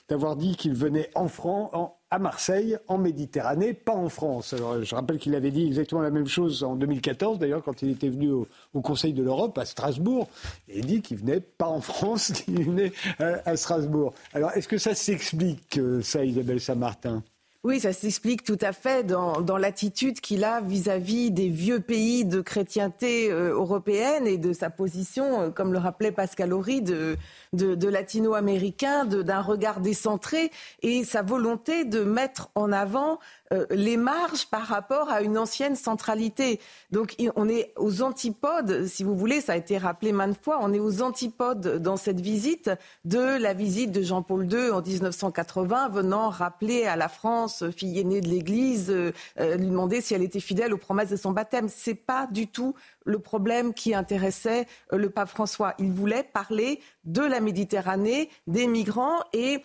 [0.09, 1.71] d'avoir dit qu'il venait en France,
[2.11, 4.53] à Marseille, en Méditerranée, pas en France.
[4.55, 7.91] Alors, je rappelle qu'il avait dit exactement la même chose en 2014, d'ailleurs, quand il
[7.91, 8.47] était venu au,
[8.81, 10.29] Conseil de l'Europe, à Strasbourg,
[10.69, 14.15] et dit qu'il venait pas en France, qu'il venait euh, à, Strasbourg.
[14.33, 17.23] Alors, est-ce que ça s'explique, euh, ça, Isabelle Saint-Martin?
[17.65, 22.41] Oui, ça s'explique tout à fait dans, l'attitude qu'il a vis-à-vis des vieux pays de
[22.41, 27.17] chrétienté euh, européenne et de sa position, comme le rappelait Pascal Horry, de,
[27.53, 30.53] de, latino-américain, d'un regard décentré
[30.83, 33.19] et sa volonté de mettre en avant
[33.53, 36.61] euh, les marges par rapport à une ancienne centralité.
[36.91, 40.73] Donc on est aux antipodes, si vous voulez, ça a été rappelé maintes fois, on
[40.73, 42.71] est aux antipodes dans cette visite
[43.05, 48.21] de la visite de Jean-Paul II en 1980, venant rappeler à la France, fille aînée
[48.21, 51.69] de l'Église, euh, euh, lui demander si elle était fidèle aux promesses de son baptême.
[51.69, 55.75] C'est pas du tout le problème qui intéressait le pape François.
[55.79, 59.63] Il voulait parler de la Méditerranée, des migrants et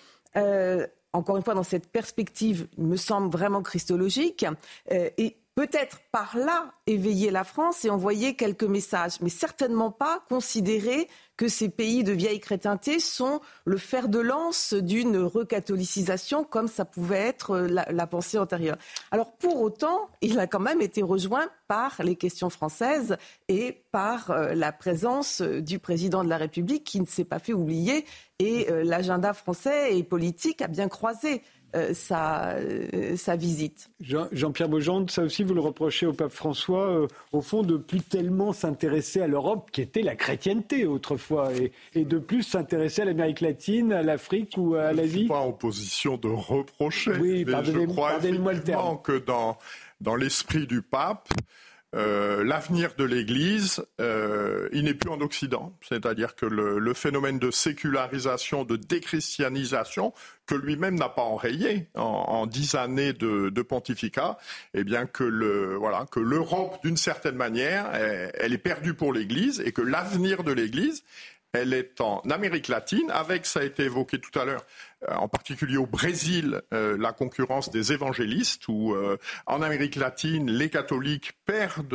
[1.14, 4.46] encore une fois, dans cette perspective, il me semble vraiment christologique,
[4.92, 10.24] euh, et peut-être par là éveiller la France et envoyer quelques messages, mais certainement pas
[10.28, 11.08] considérer
[11.38, 16.86] que ces pays de vieille chrétienté sont le fer de lance d'une recatolicisation comme ça
[16.86, 18.78] pouvait être la, pensée antérieure.
[19.12, 24.32] Alors pour autant, il a quand même été rejoint par les questions françaises et par
[24.32, 28.06] euh, la présence du président de la République qui ne s'est pas fait oublier
[28.40, 31.42] et euh, l'agenda français et politique a bien croisé
[31.76, 33.90] euh, euh, sa, visite.
[34.00, 38.02] Jean-Pierre Beaujean, ça aussi vous le reprochez au pape François, euh, au fond, de plus
[38.02, 41.50] tellement s'intéresser à l'Europe, qui était la chrétienté autrefois,
[41.96, 45.02] et, de plus s'intéresser à l'Amérique latine, à l'Afrique ou à l'Asie.
[45.02, 49.58] Je ne suis pas en position de reprocher, oui, mais je crois effectivement que dans,
[50.00, 51.30] dans l'esprit du pape,
[51.96, 55.78] euh, l'avenir de l'Église, euh, il n'est plus en Occident.
[55.88, 60.14] C'est-à-dire que le, phénomène de sécularisation, de déchristianisation,
[60.46, 64.38] que lui-même n'a pas enrayé en, dix années de, pontificat,
[64.74, 70.44] eh bien que l'Europe, d'une certaine manière, elle est perdue pour l'Église et que l'avenir
[70.44, 71.04] de l'Église,
[71.54, 74.66] elle est en Amérique latine, avec, ça a été évoqué tout à l'heure,
[75.10, 80.70] en particulier au Brésil, euh, la concurrence des évangélistes, où euh, en Amérique latine, les
[80.70, 81.94] catholiques perdent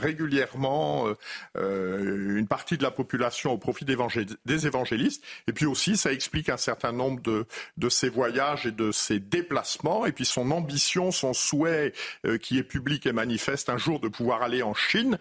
[0.00, 1.06] régulièrement
[1.54, 5.24] une partie de la population au profit des évangélistes.
[5.46, 7.46] Et puis aussi, ça explique un certain nombre de,
[7.76, 11.92] de ses voyages et de ses déplacements, et puis son ambition, son souhait
[12.40, 15.18] qui est public et manifeste un jour de pouvoir aller en Chine,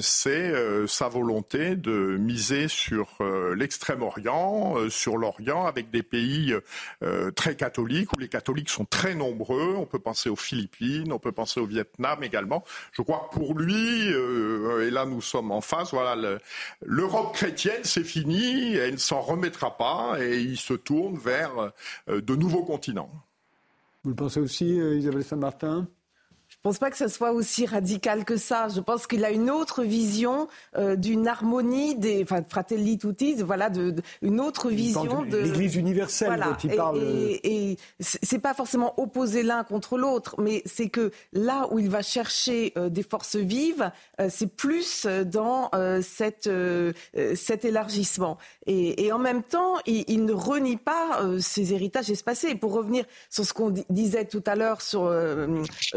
[0.00, 0.52] c'est
[0.86, 3.18] sa volonté de miser sur
[3.56, 6.53] l'extrême-orient, sur l'Orient, avec des pays
[7.02, 9.74] euh, très catholiques, où les catholiques sont très nombreux.
[9.76, 12.64] On peut penser aux Philippines, on peut penser au Vietnam également.
[12.92, 16.38] Je crois que pour lui, euh, et là nous sommes en face, voilà,
[16.84, 21.72] l'Europe chrétienne, c'est fini, elle ne s'en remettra pas, et il se tourne vers
[22.08, 23.10] euh, de nouveaux continents.
[24.02, 25.88] Vous le pensez aussi, Isabelle Saint-Martin?
[26.64, 28.68] Pense pas que ce soit aussi radical que ça.
[28.74, 33.68] Je pense qu'il a une autre vision euh, d'une harmonie des, enfin, Fratelli Tutti, voilà,
[33.68, 36.46] de, une autre vision de l'Église universelle voilà.
[36.46, 37.02] dont il et, parle.
[37.02, 41.90] Et, et c'est pas forcément opposé l'un contre l'autre, mais c'est que là où il
[41.90, 46.94] va chercher euh, des forces vives, euh, c'est plus dans euh, cette, euh,
[47.34, 48.38] cet élargissement.
[48.66, 52.48] Et, et, en même temps, il, il ne renie pas ses héritages espacés.
[52.48, 55.12] Et pour revenir sur ce qu'on disait tout à l'heure sur,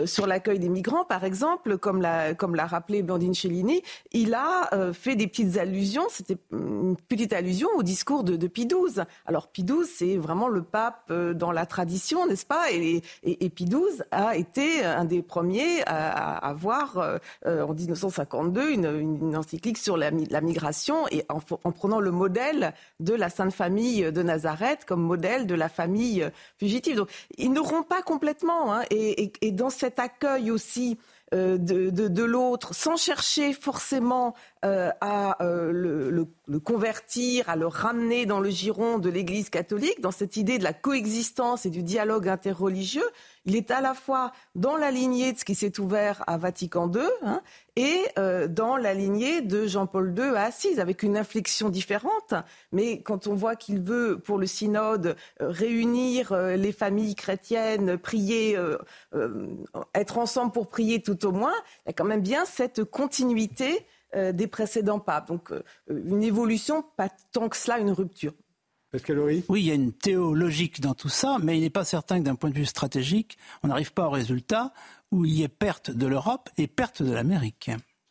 [0.06, 3.82] sur l'accueil des migrants, par exemple, comme l'a, comme l'a rappelé Blandine Cellini,
[4.12, 8.68] il a fait des petites allusions, c'était une petite allusion au discours de, de Pie
[8.68, 9.04] XII.
[9.26, 12.72] Alors Pie XII, c'est vraiment le pape dans la tradition, n'est-ce pas?
[12.72, 19.36] Et, et, Pie XII a été un des premiers à, avoir, euh, en 1952, une,
[19.36, 24.24] encyclique sur la, migration et en, en, prenant le modèle de la Sainte Famille de
[24.24, 26.96] Nazareth comme modèle de la famille fugitive.
[26.98, 28.74] Donc, ils ne rompt pas complètement.
[28.74, 30.98] Hein, et, dans cet accueil aussi
[31.34, 34.34] euh, de, de, de l'autre, sans chercher forcément
[34.68, 40.11] euh, à euh, le, convertir, à le ramener dans le giron de l'Église catholique, dans
[40.11, 43.07] cette idée de la coexistence et du dialogue interreligieux.
[43.45, 46.91] Il est à la fois dans la lignée de ce qui s'est ouvert à Vatican
[46.91, 47.41] II hein,
[47.76, 52.34] et euh, dans la lignée de Jean-Paul II à Assise, avec une inflexion différente.
[52.72, 58.57] Mais quand on voit qu'il veut, pour le synode, réunir les familles chrétiennes, prier,
[59.94, 63.85] être ensemble pour prier tout au moins, il y a quand même bien cette continuité
[64.16, 65.28] des précédents papes.
[65.28, 65.52] Donc
[65.90, 68.34] une évolution, pas tant que cela une rupture.
[68.92, 71.84] Pascal Horry Oui, il y a une théologique dans tout ça, mais il n'est pas
[71.84, 74.72] certain que d'un point de vue stratégique, on n'arrive pas au résultat
[75.12, 77.70] où il y ait perte de l'Europe et perte de l'Amérique.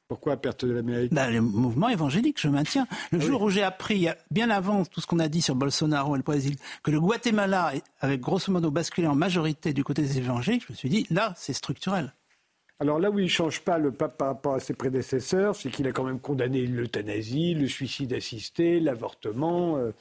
[0.08, 1.12] Pourquoi perte de l'Amérique?
[1.12, 2.86] Ben, Le mouvement évangélique, je maintiens.
[3.10, 3.46] Le ah jour oui.
[3.46, 6.56] où j'ai appris, bien avant tout ce qu'on a dit sur Bolsonaro et le Brésil,
[6.84, 10.76] que le Guatemala avait grosso modo basculé en majorité du côté des évangéliques, je me
[10.76, 12.12] suis dit, là, c'est structurel.
[12.78, 15.70] Alors là où il ne change pas le pape par rapport à ses prédécesseurs, c'est
[15.70, 19.78] qu'il a quand même condamné l'euthanasie, le suicide assisté, l'avortement.
[19.78, 19.92] Euh,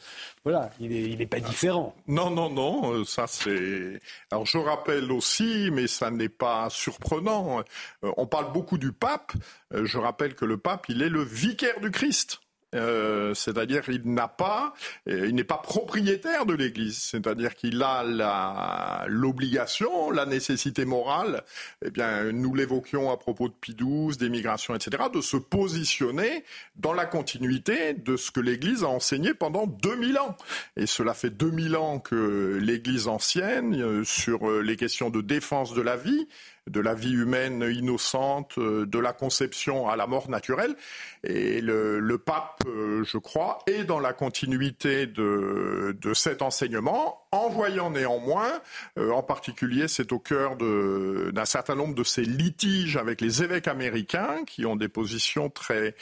[0.43, 1.95] voilà, il n'est est pas différent.
[2.07, 4.01] Non, non, non, euh, ça c'est...
[4.29, 7.59] Alors je rappelle aussi, mais ça n'est pas surprenant,
[8.03, 9.31] euh, on parle beaucoup du pape,
[9.71, 12.39] je rappelle que le pape, il est le vicaire du Christ.
[12.75, 14.73] Euh, c'est-à-dire il n'a pas,
[15.07, 21.43] il n'est pas propriétaire de l'Église, c'est-à-dire qu'il a l'obligation, la, nécessité morale,
[21.85, 26.43] eh bien nous l'évoquions à propos de Pie XII, des migrations, etc., de se positionner
[26.75, 30.35] dans la continuité de ce que l'Église a enseigné pendant 2000 ans.
[30.75, 35.73] Et cela fait 2000 ans que l'Église ancienne, euh, sur euh, les questions de défense
[35.73, 36.27] de la vie,
[36.67, 40.75] de la vie humaine innocente, de la conception à la mort naturelle.
[41.23, 48.61] Et le, pape, je crois, est dans la continuité de cet enseignement, en voyant néanmoins,
[48.97, 53.67] euh, en particulier, c'est au cœur d'un certain nombre de ces litiges avec les évêques
[53.67, 55.95] américains qui ont des positions très,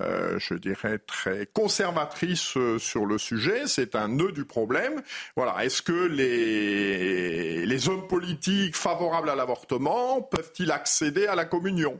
[0.00, 3.66] euh, je dirais, très conservatrices euh, sur le sujet.
[3.66, 5.00] C'est un nœud du problème.
[5.36, 5.64] Voilà.
[5.64, 11.96] Est-ce que les, hommes politiques favorables à l'avortement peuvent-ils accéder à la communion?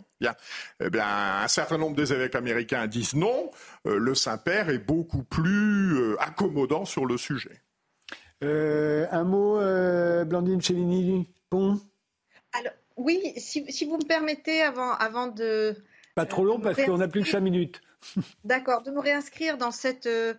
[0.81, 1.07] Eh bien,
[1.43, 3.51] un certain nombre des évêques américains disent non.
[3.87, 7.63] Le Saint-Père est beaucoup plus accommodant sur le sujet.
[8.43, 11.79] Euh, un mot, euh, Blandine Cellini-Pont
[12.59, 15.77] Alors, oui, si, si, vous me permettez, avant, avant de...
[16.15, 17.81] Pas trop long, parce qu'on n'a plus que cinq minutes.
[18.45, 20.35] D'accord, de me réinscrire dans cette, euh,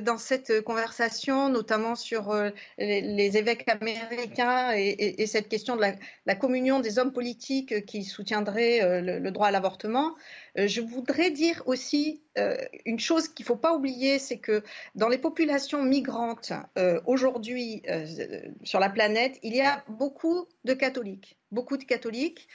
[0.00, 5.82] dans cette conversation, notamment sur euh, les, évêques américains et, et, et, cette question de
[6.26, 10.14] la, communion des hommes politiques qui soutiendraient euh, le, droit à l'avortement.
[10.54, 12.22] Je voudrais dire aussi
[12.84, 14.62] une chose qu'il ne faut pas oublier, c'est que
[14.94, 16.52] dans les populations migrantes
[17.06, 17.82] aujourd'hui
[18.62, 22.48] sur la planète, il y a beaucoup de catholiques, beaucoup de catholiques,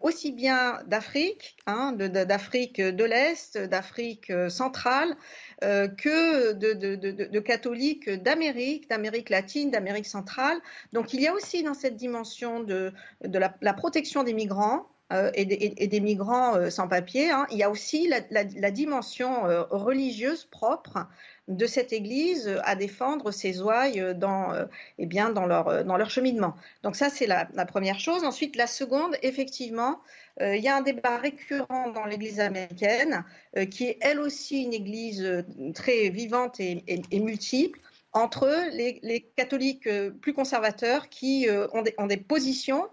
[0.00, 5.16] aussi bien d'Afrique, hein, d'Afrique de, de l'Est, d'Afrique centrale,
[5.64, 10.58] euh, que de, catholiques d'Amérique, d'Amérique latine, d'Amérique centrale.
[10.92, 12.92] Donc il y a aussi dans cette dimension de,
[13.22, 14.86] la, protection des migrants.
[15.12, 15.44] Euh, et,
[15.88, 21.08] des, migrants euh, sans papier, hein, il y a aussi la, dimension euh, religieuse propre
[21.50, 24.66] de cette Église à défendre ses ouailles dans, euh,
[24.98, 26.54] eh bien, dans, leur, dans leur cheminement.
[26.84, 28.24] Donc ça, c'est la, première chose.
[28.24, 29.96] Ensuite, la seconde, effectivement, euh,
[30.40, 33.24] il y a un débat récurrent dans l'Église américaine,
[33.56, 35.42] euh, qui est elle aussi une Église euh,
[35.74, 36.82] très vivante et,
[37.12, 37.78] multiple,
[38.12, 39.88] entre les, catholiques
[40.20, 42.88] plus conservateurs qui ont des, positions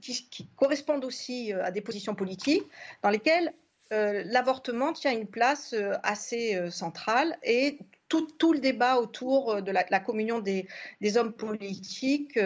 [0.00, 2.64] qui, correspondent aussi à des positions politiques,
[3.02, 3.52] dans lesquelles
[3.92, 7.78] euh, l'avortement tient une place euh, assez euh, centrale et
[8.38, 10.66] tout, le débat autour de la, communion des,
[11.16, 12.38] hommes politiques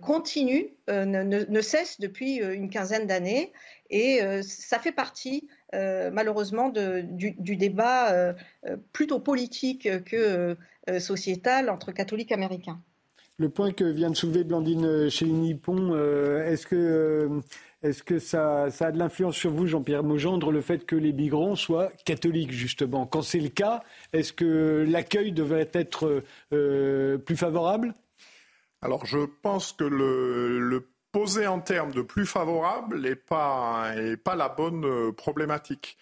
[0.00, 3.52] continue, ne, cesse depuis une quinzaine d'années.
[3.90, 8.34] Et ça fait partie, malheureusement, du, du, débat
[8.92, 10.56] plutôt politique que
[10.98, 12.80] sociétal entre catholiques américains.
[13.36, 17.40] Le point que vient de soulever Blandine Chéligny-Pont, euh, est-ce que, euh,
[17.82, 21.56] est-ce que ça, a de l'influence sur vous, Jean-Pierre Mogendre, le fait que les migrants
[21.56, 23.06] soient catholiques, justement?
[23.06, 23.82] Quand c'est le cas,
[24.12, 27.94] est-ce que l'accueil devrait être euh, plus favorable?
[28.82, 34.36] Alors, je pense que le, poser en termes de plus favorable n'est pas, est pas
[34.36, 35.96] la bonne problématique.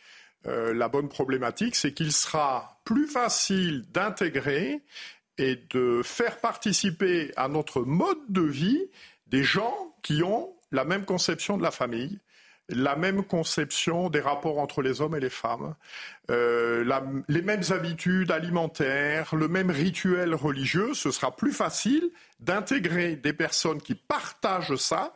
[0.46, 4.82] la bonne problématique, c'est qu'il sera plus facile d'intégrer
[5.38, 8.82] et de faire participer à notre mode de vie
[9.26, 12.18] des gens qui ont la même conception de la famille,
[12.68, 15.74] la même conception des rapports entre les hommes et les femmes,
[16.30, 16.84] euh,
[17.28, 22.10] les mêmes habitudes alimentaires, le même rituel religieux, ce sera plus facile
[22.40, 25.12] d'intégrer des personnes qui partagent ça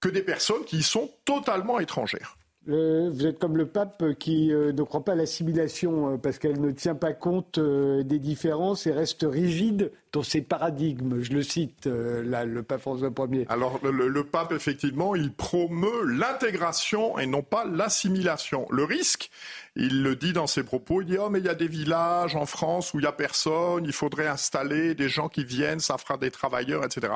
[0.00, 2.36] que des personnes qui y sont totalement étrangères.
[2.70, 6.38] Euh, vous êtes comme le pape qui euh, ne croit pas à l'assimilation euh, parce
[6.38, 11.22] qu'elle ne tient pas compte des différences et reste rigide dans ses paradigmes.
[11.22, 13.46] Je le cite, là, le pape François Ier.
[13.48, 18.66] Alors, le, pape, effectivement, il promeut l'intégration et non pas l'assimilation.
[18.70, 19.30] Le risque,
[19.76, 22.34] il le dit dans ses propos, il dit oh mais il y a des villages
[22.34, 25.96] en France où il y a personne, il faudrait installer des gens qui viennent, ça
[25.96, 27.12] fera des travailleurs, etc.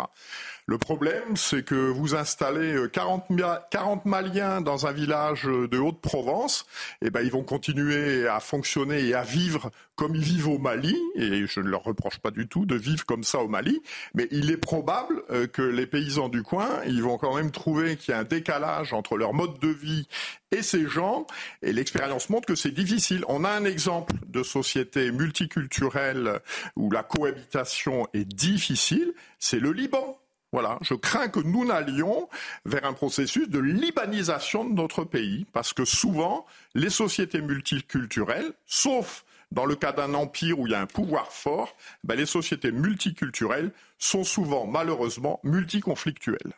[0.66, 6.65] Le problème, c'est que vous installez 40, euh, 40 Maliens dans un village de Haute-Provence,
[7.03, 10.59] et eh ben ils vont continuer à fonctionner et à vivre comme ils vivent au
[10.59, 13.82] Mali, et je ne leur reproche pas du tout de vivre comme ça au Mali,
[14.15, 17.97] mais il est probable euh, que les paysans du coin, ils vont quand même trouver
[17.97, 20.06] qu'il y a un décalage entre leur mode de vie
[20.51, 21.27] et ces gens,
[21.62, 23.24] et l'expérience montre que c'est difficile.
[23.28, 26.40] On a un exemple de société multiculturelle
[26.77, 30.19] où la cohabitation est difficile, c'est le Liban.
[30.52, 32.28] Voilà, je crains que nous n'allions
[32.65, 36.47] vers un processus de libanisation de notre pays, parce que souvent,
[36.77, 39.24] les sociétés multiculturelles, sauf
[39.55, 42.72] dans le cas d'un empire où il y a un pouvoir fort, ben les sociétés
[42.72, 46.55] multiculturelles sont souvent, malheureusement, multiconflictuelles.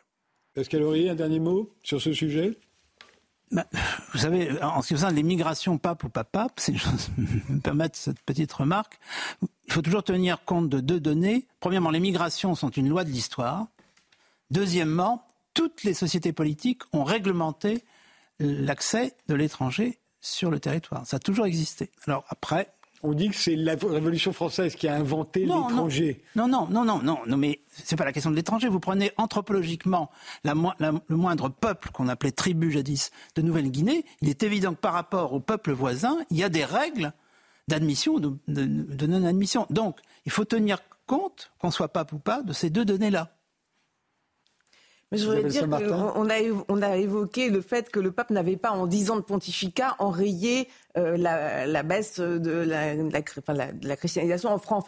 [0.55, 2.57] Est-ce qu'elle aurait un dernier mot sur ce sujet?
[3.51, 3.65] Bah,
[4.11, 6.87] vous savez, en ce qui concerne les migrations pape ou pas pape, si je
[7.49, 8.99] me permettre cette petite remarque,
[9.67, 11.45] il faut toujours tenir compte de deux données.
[11.59, 13.67] Premièrement, les migrations sont une loi de l'histoire.
[14.49, 17.83] Deuxièmement, toutes les sociétés politiques ont réglementé
[18.39, 21.05] l'accès de l'étranger sur le territoire.
[21.05, 21.91] Ça a toujours existé.
[22.05, 26.23] Alors après, on dit que c'est la Révolution française qui a inventé l'étranger.
[26.35, 28.67] Non, non, non, non, non, non, mais c'est pas la question de l'étranger.
[28.67, 30.09] Vous prenez anthropologiquement
[30.43, 34.05] le moindre peuple qu'on appelait tribu jadis de Nouvelle-Guinée.
[34.21, 37.13] Il est évident que par rapport au peuple voisin, il y a des règles
[37.67, 39.67] d'admission ou de, de non-admission.
[39.69, 43.33] Donc, il faut tenir compte, qu'on soit pape ou pas, de ces deux données-là.
[45.11, 46.35] Mais je voudrais dire qu'on a,
[46.67, 49.95] on a évoqué le fait que le pape n'avait pas, en dix ans de pontificat,
[49.99, 50.67] enrayé
[50.97, 54.85] la, la, baisse de la, christianisation en France.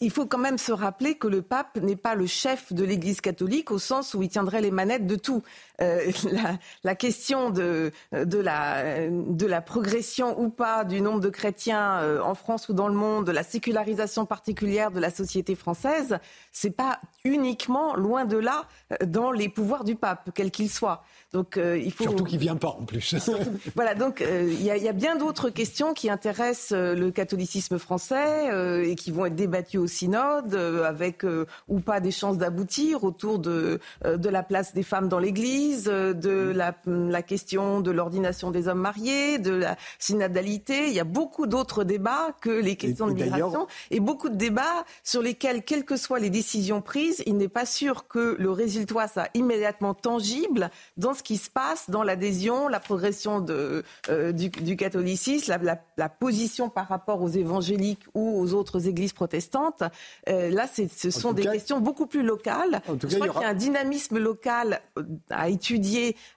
[0.00, 3.20] Il faut quand même se rappeler que le pape n'est pas le chef de l'Église
[3.20, 5.42] catholique au sens où il tiendrait les manettes de tout.
[5.82, 11.30] Euh, la, la, question de, de, la, de la progression ou pas du nombre de
[11.30, 15.54] chrétiens euh, en France ou dans le monde, de la sécularisation particulière de la société
[15.54, 16.18] française,
[16.52, 21.04] c'est pas uniquement, loin de là, euh, dans les pouvoirs du pape, quel qu'il soit.
[21.32, 22.04] Donc, euh, il faut...
[22.04, 23.14] Surtout qu'il vient pas en plus.
[23.74, 27.78] voilà, donc euh, il y, a, y, a bien d'autres questions qui intéressent le catholicisme
[27.78, 28.50] français
[28.84, 31.24] et qui vont être débattues au synode, avec
[31.68, 36.52] ou pas des chances d'aboutir autour de, de la place des femmes dans l'Église, de
[36.54, 40.88] la, la question de l'ordination des hommes mariés, de la synodalité.
[40.88, 44.84] Il y a beaucoup d'autres débats que les questions de migration et beaucoup de débats
[45.02, 48.92] sur lesquels, quelles que soient les décisions prises, il n'est pas sûr que le résultat
[49.08, 54.76] soit immédiatement tangible dans ce qui se passe dans l'adhésion, la progression de, euh, du,
[54.76, 55.58] catholicisme,
[55.96, 59.82] la, position par rapport aux évangéliques ou aux autres églises protestantes.
[60.28, 62.82] Euh, là, ce sont des questions beaucoup plus locales.
[62.86, 65.61] Je crois qu'il y a un dynamisme local euh, à étudier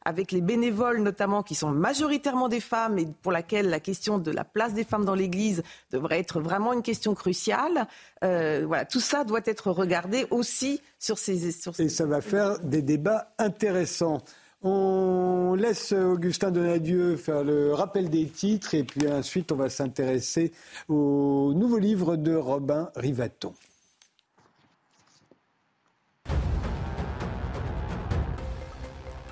[0.04, 4.32] avec les bénévoles notamment qui sont majoritairement des femmes et pour laquelle la question de
[4.32, 7.88] la place des femmes dans l'Église devrait être vraiment une question cruciale.
[8.22, 11.84] voilà, tout ça doit être regardé aussi sur ces, sur ces...
[11.84, 14.22] Et ça va faire des débats intéressants.
[14.68, 20.52] On laisse Augustin Donadieu faire le rappel des titres et puis ensuite on va s'intéresser
[20.90, 23.54] au nouveau livre de Robin Rivaton.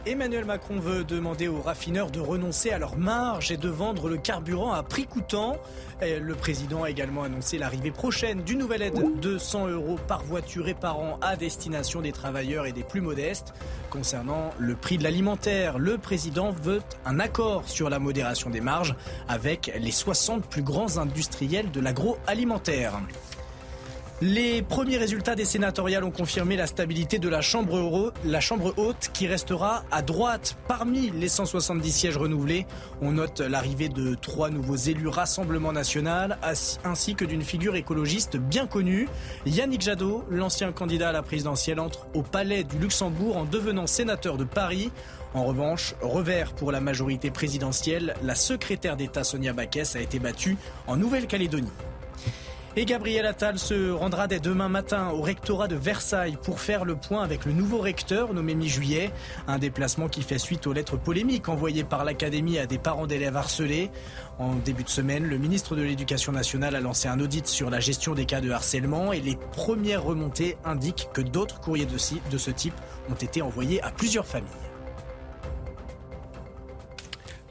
[0.05, 4.17] Emmanuel Macron veut demander aux raffineurs de renoncer à leur marge et de vendre le
[4.17, 5.55] carburant à prix coûtant.
[6.01, 10.67] Le président a également annoncé l'arrivée prochaine d'une nouvelle aide de 100 euros par voiture
[10.67, 13.53] et par an à destination des travailleurs et des plus modestes.
[13.89, 18.95] Concernant le prix de l'alimentaire, le président veut un accord sur la modération des marges
[19.29, 22.99] avec les 60 plus grands industriels de l'agroalimentaire.
[24.21, 29.09] Les premiers résultats des sénatoriales ont confirmé la stabilité de la Chambre, la chambre haute
[29.11, 32.65] qui restera à droite parmi les 170 sièges renouvelés.
[33.01, 36.37] On note l'arrivée de trois nouveaux élus Rassemblement national
[36.85, 39.09] ainsi que d'une figure écologiste bien connue.
[39.45, 44.37] Yannick Jadot, l'ancien candidat à la présidentielle, entre au palais du Luxembourg en devenant sénateur
[44.37, 44.91] de Paris.
[45.33, 50.55] En revanche, revers pour la majorité présidentielle, la secrétaire d'État Sonia Baquès a été battue
[50.87, 51.71] en Nouvelle-Calédonie.
[52.75, 56.95] Et Gabriel Attal se rendra dès demain matin au rectorat de Versailles pour faire le
[56.95, 59.11] point avec le nouveau recteur nommé mi-juillet.
[59.47, 63.37] Un déplacement qui fait suite aux lettres polémiques envoyées par l'Académie à des parents d'élèves
[63.37, 63.91] harcelés.
[64.39, 67.79] En début de semaine, le ministre de l'Éducation nationale a lancé un audit sur la
[67.79, 72.49] gestion des cas de harcèlement et les premières remontées indiquent que d'autres courriers de ce
[72.49, 72.73] type
[73.11, 74.72] ont été envoyés à plusieurs familles.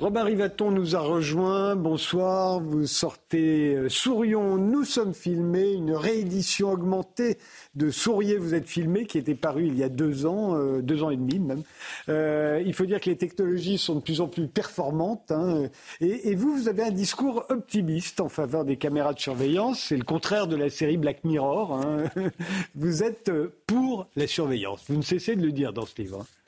[0.03, 1.77] Robin Rivaton nous a rejoint.
[1.77, 2.59] Bonsoir.
[2.59, 7.39] Vous sortez euh, Sourions, nous sommes filmés, une réédition augmentée
[7.77, 11.05] de Souriez, vous êtes filmé, qui était paru il y a deux ans, euh, deux
[11.05, 11.63] ans et demi même.
[12.09, 15.31] Euh, il faut dire que les technologies sont de plus en plus performantes.
[15.31, 15.69] Hein.
[16.01, 19.85] et, vous, vous avez un discours optimiste en faveur des caméras de surveillance.
[19.85, 21.75] C'est le contraire de la série Black Mirror.
[21.75, 22.11] Hein.
[22.75, 23.31] Vous êtes
[23.69, 24.83] pour la surveillance.
[24.89, 26.23] Vous ne cessez de le dire dans ce livre.
[26.23, 26.42] Hein.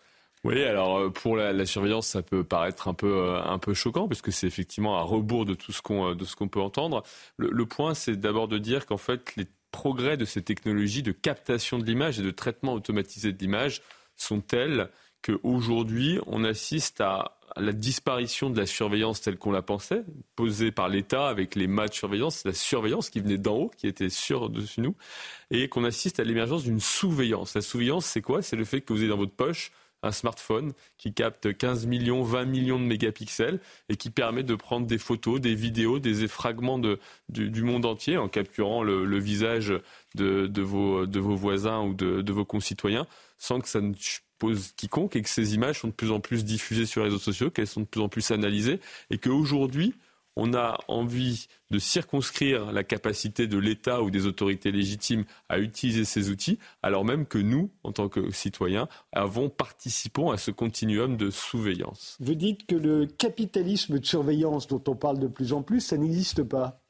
[0.44, 4.08] Oui, alors euh, pour la, surveillance, ça peut paraître un peu euh, un peu choquant
[4.08, 7.02] parce que c'est effectivement à rebours de tout ce qu'on euh, qu'on peut entendre.
[7.38, 11.78] Le, point, c'est d'abord de dire qu'en fait les progrès de ces technologies de captation
[11.78, 13.80] de l'image et de traitement automatisé de l'image
[14.16, 14.90] sont tels
[15.22, 20.04] qu'aujourd'hui on assiste à la disparition de la surveillance telle qu'on la pensait,
[20.36, 23.86] posée par l'État avec les mâts de surveillance, la surveillance qui venait d'en haut, qui
[23.86, 24.94] était sur dessus nous,
[25.50, 27.54] et qu'on assiste à l'émergence d'une sous-veillance.
[27.54, 28.42] La sous-veillance, c'est quoi?
[28.42, 29.70] C'est le fait que vous ayez dans votre poche
[30.04, 34.86] un smartphone qui capte 15 millions, 20 millions de mégapixels et qui permet de prendre
[34.86, 36.78] des photos, des vidéos, des fragments
[37.28, 39.72] du, monde entier en capturant le, visage
[40.14, 43.06] de, vos, voisins ou de, vos concitoyens
[43.38, 43.94] sans que ça ne
[44.38, 47.18] pose quiconque et que ces images sont de plus en plus diffusées sur les réseaux
[47.18, 49.94] sociaux, qu'elles sont de plus en plus analysées et qu'aujourd'hui,
[50.36, 56.04] on a envie de circonscrire la capacité de l'État ou des autorités légitimes à utiliser
[56.04, 61.16] ces outils, alors même que nous, en tant que citoyens, avons participons à ce continuum
[61.16, 62.16] de surveillance.
[62.20, 65.96] Vous dites que le capitalisme de surveillance dont on parle de plus en plus, ça
[65.96, 66.80] n'existe pas.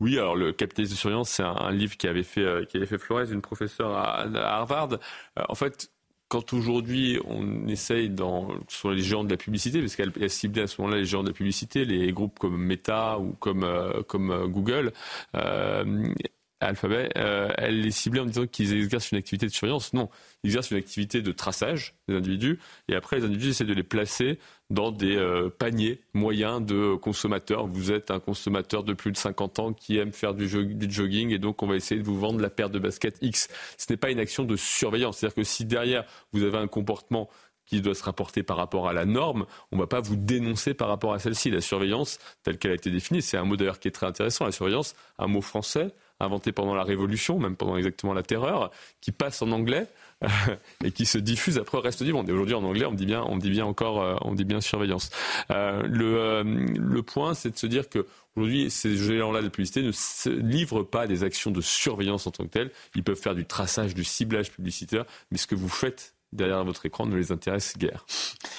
[0.00, 2.86] Oui, alors le capitalisme de surveillance, c'est un, livre qui avait fait, euh, qui avait
[2.86, 4.92] fait Flores, une professeure à, Harvard.
[4.92, 5.90] Euh, en fait,
[6.28, 10.66] quand aujourd'hui on essaye dans, sur les géants de la publicité, parce qu'elle ciblait à
[10.66, 14.46] ce moment-là les géants de la publicité, les groupes comme Meta ou comme, euh, euh,
[14.46, 14.92] Google,
[15.34, 16.12] euh,
[16.60, 19.92] Alphabet, elle les ciblait en disant qu'ils exercent une activité de surveillance.
[19.92, 20.08] Non,
[20.42, 23.84] ils exercent une activité de traçage des individus, et après les individus essaient de les
[23.84, 24.38] placer
[24.70, 27.66] dans des euh, paniers moyens de consommateurs.
[27.66, 31.30] Vous êtes un consommateur de plus de 50 ans qui aime faire du, du jogging,
[31.30, 33.48] et donc on va essayer de vous vendre la paire de baskets X.
[33.78, 35.18] Ce n'est pas une action de surveillance.
[35.18, 37.28] C'est-à-dire que si derrière vous avez un comportement
[37.68, 40.72] qui doit se rapporter par rapport à la norme, on ne va pas vous dénoncer
[40.72, 41.50] par rapport à celle-ci.
[41.50, 44.46] La surveillance, telle qu'elle a été définie, c'est un mot d'ailleurs qui est très intéressant.
[44.46, 45.88] La surveillance, un mot français,
[46.20, 48.70] inventé pendant la Révolution, même pendant exactement la Terreur,
[49.00, 49.86] qui passe en anglais
[50.84, 52.28] et qui se diffuse après le reste du monde.
[52.28, 54.60] Et aujourd'hui, en anglais, on dit bien, on dit bien encore, euh, on dit bien
[54.60, 55.10] surveillance.
[55.50, 59.82] Euh, le, euh, le point, c'est de se dire que Aujourd'hui, ces géants-là de publicité
[59.82, 62.70] ne se livrent pas des actions de surveillance en tant que telles.
[62.94, 66.84] Ils peuvent faire du traçage, du ciblage publicitaire, mais ce que vous faites derrière votre
[66.86, 68.04] écran ne les intéresse guère.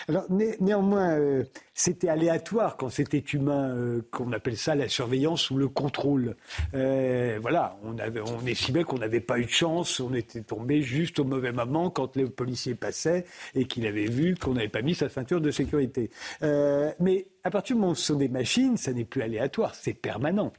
[0.08, 1.44] Alors néanmoins, euh,
[1.74, 6.36] c'était aléatoire quand c'était humain, euh, qu'on appelle ça la surveillance ou le contrôle.
[6.74, 10.82] Euh, voilà, on, avait, on estimait qu'on n'avait pas eu de chance, on était tombé
[10.82, 14.82] juste au mauvais moment quand le policier passait et qu'il avait vu qu'on n'avait pas
[14.82, 16.10] mis sa ceinture de sécurité.
[16.42, 19.94] mais à partir du moment où ce sont des machines, ça n'est plus aléatoire, c'est
[19.94, 20.54] permanent.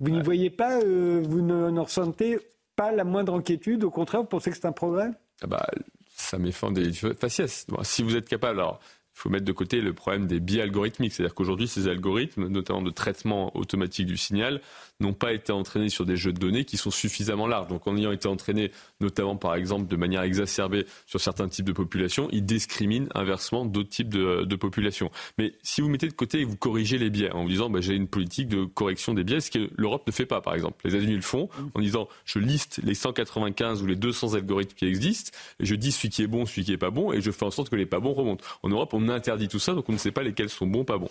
[0.00, 2.38] Vous n'y voyez pas, vous ne, ressentez
[2.76, 5.10] pas la moindre inquiétude, au contraire, vous pensez que c'est un progrès?
[5.42, 5.66] Ah bah,
[6.16, 7.66] ça fin des faciès.
[7.82, 8.80] si vous êtes capable, alors
[9.18, 11.14] faut mettre de côté le problème des biais algorithmiques.
[11.14, 14.60] C'est-à-dire qu'aujourd'hui, ces algorithmes, notamment de traitement automatique du signal,
[15.00, 17.68] n'ont pas été entraînés sur des jeux de données qui sont suffisamment larges.
[17.68, 18.70] Donc en ayant été entraînés,
[19.00, 23.88] notamment par exemple de manière exacerbée sur certains types de populations, ils discriminent inversement d'autres
[23.88, 25.10] types de, de, populations.
[25.38, 27.80] Mais si vous mettez de côté et vous corrigez les biais en vous disant bah,
[27.80, 30.76] j'ai une politique de correction des biais, ce que l'Europe ne fait pas par exemple.
[30.84, 34.86] Les États-Unis le font en disant je liste les 195 ou les 200 algorithmes qui
[34.86, 37.30] existent, et je dis celui qui est bon, celui qui est pas bon, et je
[37.30, 38.44] fais en sorte que les pas bons remontent.
[38.62, 40.98] En Europe, on interdit tout ça, donc on ne sait pas lesquels sont bons, pas
[40.98, 41.10] bons.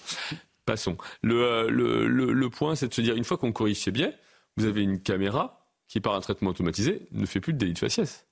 [0.65, 0.97] Passons.
[1.25, 4.13] Euh, le, le, le, point, c'est de se dire, une fois qu'on corrige ces biais,
[4.57, 7.79] vous avez une caméra qui, par un traitement automatisé, ne fait plus de délit de
[7.79, 8.25] faciès.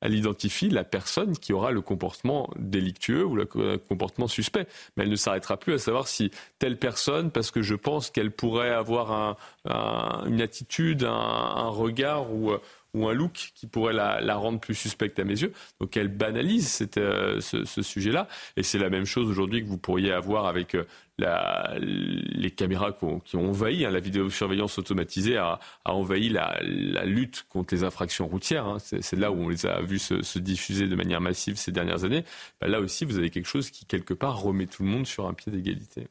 [0.00, 3.46] Elle identifie la personne qui aura le comportement délictueux ou le
[3.78, 4.66] comportement suspect.
[4.96, 8.30] Mais elle ne s'arrêtera plus à savoir si telle personne, parce que je pense qu'elle
[8.30, 12.52] pourrait avoir un, un, une attitude, un, un regard ou,
[12.94, 15.52] ou un look qui pourrait la, la, rendre plus suspecte à mes yeux.
[15.80, 18.28] Donc elle banalise cette, euh, ce, ce sujet-là.
[18.56, 20.84] Et c'est la même chose aujourd'hui que vous pourriez avoir avec euh,
[21.18, 26.28] la, les caméras qui ont, qui ont envahi, hein, la vidéosurveillance automatisée a, a envahi
[26.28, 28.66] la, la, lutte contre les infractions routières.
[28.66, 28.78] Hein.
[28.78, 32.04] C'est là où on les a vus se, se, diffuser de manière massive ces dernières
[32.04, 32.24] années.
[32.60, 35.26] Ben là aussi, vous avez quelque chose qui, quelque part, remet tout le monde sur
[35.26, 36.08] un pied d'égalité.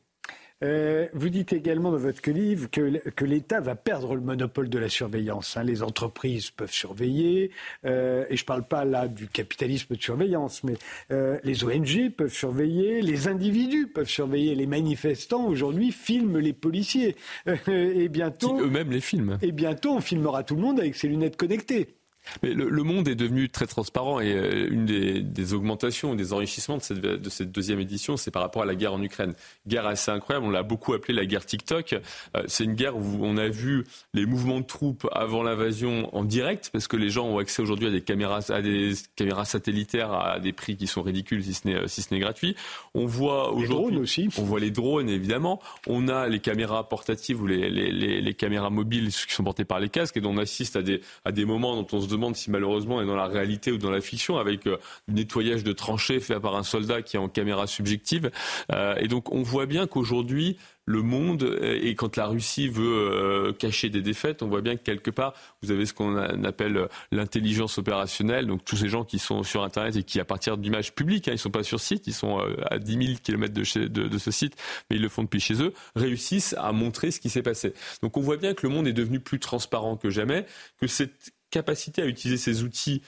[0.63, 4.79] Euh, vous dites également dans votre livre que, que l'État va perdre le monopole de
[4.79, 5.57] la surveillance.
[5.57, 5.63] Hein.
[5.63, 7.51] Les entreprises peuvent surveiller,
[7.85, 10.75] euh, et je ne parle pas là du capitalisme de surveillance, mais
[11.11, 17.15] euh, les ONG peuvent surveiller, les individus peuvent surveiller, les manifestants aujourd'hui filment les policiers.
[17.67, 19.37] et bientôt, eux-mêmes les filment.
[19.41, 21.95] Et bientôt, on filmera tout le monde avec ses lunettes connectées.
[22.41, 26.33] Mais le, le, monde est devenu très transparent et euh, une des, des, augmentations, des
[26.33, 29.33] enrichissements de cette, de cette deuxième édition, c'est par rapport à la guerre en Ukraine.
[29.67, 31.93] Guerre assez incroyable, on l'a beaucoup appelée la guerre TikTok.
[31.93, 36.23] Euh, c'est une guerre où on a vu les mouvements de troupes avant l'invasion en
[36.23, 40.13] direct, parce que les gens ont accès aujourd'hui à des caméras, à des caméras satellitaires
[40.13, 42.55] à des prix qui sont ridicules si ce n'est si ce n'est gratuit.
[42.93, 44.29] On voit aujourd'hui, aussi.
[44.37, 45.59] on voit les drones évidemment.
[45.87, 49.65] On a les caméras portatives ou les, les, les, les caméras mobiles qui sont portées
[49.65, 52.07] par les casques et dont on assiste à des à des moments dont on se
[52.13, 54.77] demande si malheureusement est dans la réalité ou dans la fiction, avec euh,
[55.07, 58.31] nettoyage de tranchées fait par un soldat qui est en caméra subjective.
[58.71, 63.53] Euh, et donc on voit bien qu'aujourd'hui, le monde, et quand la Russie veut euh,
[63.53, 67.77] cacher des défaites, on voit bien que quelque part, vous avez ce qu'on appelle l'intelligence
[67.77, 71.27] opérationnelle, donc tous ces gens qui sont sur Internet et qui, à partir d'images publiques,
[71.27, 73.87] hein, ils ne sont pas sur site, ils sont euh, à 10 000 km de,
[73.87, 74.55] de, ce site,
[74.89, 77.73] mais ils le font depuis chez eux, réussissent à montrer ce qui s'est passé.
[78.01, 80.45] Donc on voit bien que le monde est devenu plus transparent que jamais,
[80.81, 83.03] que cette capacité à utiliser ces outils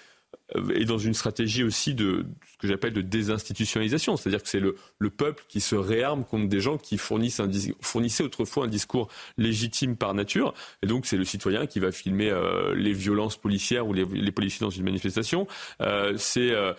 [0.75, 4.75] et dans une stratégie aussi de ce que j'appelle de désinstitutionnalisation, c'est-à-dire que c'est le,
[4.99, 7.41] le, peuple qui se réarme contre des gens qui fournissent
[7.81, 10.53] fournissaient autrefois un discours légitime par nature,
[10.83, 14.63] et donc c'est le citoyen qui va filmer euh, les violences policières ou les, policiers
[14.63, 15.47] dans une manifestation.
[15.81, 16.73] Euh, euh,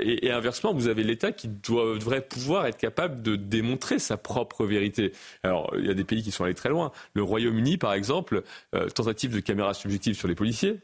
[0.00, 4.66] et, inversement, vous avez l'État qui doit, devrait pouvoir être capable de démontrer sa propre
[4.66, 5.12] vérité.
[5.42, 6.90] Alors il y a des pays qui sont allés très loin.
[7.14, 8.42] Le Royaume-Uni, par exemple,
[8.74, 10.80] euh, tentative de caméra subjective sur les policiers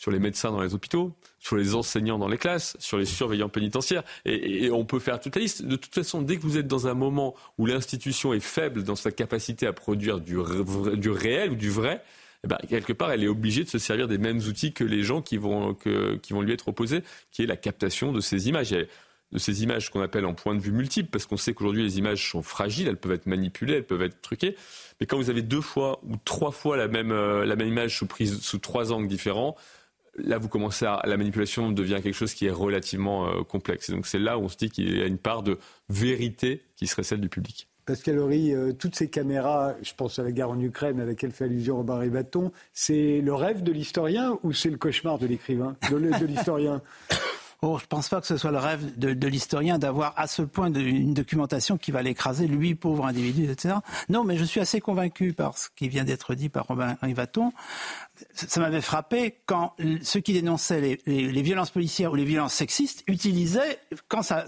[0.00, 3.50] sur les médecins dans les hôpitaux, sur les enseignants dans les classes, sur les surveillants
[3.50, 5.62] pénitentiaires, et, on peut faire toute la liste.
[5.62, 8.96] De toute façon, dès que vous êtes dans un moment où l'institution est faible dans
[8.96, 12.02] sa capacité à produire du, réel ou du vrai,
[12.44, 15.02] eh ben, quelque part, elle est obligée de se servir des mêmes outils que les
[15.02, 18.72] gens qui vont, qui vont lui être opposés, qui est la captation de ces images.
[18.72, 18.88] Et
[19.32, 21.98] de ces images qu'on appelle en point de vue multiple, parce qu'on sait qu'aujourd'hui les
[21.98, 24.56] images sont fragiles, elles peuvent être manipulées, elles peuvent être truquées.
[24.98, 28.02] Mais quand vous avez deux fois ou trois fois la même, euh, la même image
[28.06, 29.56] prise, sous trois angles différents,
[30.16, 33.88] là, vous commencez à, la manipulation devient quelque chose qui est relativement euh, complexe.
[33.88, 35.58] Et donc c'est là où on se dit qu'il y a une part de
[35.88, 37.68] vérité qui serait celle du public.
[37.86, 41.32] Pascal Horry, euh, toutes ces caméras, je pense à la guerre en Ukraine à laquelle
[41.32, 45.76] fait allusion Robin Ribaton, c'est le rêve de l'historien ou c'est le cauchemar de l'écrivain,
[45.90, 46.82] de l'historien?
[47.62, 50.40] Oh, je ne pense pas que ce soit le rêve de, l'historien d'avoir à ce
[50.40, 53.74] point une documentation qui va l'écraser, lui, pauvre individu, etc.
[54.08, 57.52] Non, mais je suis assez convaincu par ce qui vient d'être dit par Robin Rivaton.
[58.32, 63.78] Ça m'avait frappé quand ceux qui dénonçaient les, violences policières ou les violences sexistes utilisaient,
[64.08, 64.46] quand ça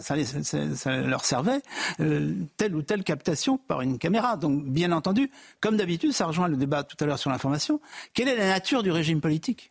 [0.86, 1.60] leur servait,
[2.00, 4.38] euh, telle ou telle captation par une caméra.
[4.38, 5.30] Donc, bien entendu,
[5.60, 7.78] comme d'habitude, ça rejoint le débat tout à l'heure sur l'information,
[8.14, 9.70] quelle est la nature du régime politique?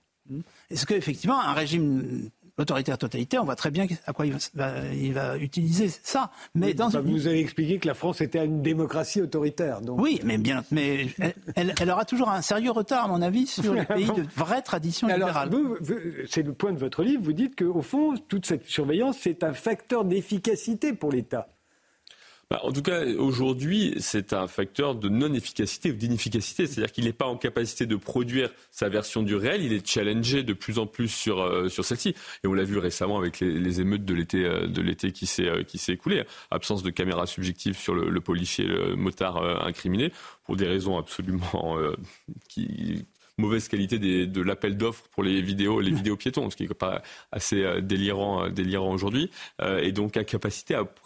[0.69, 2.29] Est-ce qu'effectivement, un régime
[2.61, 6.31] autoritaire totalitaire, on voit très bien à quoi il va, il va utiliser ça.
[6.55, 7.11] Mais oui, dans bah, une...
[7.11, 9.81] vous avez expliqué que la France était une démocratie autoritaire.
[9.81, 9.99] Donc...
[9.99, 11.07] Oui, mais bien, mais
[11.55, 14.61] elle, elle, aura toujours un sérieux retard, à mon avis, sur les pays de vraie
[14.61, 15.49] tradition libérale.
[16.27, 17.21] C'est le point de votre livre.
[17.23, 21.47] Vous dites qu'au fond, toute cette surveillance, c'est un facteur d'efficacité pour l'État.
[22.51, 26.67] Bah, en tout cas, aujourd'hui, c'est un facteur de non-efficacité ou d'inefficacité.
[26.67, 29.63] C'est-à-dire qu'il n'est pas en capacité de produire sa version du réel.
[29.63, 32.13] Il est challengé de plus en plus sur, euh, sur celle-ci.
[32.43, 35.47] Et on l'a vu récemment avec les, émeutes de l'été, euh, de l'été qui s'est,
[35.47, 36.25] euh, qui s'est écoulé.
[36.49, 40.11] Absence de caméra subjective sur le, policier, le motard incriminé,
[40.43, 41.77] pour des raisons absolument
[42.49, 43.05] qui,
[43.41, 47.01] mauvaise qualité de l'appel d'offres pour les vidéos, les vidéos piétons, ce qui est pas
[47.31, 49.29] assez euh, délirant, euh, délirant aujourd'hui,
[49.61, 50.23] euh, et donc à,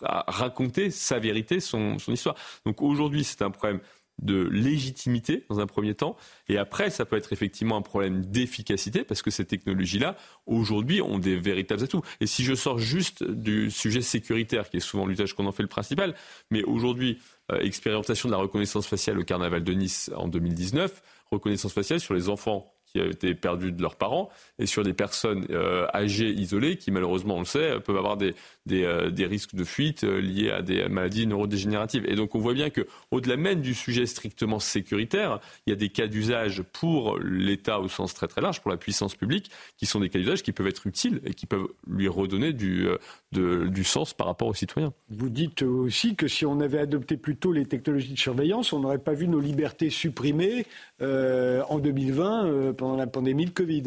[0.03, 2.36] à raconter sa vérité, son histoire.
[2.66, 3.80] Donc aujourd'hui, c'est un problème
[4.22, 6.16] de légitimité dans un premier temps,
[6.48, 11.20] et après, ça peut être effectivement un problème d'efficacité, parce que ces technologies-là, aujourd'hui, ont
[11.20, 12.02] des véritables atouts.
[12.22, 15.64] Et si je sors juste du sujet sécuritaire, qui est souvent l'usage qu'on en fait
[15.64, 16.16] le principal,
[16.49, 17.20] mais aujourd'hui,
[17.60, 22.30] expérimentation de la reconnaissance faciale au carnaval de Nice en 2019, reconnaissance faciale sur les
[22.30, 24.30] enfants qui ont été perdus de leurs parents
[24.60, 28.34] et sur des personnes euh, âgées, isolées, qui malheureusement, on le sait, peuvent avoir des,
[28.65, 32.05] des, euh, des risques de fuite euh, liés à des maladies neurodégénératives.
[32.07, 35.75] Et donc on voit bien que, au-delà même du sujet strictement sécuritaire, il y a
[35.75, 39.85] des cas d'usage pour l'État au sens très très large, pour la puissance publique, qui
[39.85, 42.87] sont des cas d'usage qui peuvent être utiles et qui peuvent lui redonner du,
[43.31, 44.93] de, du sens par rapport aux citoyens.
[45.09, 48.79] Vous dites aussi que si on avait adopté plus tôt les technologies de surveillance, on
[48.79, 50.65] n'aurait pas vu nos libertés supprimées
[51.01, 53.83] euh, en 2020 euh, pendant la pandémie de Covid.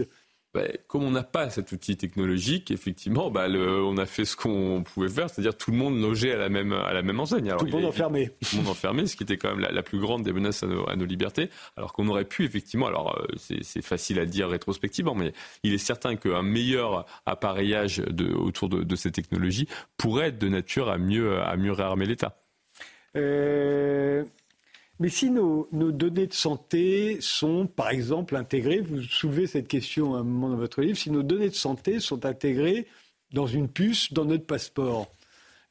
[0.54, 4.82] Bah, comme on n'a pas cet outil technologique, effectivement, bah, on a fait ce qu'on
[4.82, 7.54] pouvait faire, c'est-à-dire tout le monde logeait à la même, à la même enseigne.
[7.58, 8.30] tout le monde enfermé.
[8.40, 10.66] Tout le monde enfermé, ce qui était quand même la, plus grande des menaces à
[10.66, 11.50] nos, libertés.
[11.76, 15.34] Alors qu'on aurait pu, effectivement, alors euh, c'est facile à dire rétrospectivement, mais
[15.64, 19.68] il est certain qu'un meilleur appareillage de, autour de, ces technologies
[19.98, 22.40] pourrait être de nature à mieux, à mieux réarmer l'État.
[23.16, 24.24] Euh,
[25.00, 30.18] mais si nos, données de santé sont, par exemple, intégrées, vous soulevez cette question à
[30.18, 32.86] un moment dans votre livre, si nos données de santé sont intégrées
[33.32, 35.12] dans une puce dans notre passeport,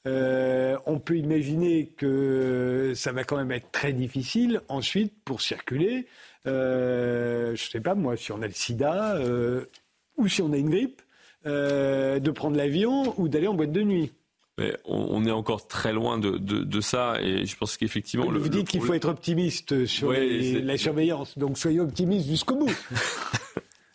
[0.06, 6.08] euh, on peut imaginer que ça va quand même être très difficile ensuite pour circuler.
[6.46, 9.66] Euh, je ne sais pas moi, si on a le sida euh,
[10.16, 11.02] ou si on a une grippe,
[11.46, 14.12] de prendre l'avion ou d'aller en boîte de nuit.
[14.58, 18.26] Mais on, est encore très loin de, de, de ça et je pense qu'effectivement.
[18.32, 22.72] Vous dites qu'il faut être optimiste sur la surveillance, donc soyez optimiste jusqu'au bout.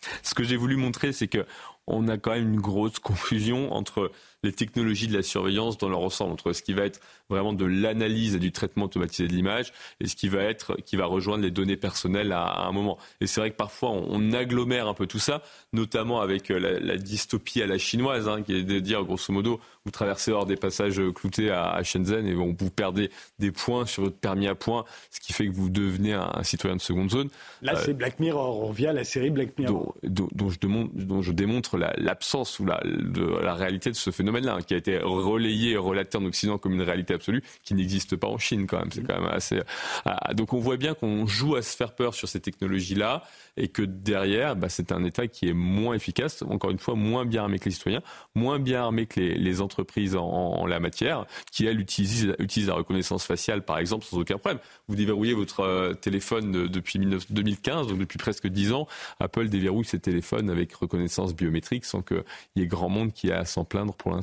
[0.22, 1.47] Ce que j'ai voulu montrer, c'est que
[1.86, 4.12] on a quand même une grosse confusion entre
[4.43, 7.64] les technologies de la surveillance dans leur ensemble, entre ce qui va être vraiment de
[7.64, 11.44] l'analyse et du traitement automatisé de l'image et ce qui va être, qui va rejoindre
[11.44, 12.98] les données personnelles à, un moment.
[13.20, 15.43] Et c'est vrai que parfois on, agglomère un peu tout ça,
[15.73, 19.60] notamment avec euh, la, dystopie à la chinoise, hein, qui est de dire grosso modo,
[19.85, 24.16] vous traversez hors des passages cloutés à, Shenzhen et vous perdez des points sur votre
[24.16, 27.28] permis à points, ce qui fait que vous devenez un, citoyen de seconde zone.
[27.62, 29.94] Là, c'est Black Mirror, on revient à la série Black Mirror.
[30.02, 34.57] Dont, je, démontre, dont je démontre l'absence ou la, de, la réalité de ce phénomène-là,
[34.59, 38.17] hein, qui a été relayé et relaté en Occident comme une réalité absolue, qui n'existe
[38.17, 38.91] pas en Chine quand même.
[38.91, 39.61] C'est quand même assez.
[40.05, 43.23] Ah, donc on voit bien qu'on joue à se faire peur sur ces technologies-là
[43.57, 47.25] et que derrière, bah, c'est un État qui est moins efficace, encore une fois, moins
[47.25, 48.03] bien armé que les citoyens,
[48.35, 52.69] moins bien armé que les, les entreprises en, en, la matière, qui elles utilisent, utilisent
[52.69, 54.61] la reconnaissance faciale, par exemple, sans aucun problème.
[54.89, 58.87] Vous déverrouillez votre euh, téléphone depuis 2015, donc depuis presque 10 ans,
[59.21, 62.25] Apple déverrouille ses téléphones avec reconnaissance biométrique sans qu'il
[62.57, 64.22] y ait grand monde qui a à s'en plaindre pour l'instant.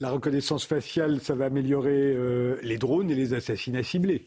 [0.00, 4.26] La reconnaissance faciale, ça va améliorer euh, les drones et les assassinats ciblés.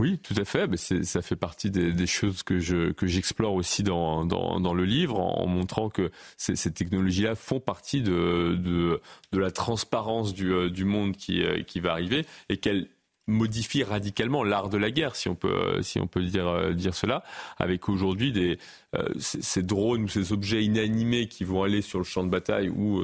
[0.00, 0.66] Oui, tout à fait.
[0.66, 5.20] Mais ça fait partie des, choses que je que j'explore aussi dans, dans, le livre,
[5.20, 9.00] en, montrant que ces, technologies-là font partie de, de,
[9.32, 12.88] de la transparence du, euh, du monde qui, euh, qui va arriver et qu'elles
[13.26, 16.72] modifie radicalement l'art de la guerre, si on peut, euh, si on peut dire, euh,
[16.72, 17.22] dire cela,
[17.58, 18.58] avec aujourd'hui des,
[18.94, 22.68] euh, ces, drones ou ces objets inanimés qui vont aller sur le champ de bataille
[22.68, 23.02] ou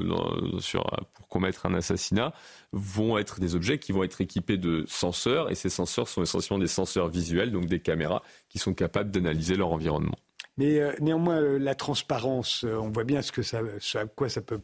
[0.59, 0.83] sur,
[1.13, 2.33] pour commettre un assassinat,
[2.71, 6.59] vont être des objets qui vont être équipés de senseurs, et ces senseurs sont essentiellement
[6.59, 10.17] des senseurs visuels, donc des caméras, qui sont capables d'analyser leur environnement.
[10.61, 13.61] Mais euh, néanmoins, euh, la transparence, euh, on voit bien ce, que ça,
[13.95, 14.59] à quoi ça peut,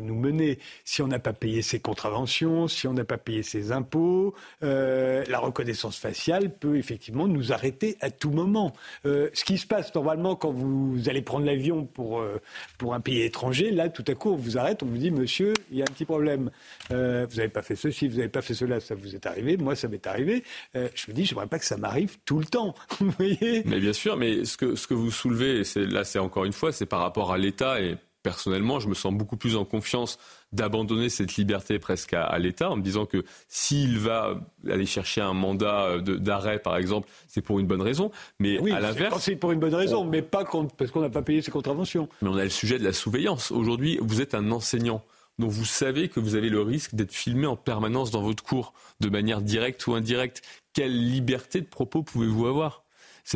[0.00, 0.58] nous mener.
[0.84, 5.38] Si on n'a pas payé ses contraventions, si on n'a pas payé ses impôts, la
[5.38, 8.72] reconnaissance faciale peut effectivement nous arrêter à tout moment.
[9.04, 12.24] ce qui se passe normalement quand vous allez prendre l'avion pour,
[12.78, 15.54] pour un pays étranger, là, tout à coup, on vous arrête, on vous dit, monsieur,
[15.70, 16.50] il y a un petit problème.
[16.90, 19.76] vous n'avez pas fait ceci, vous n'avez pas fait cela, ça vous est arrivé, moi,
[19.76, 20.42] ça m'est arrivé.
[20.74, 22.74] je me dis, je voudrais pas que ça m'arrive tout le temps.
[23.00, 23.62] vous voyez?
[23.64, 25.10] Mais bien sûr, mais ce que, ce que vous
[25.42, 27.96] et là c'est encore une fois, c'est par rapport à l'État et
[28.26, 30.18] personnellement, je me sens beaucoup plus en confiance
[30.50, 35.32] d'abandonner cette liberté presque à, l'État en me disant que s'il va aller chercher un
[35.32, 38.10] mandat d'arrêt, par exemple, c'est pour une bonne raison.
[38.40, 39.22] Mais à l'inverse.
[39.22, 40.44] C'est pour une bonne raison, mais pas
[40.76, 42.08] parce qu'on n'a pas payé ses contraventions.
[42.20, 43.52] Mais on a le sujet de la surveillance.
[43.52, 45.04] Aujourd'hui, vous êtes un enseignant
[45.38, 48.72] dont vous savez que vous avez le risque d'être filmé en permanence dans votre cours,
[48.98, 50.42] de manière directe ou indirecte.
[50.72, 52.85] Quelle liberté de propos pouvez-vous avoir?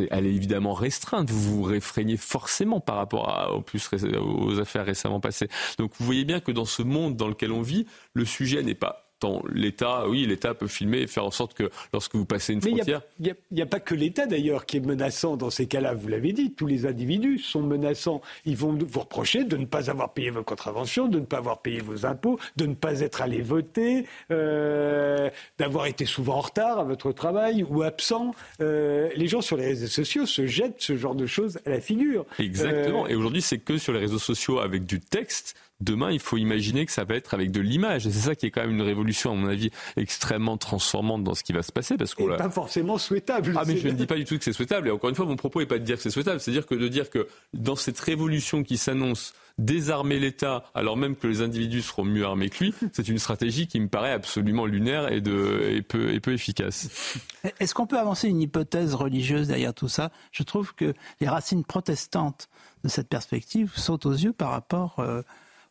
[0.09, 1.29] Elle est évidemment restreinte.
[1.29, 5.49] Vous vous réfrénez forcément par rapport à, aux, plus, aux affaires récemment passées.
[5.77, 8.75] Donc vous voyez bien que dans ce monde dans lequel on vit, le sujet n'est
[8.75, 9.10] pas
[9.53, 13.01] l'État, oui, l'État peut filmer et faire en sorte que lorsque vous passez une frontière.
[13.19, 16.33] Il n'y a, pas que l'État d'ailleurs qui est menaçant dans ces cas-là, vous l'avez
[16.33, 18.21] dit, tous les individus sont menaçants.
[18.45, 21.61] Ils vont vous reprocher de ne pas avoir payé vos contraventions, de ne pas avoir
[21.61, 26.79] payé vos impôts, de ne pas être allé voter, euh, d'avoir été souvent en retard
[26.79, 28.33] à votre travail ou absent.
[28.61, 31.81] Euh, les gens sur les réseaux sociaux se jettent ce genre de choses à la
[31.81, 32.25] figure.
[32.39, 33.05] Exactement.
[33.05, 36.37] Euh, et aujourd'hui, c'est que sur les réseaux sociaux avec du texte Demain, il faut
[36.37, 38.07] imaginer que ça va être avec de l'image.
[38.07, 41.33] Et c'est ça qui est quand même une révolution, à mon avis, extrêmement transformante dans
[41.33, 41.97] ce qui va se passer.
[41.97, 43.53] Parce qu'on pas forcément souhaitable.
[43.57, 44.87] Ah, mais je ne dis pas du tout que c'est souhaitable.
[44.87, 46.39] Et encore une fois, mon propos n'est pas de dire que c'est souhaitable.
[46.39, 51.27] C'est-à-dire que de dire que dans cette révolution qui s'annonce, désarmer l'État alors même que
[51.27, 55.11] les individus seront mieux armés que lui, c'est une stratégie qui me paraît absolument lunaire
[55.11, 57.17] et, de, et, peu, et peu efficace.
[57.59, 60.11] Est-ce qu'on peut avancer une hypothèse religieuse derrière tout ça?
[60.31, 62.49] Je trouve que les racines protestantes
[62.83, 65.21] de cette perspective sautent aux yeux par rapport euh,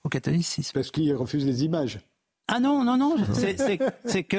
[0.05, 0.73] au catholicisme.
[0.75, 2.01] Parce qu'il refuse les images.
[2.53, 3.17] Ah non, non, non,
[4.07, 4.37] c'est que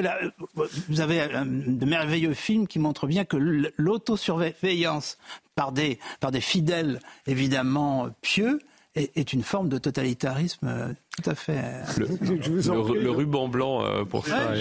[0.89, 3.37] vous avez de merveilleux films qui montrent bien que
[3.77, 5.17] l'autosurveillance
[5.55, 8.59] par des, par des fidèles évidemment pieux
[8.95, 11.61] est, une forme de totalitarisme euh, tout à fait.
[11.97, 14.53] Le, le, ruban blanc euh, pour ça.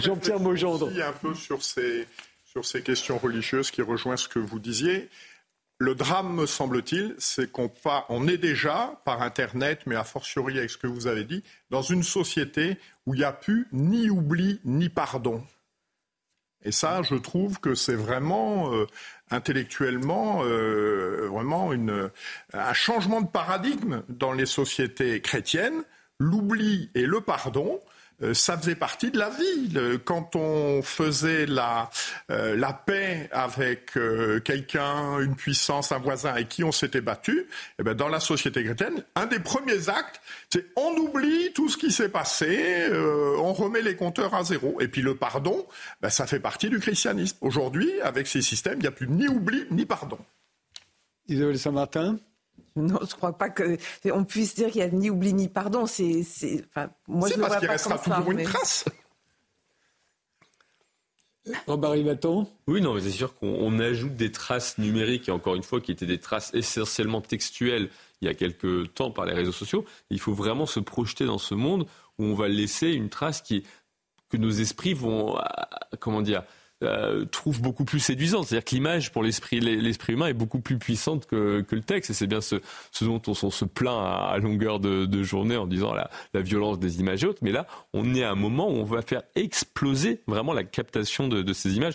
[0.00, 0.88] Jean-Pierre Maugendre.
[0.88, 2.06] un peu sur ces,
[2.44, 5.08] sur ces questions religieuses qui rejoint ce que vous disiez.
[5.80, 7.70] Le drame, me semble-t-il, c'est qu'on
[8.08, 11.82] on est déjà, par Internet, mais a fortiori avec ce que vous avez dit, dans
[11.82, 15.44] une société où il n'y a plus ni oubli ni pardon.
[16.64, 18.86] Et ça, je trouve que c'est vraiment euh,
[19.30, 21.70] intellectuellement euh, vraiment
[22.52, 25.84] un changement de paradigme dans les sociétés chrétiennes.
[26.18, 27.80] L'oubli et le pardon,
[28.32, 29.70] ça faisait partie de la vie.
[30.04, 31.90] Quand on faisait la,
[32.30, 37.46] euh, la paix avec euh, quelqu'un, une puissance, un voisin avec qui on s'était battu,
[37.78, 40.20] eh ben dans la société chrétienne, un des premiers actes,
[40.50, 42.88] c'est on oublie tout ce qui s'est passé,
[43.38, 44.80] on remet les compteurs à zéro.
[44.80, 45.66] Et puis le pardon,
[46.00, 47.36] ben, ça fait partie du christianisme.
[47.40, 50.18] Aujourd'hui, avec ces systèmes, il n'y a plus ni oubli ni pardon.
[51.28, 52.18] Isabelle Saint-Martin
[52.76, 55.86] non, je ne crois pas qu'on puisse dire qu'il n'y a ni oubli ni pardon.
[55.86, 56.24] C'est,
[56.68, 58.84] enfin, moi, je parce qu'il restera toujours une trace.
[61.66, 61.94] Robert
[62.66, 65.92] Oui, non, mais c'est sûr qu'on ajoute des traces numériques, et encore une fois, qui
[65.92, 67.88] étaient des traces essentiellement textuelles
[68.20, 69.84] il y a quelques temps par les réseaux sociaux.
[70.10, 71.86] Il faut vraiment se projeter dans ce monde
[72.18, 73.62] où on va laisser une trace qui,
[74.28, 75.38] que nos esprits vont,
[76.00, 76.42] comment dire,
[76.84, 78.46] euh, trouve beaucoup plus séduisante.
[78.46, 82.10] C'est-à-dire que l'image pour l'esprit, l'esprit humain est beaucoup plus puissante que, que le texte.
[82.10, 82.56] Et c'est bien ce,
[83.00, 87.24] dont on, se plaint à, longueur de, journée en disant la, la, violence des images
[87.24, 87.40] et autres.
[87.42, 91.26] Mais là, on est à un moment où on va faire exploser vraiment la captation
[91.26, 91.94] de, ces images.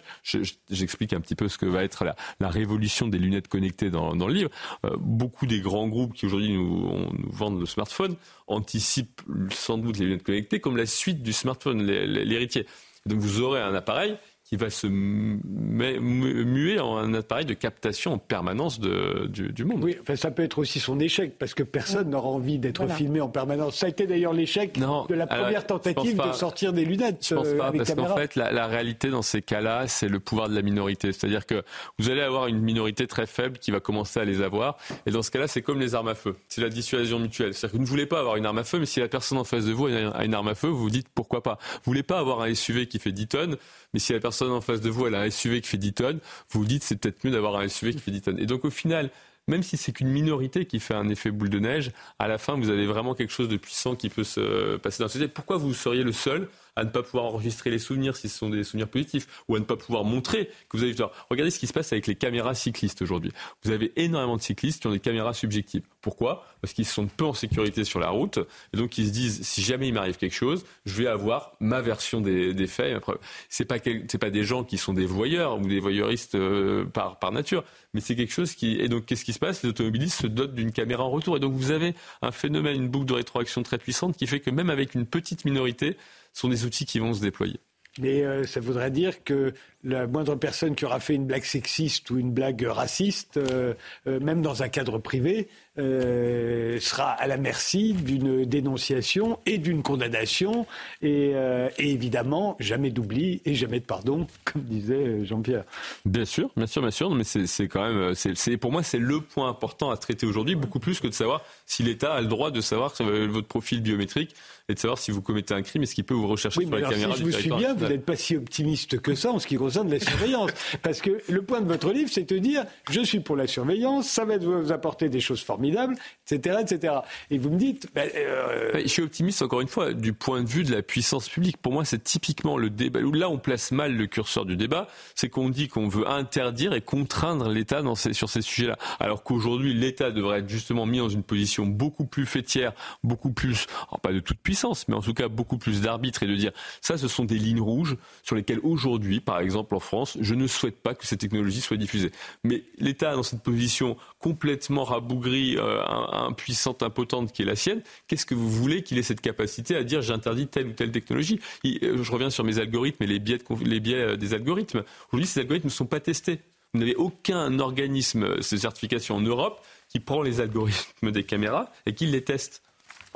[0.70, 4.16] j'explique un petit peu ce que va être la, la révolution des lunettes connectées dans,
[4.16, 4.50] dans le livre.
[4.86, 8.16] Euh, beaucoup des grands groupes qui aujourd'hui nous vendent le smartphone
[8.48, 12.66] anticipent sans doute les lunettes connectées comme la suite du smartphone, l'héritier.
[13.06, 14.18] Donc vous aurez un appareil
[14.54, 19.84] qui va se muer en un appareil de captation en permanence de, du, monde.
[19.84, 23.20] Oui, enfin, ça peut être aussi son échec, parce que personne n'aura envie d'être filmé
[23.20, 23.78] en permanence.
[23.78, 27.26] Ça a été d'ailleurs l'échec de la première tentative de sortir des lunettes.
[27.28, 30.20] Je pense pas, euh, parce qu'en fait, la, la, réalité dans ces cas-là, c'est le
[30.20, 31.14] pouvoir de la minorité.
[31.14, 31.64] C'est-à-dire que
[31.98, 34.78] vous allez avoir une minorité très faible qui va commencer à les avoir,
[35.08, 36.36] et dans ce cas-là, c'est comme les armes à feu.
[36.48, 37.56] C'est la dissuasion mutuelle.
[37.56, 39.40] C'est-à-dire que vous ne voulez pas avoir une arme à feu, mais si la personne
[39.40, 41.58] en face de vous a une arme à feu, vous vous dites pourquoi pas.
[41.78, 43.58] Vous voulez pas avoir un SUV qui fait 10 tonnes,
[43.96, 45.94] mais si la personne en face de vous, elle a un SUV qui fait 10
[45.94, 48.40] tonnes, vous vous dites c'est peut-être mieux d'avoir un SUV qui fait 10 tonnes.
[48.40, 49.10] Et donc au final,
[49.48, 52.58] même si c'est qu'une minorité qui fait un effet boule de neige, à la fin,
[52.58, 55.32] vous avez vraiment quelque chose de puissant qui peut se passer dans la société.
[55.32, 58.50] Pourquoi vous seriez le seul à ne pas pouvoir enregistrer les souvenirs si ce sont
[58.50, 61.04] des souvenirs positifs, ou à ne pas pouvoir montrer que vous avez vu.
[61.30, 63.32] Regardez ce qui se passe avec les caméras cyclistes aujourd'hui.
[63.64, 65.84] Vous avez énormément de cyclistes qui ont des caméras subjectives.
[66.02, 66.46] Pourquoi?
[66.62, 68.40] Parce qu'ils sont peu en sécurité sur la route,
[68.74, 71.82] et donc ils se disent si jamais il m'arrive quelque chose, je vais avoir ma
[71.82, 73.02] version des, des faits.
[73.50, 73.78] C'est pas
[74.08, 77.64] c'est pas des gens qui sont des voyeurs ou des voyeuristes euh, par par nature,
[77.94, 79.64] mais c'est quelque chose qui et donc qu'est-ce qui se passe?
[79.64, 82.90] Les automobilistes se dotent d'une caméra en retour, et donc vous avez un phénomène, une
[82.90, 85.98] boucle de rétroaction très puissante qui fait que même avec une petite minorité
[86.34, 87.60] sont des outils qui vont se déployer.
[88.00, 89.54] Mais euh, ça voudrait dire que
[89.84, 93.76] la moindre personne qui aura fait une blague sexiste ou une blague raciste, euh,
[94.08, 100.68] euh, même dans un cadre privé, sera à la merci d'une dénonciation et d'une condamnation.
[101.02, 105.64] Et, et évidemment, jamais d'oubli et jamais de pardon, comme disait Jean-Pierre.
[106.06, 107.10] Bien sûr, bien sûr, bien sûr.
[107.16, 110.80] Mais c'est quand même, c'est pour moi, c'est le point important à traiter aujourd'hui, beaucoup
[110.80, 114.36] plus que de savoir si l'État a le droit de savoir votre profil biométrique
[114.74, 116.76] et de savoir si vous commettez un crime et ce qu'il peut vous rechercher sur
[116.76, 119.40] les caméras si je vous suis bien, vous n'êtes pas si optimiste que ça en
[119.40, 120.50] ce qui concerne la surveillance.
[120.82, 124.08] Parce que le point de votre livre, c'est de dire je suis pour la surveillance,
[124.08, 125.96] ça va vous apporter des choses formidables,
[126.28, 126.58] etc.
[126.62, 126.94] etc.
[127.30, 127.88] Et vous me dites.
[127.94, 131.30] Ben, euh, Je suis optimiste, encore une fois, du point de vue de la puissance
[131.30, 131.58] publique.
[131.58, 133.00] Pour moi, c'est typiquement le débat.
[133.02, 136.82] Là, on place mal le curseur du débat, c'est qu'on dit qu'on veut interdire et
[136.82, 137.84] contraindre l'État
[138.14, 138.78] sur ces sujets-là.
[139.00, 142.74] Alors qu'aujourd'hui, l'État devrait être justement mis dans une position beaucoup plus fêtière,
[143.04, 146.28] beaucoup plus, alors pas de toute puissance, mais en tout cas beaucoup plus d'arbitres et
[146.28, 150.18] de dire ça, ce sont des lignes rouges sur lesquelles aujourd'hui, par exemple en France,
[150.20, 152.12] je ne souhaite pas que ces technologies soient diffusées.
[152.44, 158.26] Mais l'État, dans cette position complètement rabougrie, euh, impuissante, impotente qui est la sienne, qu'est-ce
[158.26, 161.40] que vous voulez qu'il ait cette capacité à dire j'interdis telle ou telle technologie?
[161.66, 164.84] Euh, Je reviens sur mes algorithmes et les biais, les biais euh, des algorithmes.
[165.12, 166.40] Aujourd'hui, ces algorithmes ne sont pas testés.
[166.74, 171.94] Vous n'avez aucun organisme de certification en Europe qui prend les algorithmes des caméras et
[171.94, 172.64] qui les teste.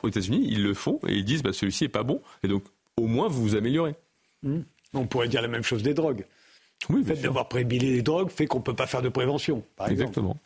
[0.04, 2.22] Aux États-Unis, ils le font et ils disent bah, celui-ci n'est pas bon.
[2.44, 2.64] Et donc,
[2.98, 3.96] au moins, vous vous améliorez.
[4.44, 4.62] Hmm.
[4.94, 6.26] On pourrait dire la même chose des drogues.
[6.90, 9.64] Oui, le fait d'avoir prohibé les drogues fait qu'on ne peut pas faire de prévention,
[9.76, 10.38] par Exactement.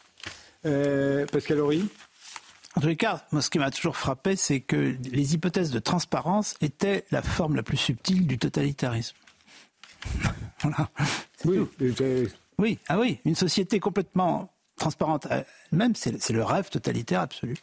[0.65, 1.84] Euh, Pascal Horry
[2.76, 5.80] en tous les cas, moi, ce qui m'a toujours frappé, c'est que les hypothèses de
[5.80, 9.15] transparence étaient la forme la plus subtile du totalitarisme.
[10.61, 10.90] voilà.
[11.44, 11.60] Oui,
[12.60, 17.56] oui, ah oui, une société complètement transparente elle-même, c'est le rêve totalitaire absolu.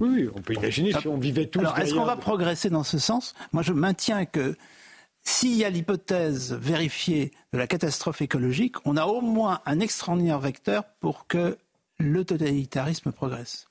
[0.00, 1.60] Oui, on peut imaginer si on vivait tous.
[1.60, 3.34] Alors, est-ce qu'on va progresser dans ce sens?
[3.52, 4.56] Moi, je maintiens que
[5.22, 10.38] s'il y a l'hypothèse vérifiée de la catastrophe écologique, on a au moins un extraordinaire
[10.38, 11.56] vecteur pour que
[11.98, 13.66] le totalitarisme progresse.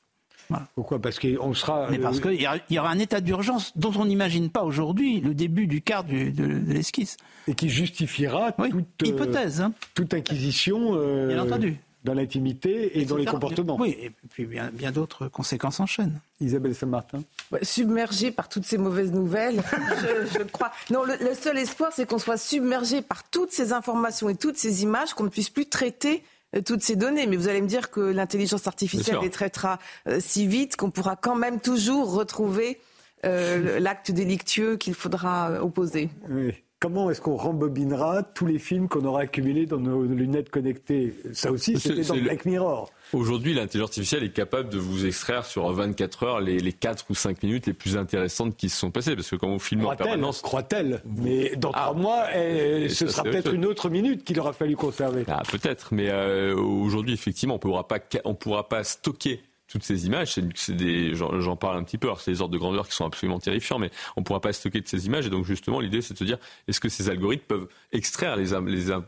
[0.76, 1.00] Pourquoi?
[1.00, 1.88] Parce qu'on sera.
[1.90, 5.34] Mais parce euh, qu'il y, aura un état d'urgence dont on n'imagine pas aujourd'hui le
[5.34, 6.32] début du quart de,
[6.68, 7.18] l'esquisse.
[7.48, 8.74] Et qui justifiera toute
[9.04, 9.74] euh, hypothèse, hein.
[9.95, 10.91] toute acquisition.
[10.94, 13.77] Euh, Bien entendu dans l'intimité et dans les comportements.
[13.80, 16.19] Oui, et puis bien, bien d'autres conséquences enchaînent.
[16.41, 17.23] Isabelle Saint-Martin.
[17.61, 19.63] submergé par toutes ces mauvaises nouvelles,
[20.34, 20.71] je, crois.
[20.89, 24.84] Non, le, seul espoir, c'est qu'on soit submergé par toutes ces informations et toutes ces
[24.84, 26.23] images, qu'on ne puisse plus traiter
[26.55, 27.25] euh, toutes ces données.
[27.25, 31.15] Mais vous allez me dire que l'intelligence artificielle les traitera euh, si vite qu'on pourra
[31.15, 32.81] quand même toujours retrouver
[33.25, 36.09] euh, l'acte délictueux qu'il faudra opposer.
[36.30, 36.53] Oui.
[36.84, 41.14] Comment est-ce qu'on rembobinera tous les films qu'on aura accumulés dans nos lunettes connectées?
[41.31, 42.91] Ça aussi, c'était dans Black Mirror.
[43.14, 47.15] Aujourd'hui, l'intelligence artificielle est capable de vous extraire sur 24 heures les, les 4 ou
[47.15, 49.15] 5 minutes les plus intéressantes qui se sont passées.
[49.15, 50.41] Parce que quand on filme en permanence.
[50.41, 51.01] Croit-elle?
[51.05, 51.93] Mais dans ah.
[51.93, 55.23] mois, ce sera peut-être une autre minute qu'il aura fallu conserver.
[55.30, 55.93] Ah, peut-être.
[55.93, 59.41] Mais euh, aujourd'hui, effectivement, on ne pourra pas stocker
[59.74, 62.88] toutes ces images, c'est des, j'en parle un petit peu, c'est des ordres de grandeur
[62.88, 65.26] qui sont absolument terrifiants, mais on ne pourra pas stocker de ces images.
[65.26, 66.38] Et donc justement, l'idée, c'est de se dire,
[66.68, 68.52] est-ce que ces algorithmes peuvent extraire les,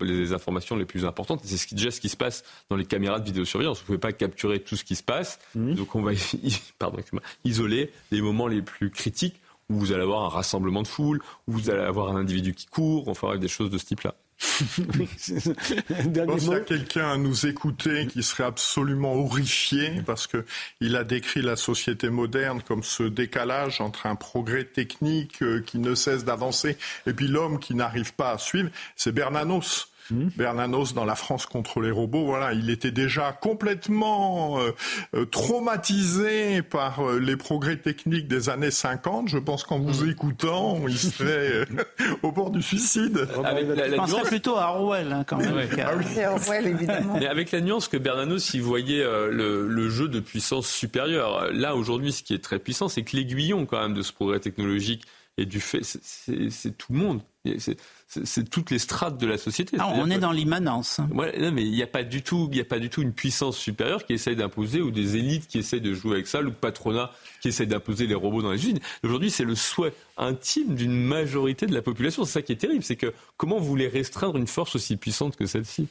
[0.01, 1.41] les, informations les plus importantes?
[1.43, 3.77] C'est ce déjà ce qui se passe dans les caméras de vidéosurveillance.
[3.77, 5.75] Vous ne pouvez pas capturer tout ce qui se passe, mmh.
[5.75, 6.13] donc on va
[6.79, 6.97] pardon,
[7.43, 9.35] isoler les moments les plus critiques
[9.69, 12.65] où vous allez avoir un rassemblement de foule, où vous allez avoir un individu qui
[12.65, 14.15] court, fera des choses de ce type-là.
[14.67, 20.45] Pense qu'il y a quelqu'un à nous écouter qui serait absolument horrifié parce que
[20.81, 25.79] il a décrit la société moderne comme ce décalage entre un progrès technique euh, qui
[25.79, 28.69] ne cesse d'avancer et puis l'homme qui n'arrive pas à suivre.
[28.95, 30.27] C'est Bernanos Hmm.
[30.37, 34.71] Bernanos dans La France contre les robots, voilà, il était déjà complètement euh,
[35.15, 39.29] euh, traumatisé par euh, les progrès techniques des années 50.
[39.29, 40.09] Je pense qu'en vous hmm.
[40.11, 41.65] écoutant, il serait
[42.23, 43.27] au bord du suicide.
[43.43, 45.67] Avec la, Je penserais plutôt à Orwell, hein, quand même.
[45.77, 47.17] Ah Orwell, évidemment.
[47.19, 51.51] Mais avec la nuance que Bernanos, il voyait le, le, jeu de puissance supérieure.
[51.51, 54.39] Là, aujourd'hui, ce qui est très puissant, c'est que l'aiguillon, quand même, de ce progrès
[54.39, 55.03] technologique
[55.37, 57.21] et du fait, c'est tout le monde.
[58.23, 59.77] C'est toutes les strates de la société.
[59.79, 60.99] Ah, on est dans l'immanence.
[61.13, 63.57] Ouais, mais il n'y a pas du tout, il a pas du tout une puissance
[63.57, 66.51] supérieure qui essaye d'imposer ou des élites qui essayent de jouer avec ça, ou le
[66.51, 67.11] patronat
[67.41, 68.79] qui essaye d'imposer les robots dans les usines.
[69.03, 72.23] Aujourd'hui, c'est le souhait intime d'une majorité de la population.
[72.25, 75.35] C'est ça qui est terrible, c'est que comment vous voulez restreindre une force aussi puissante
[75.35, 75.87] que celle-ci?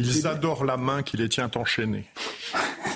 [0.00, 2.06] Ils adorent la main qui les tient enchaînés.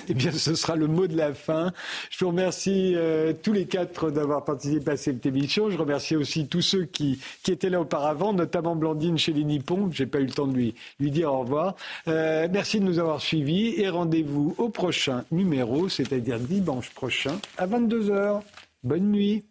[0.06, 1.72] Eh bien, ce sera le mot de la fin.
[2.10, 5.70] Je vous remercie euh, tous les quatre d'avoir participé à cette émission.
[5.70, 9.88] Je remercie aussi tous ceux qui, qui étaient là auparavant, notamment Blandine chez les Nippons.
[9.92, 11.74] J'ai pas eu le temps de lui, lui dire au revoir.
[12.09, 17.66] Euh, merci de nous avoir suivis et rendez-vous au prochain numéro, c'est-à-dire dimanche prochain à
[17.66, 18.42] 22h.
[18.82, 19.44] Bonne nuit.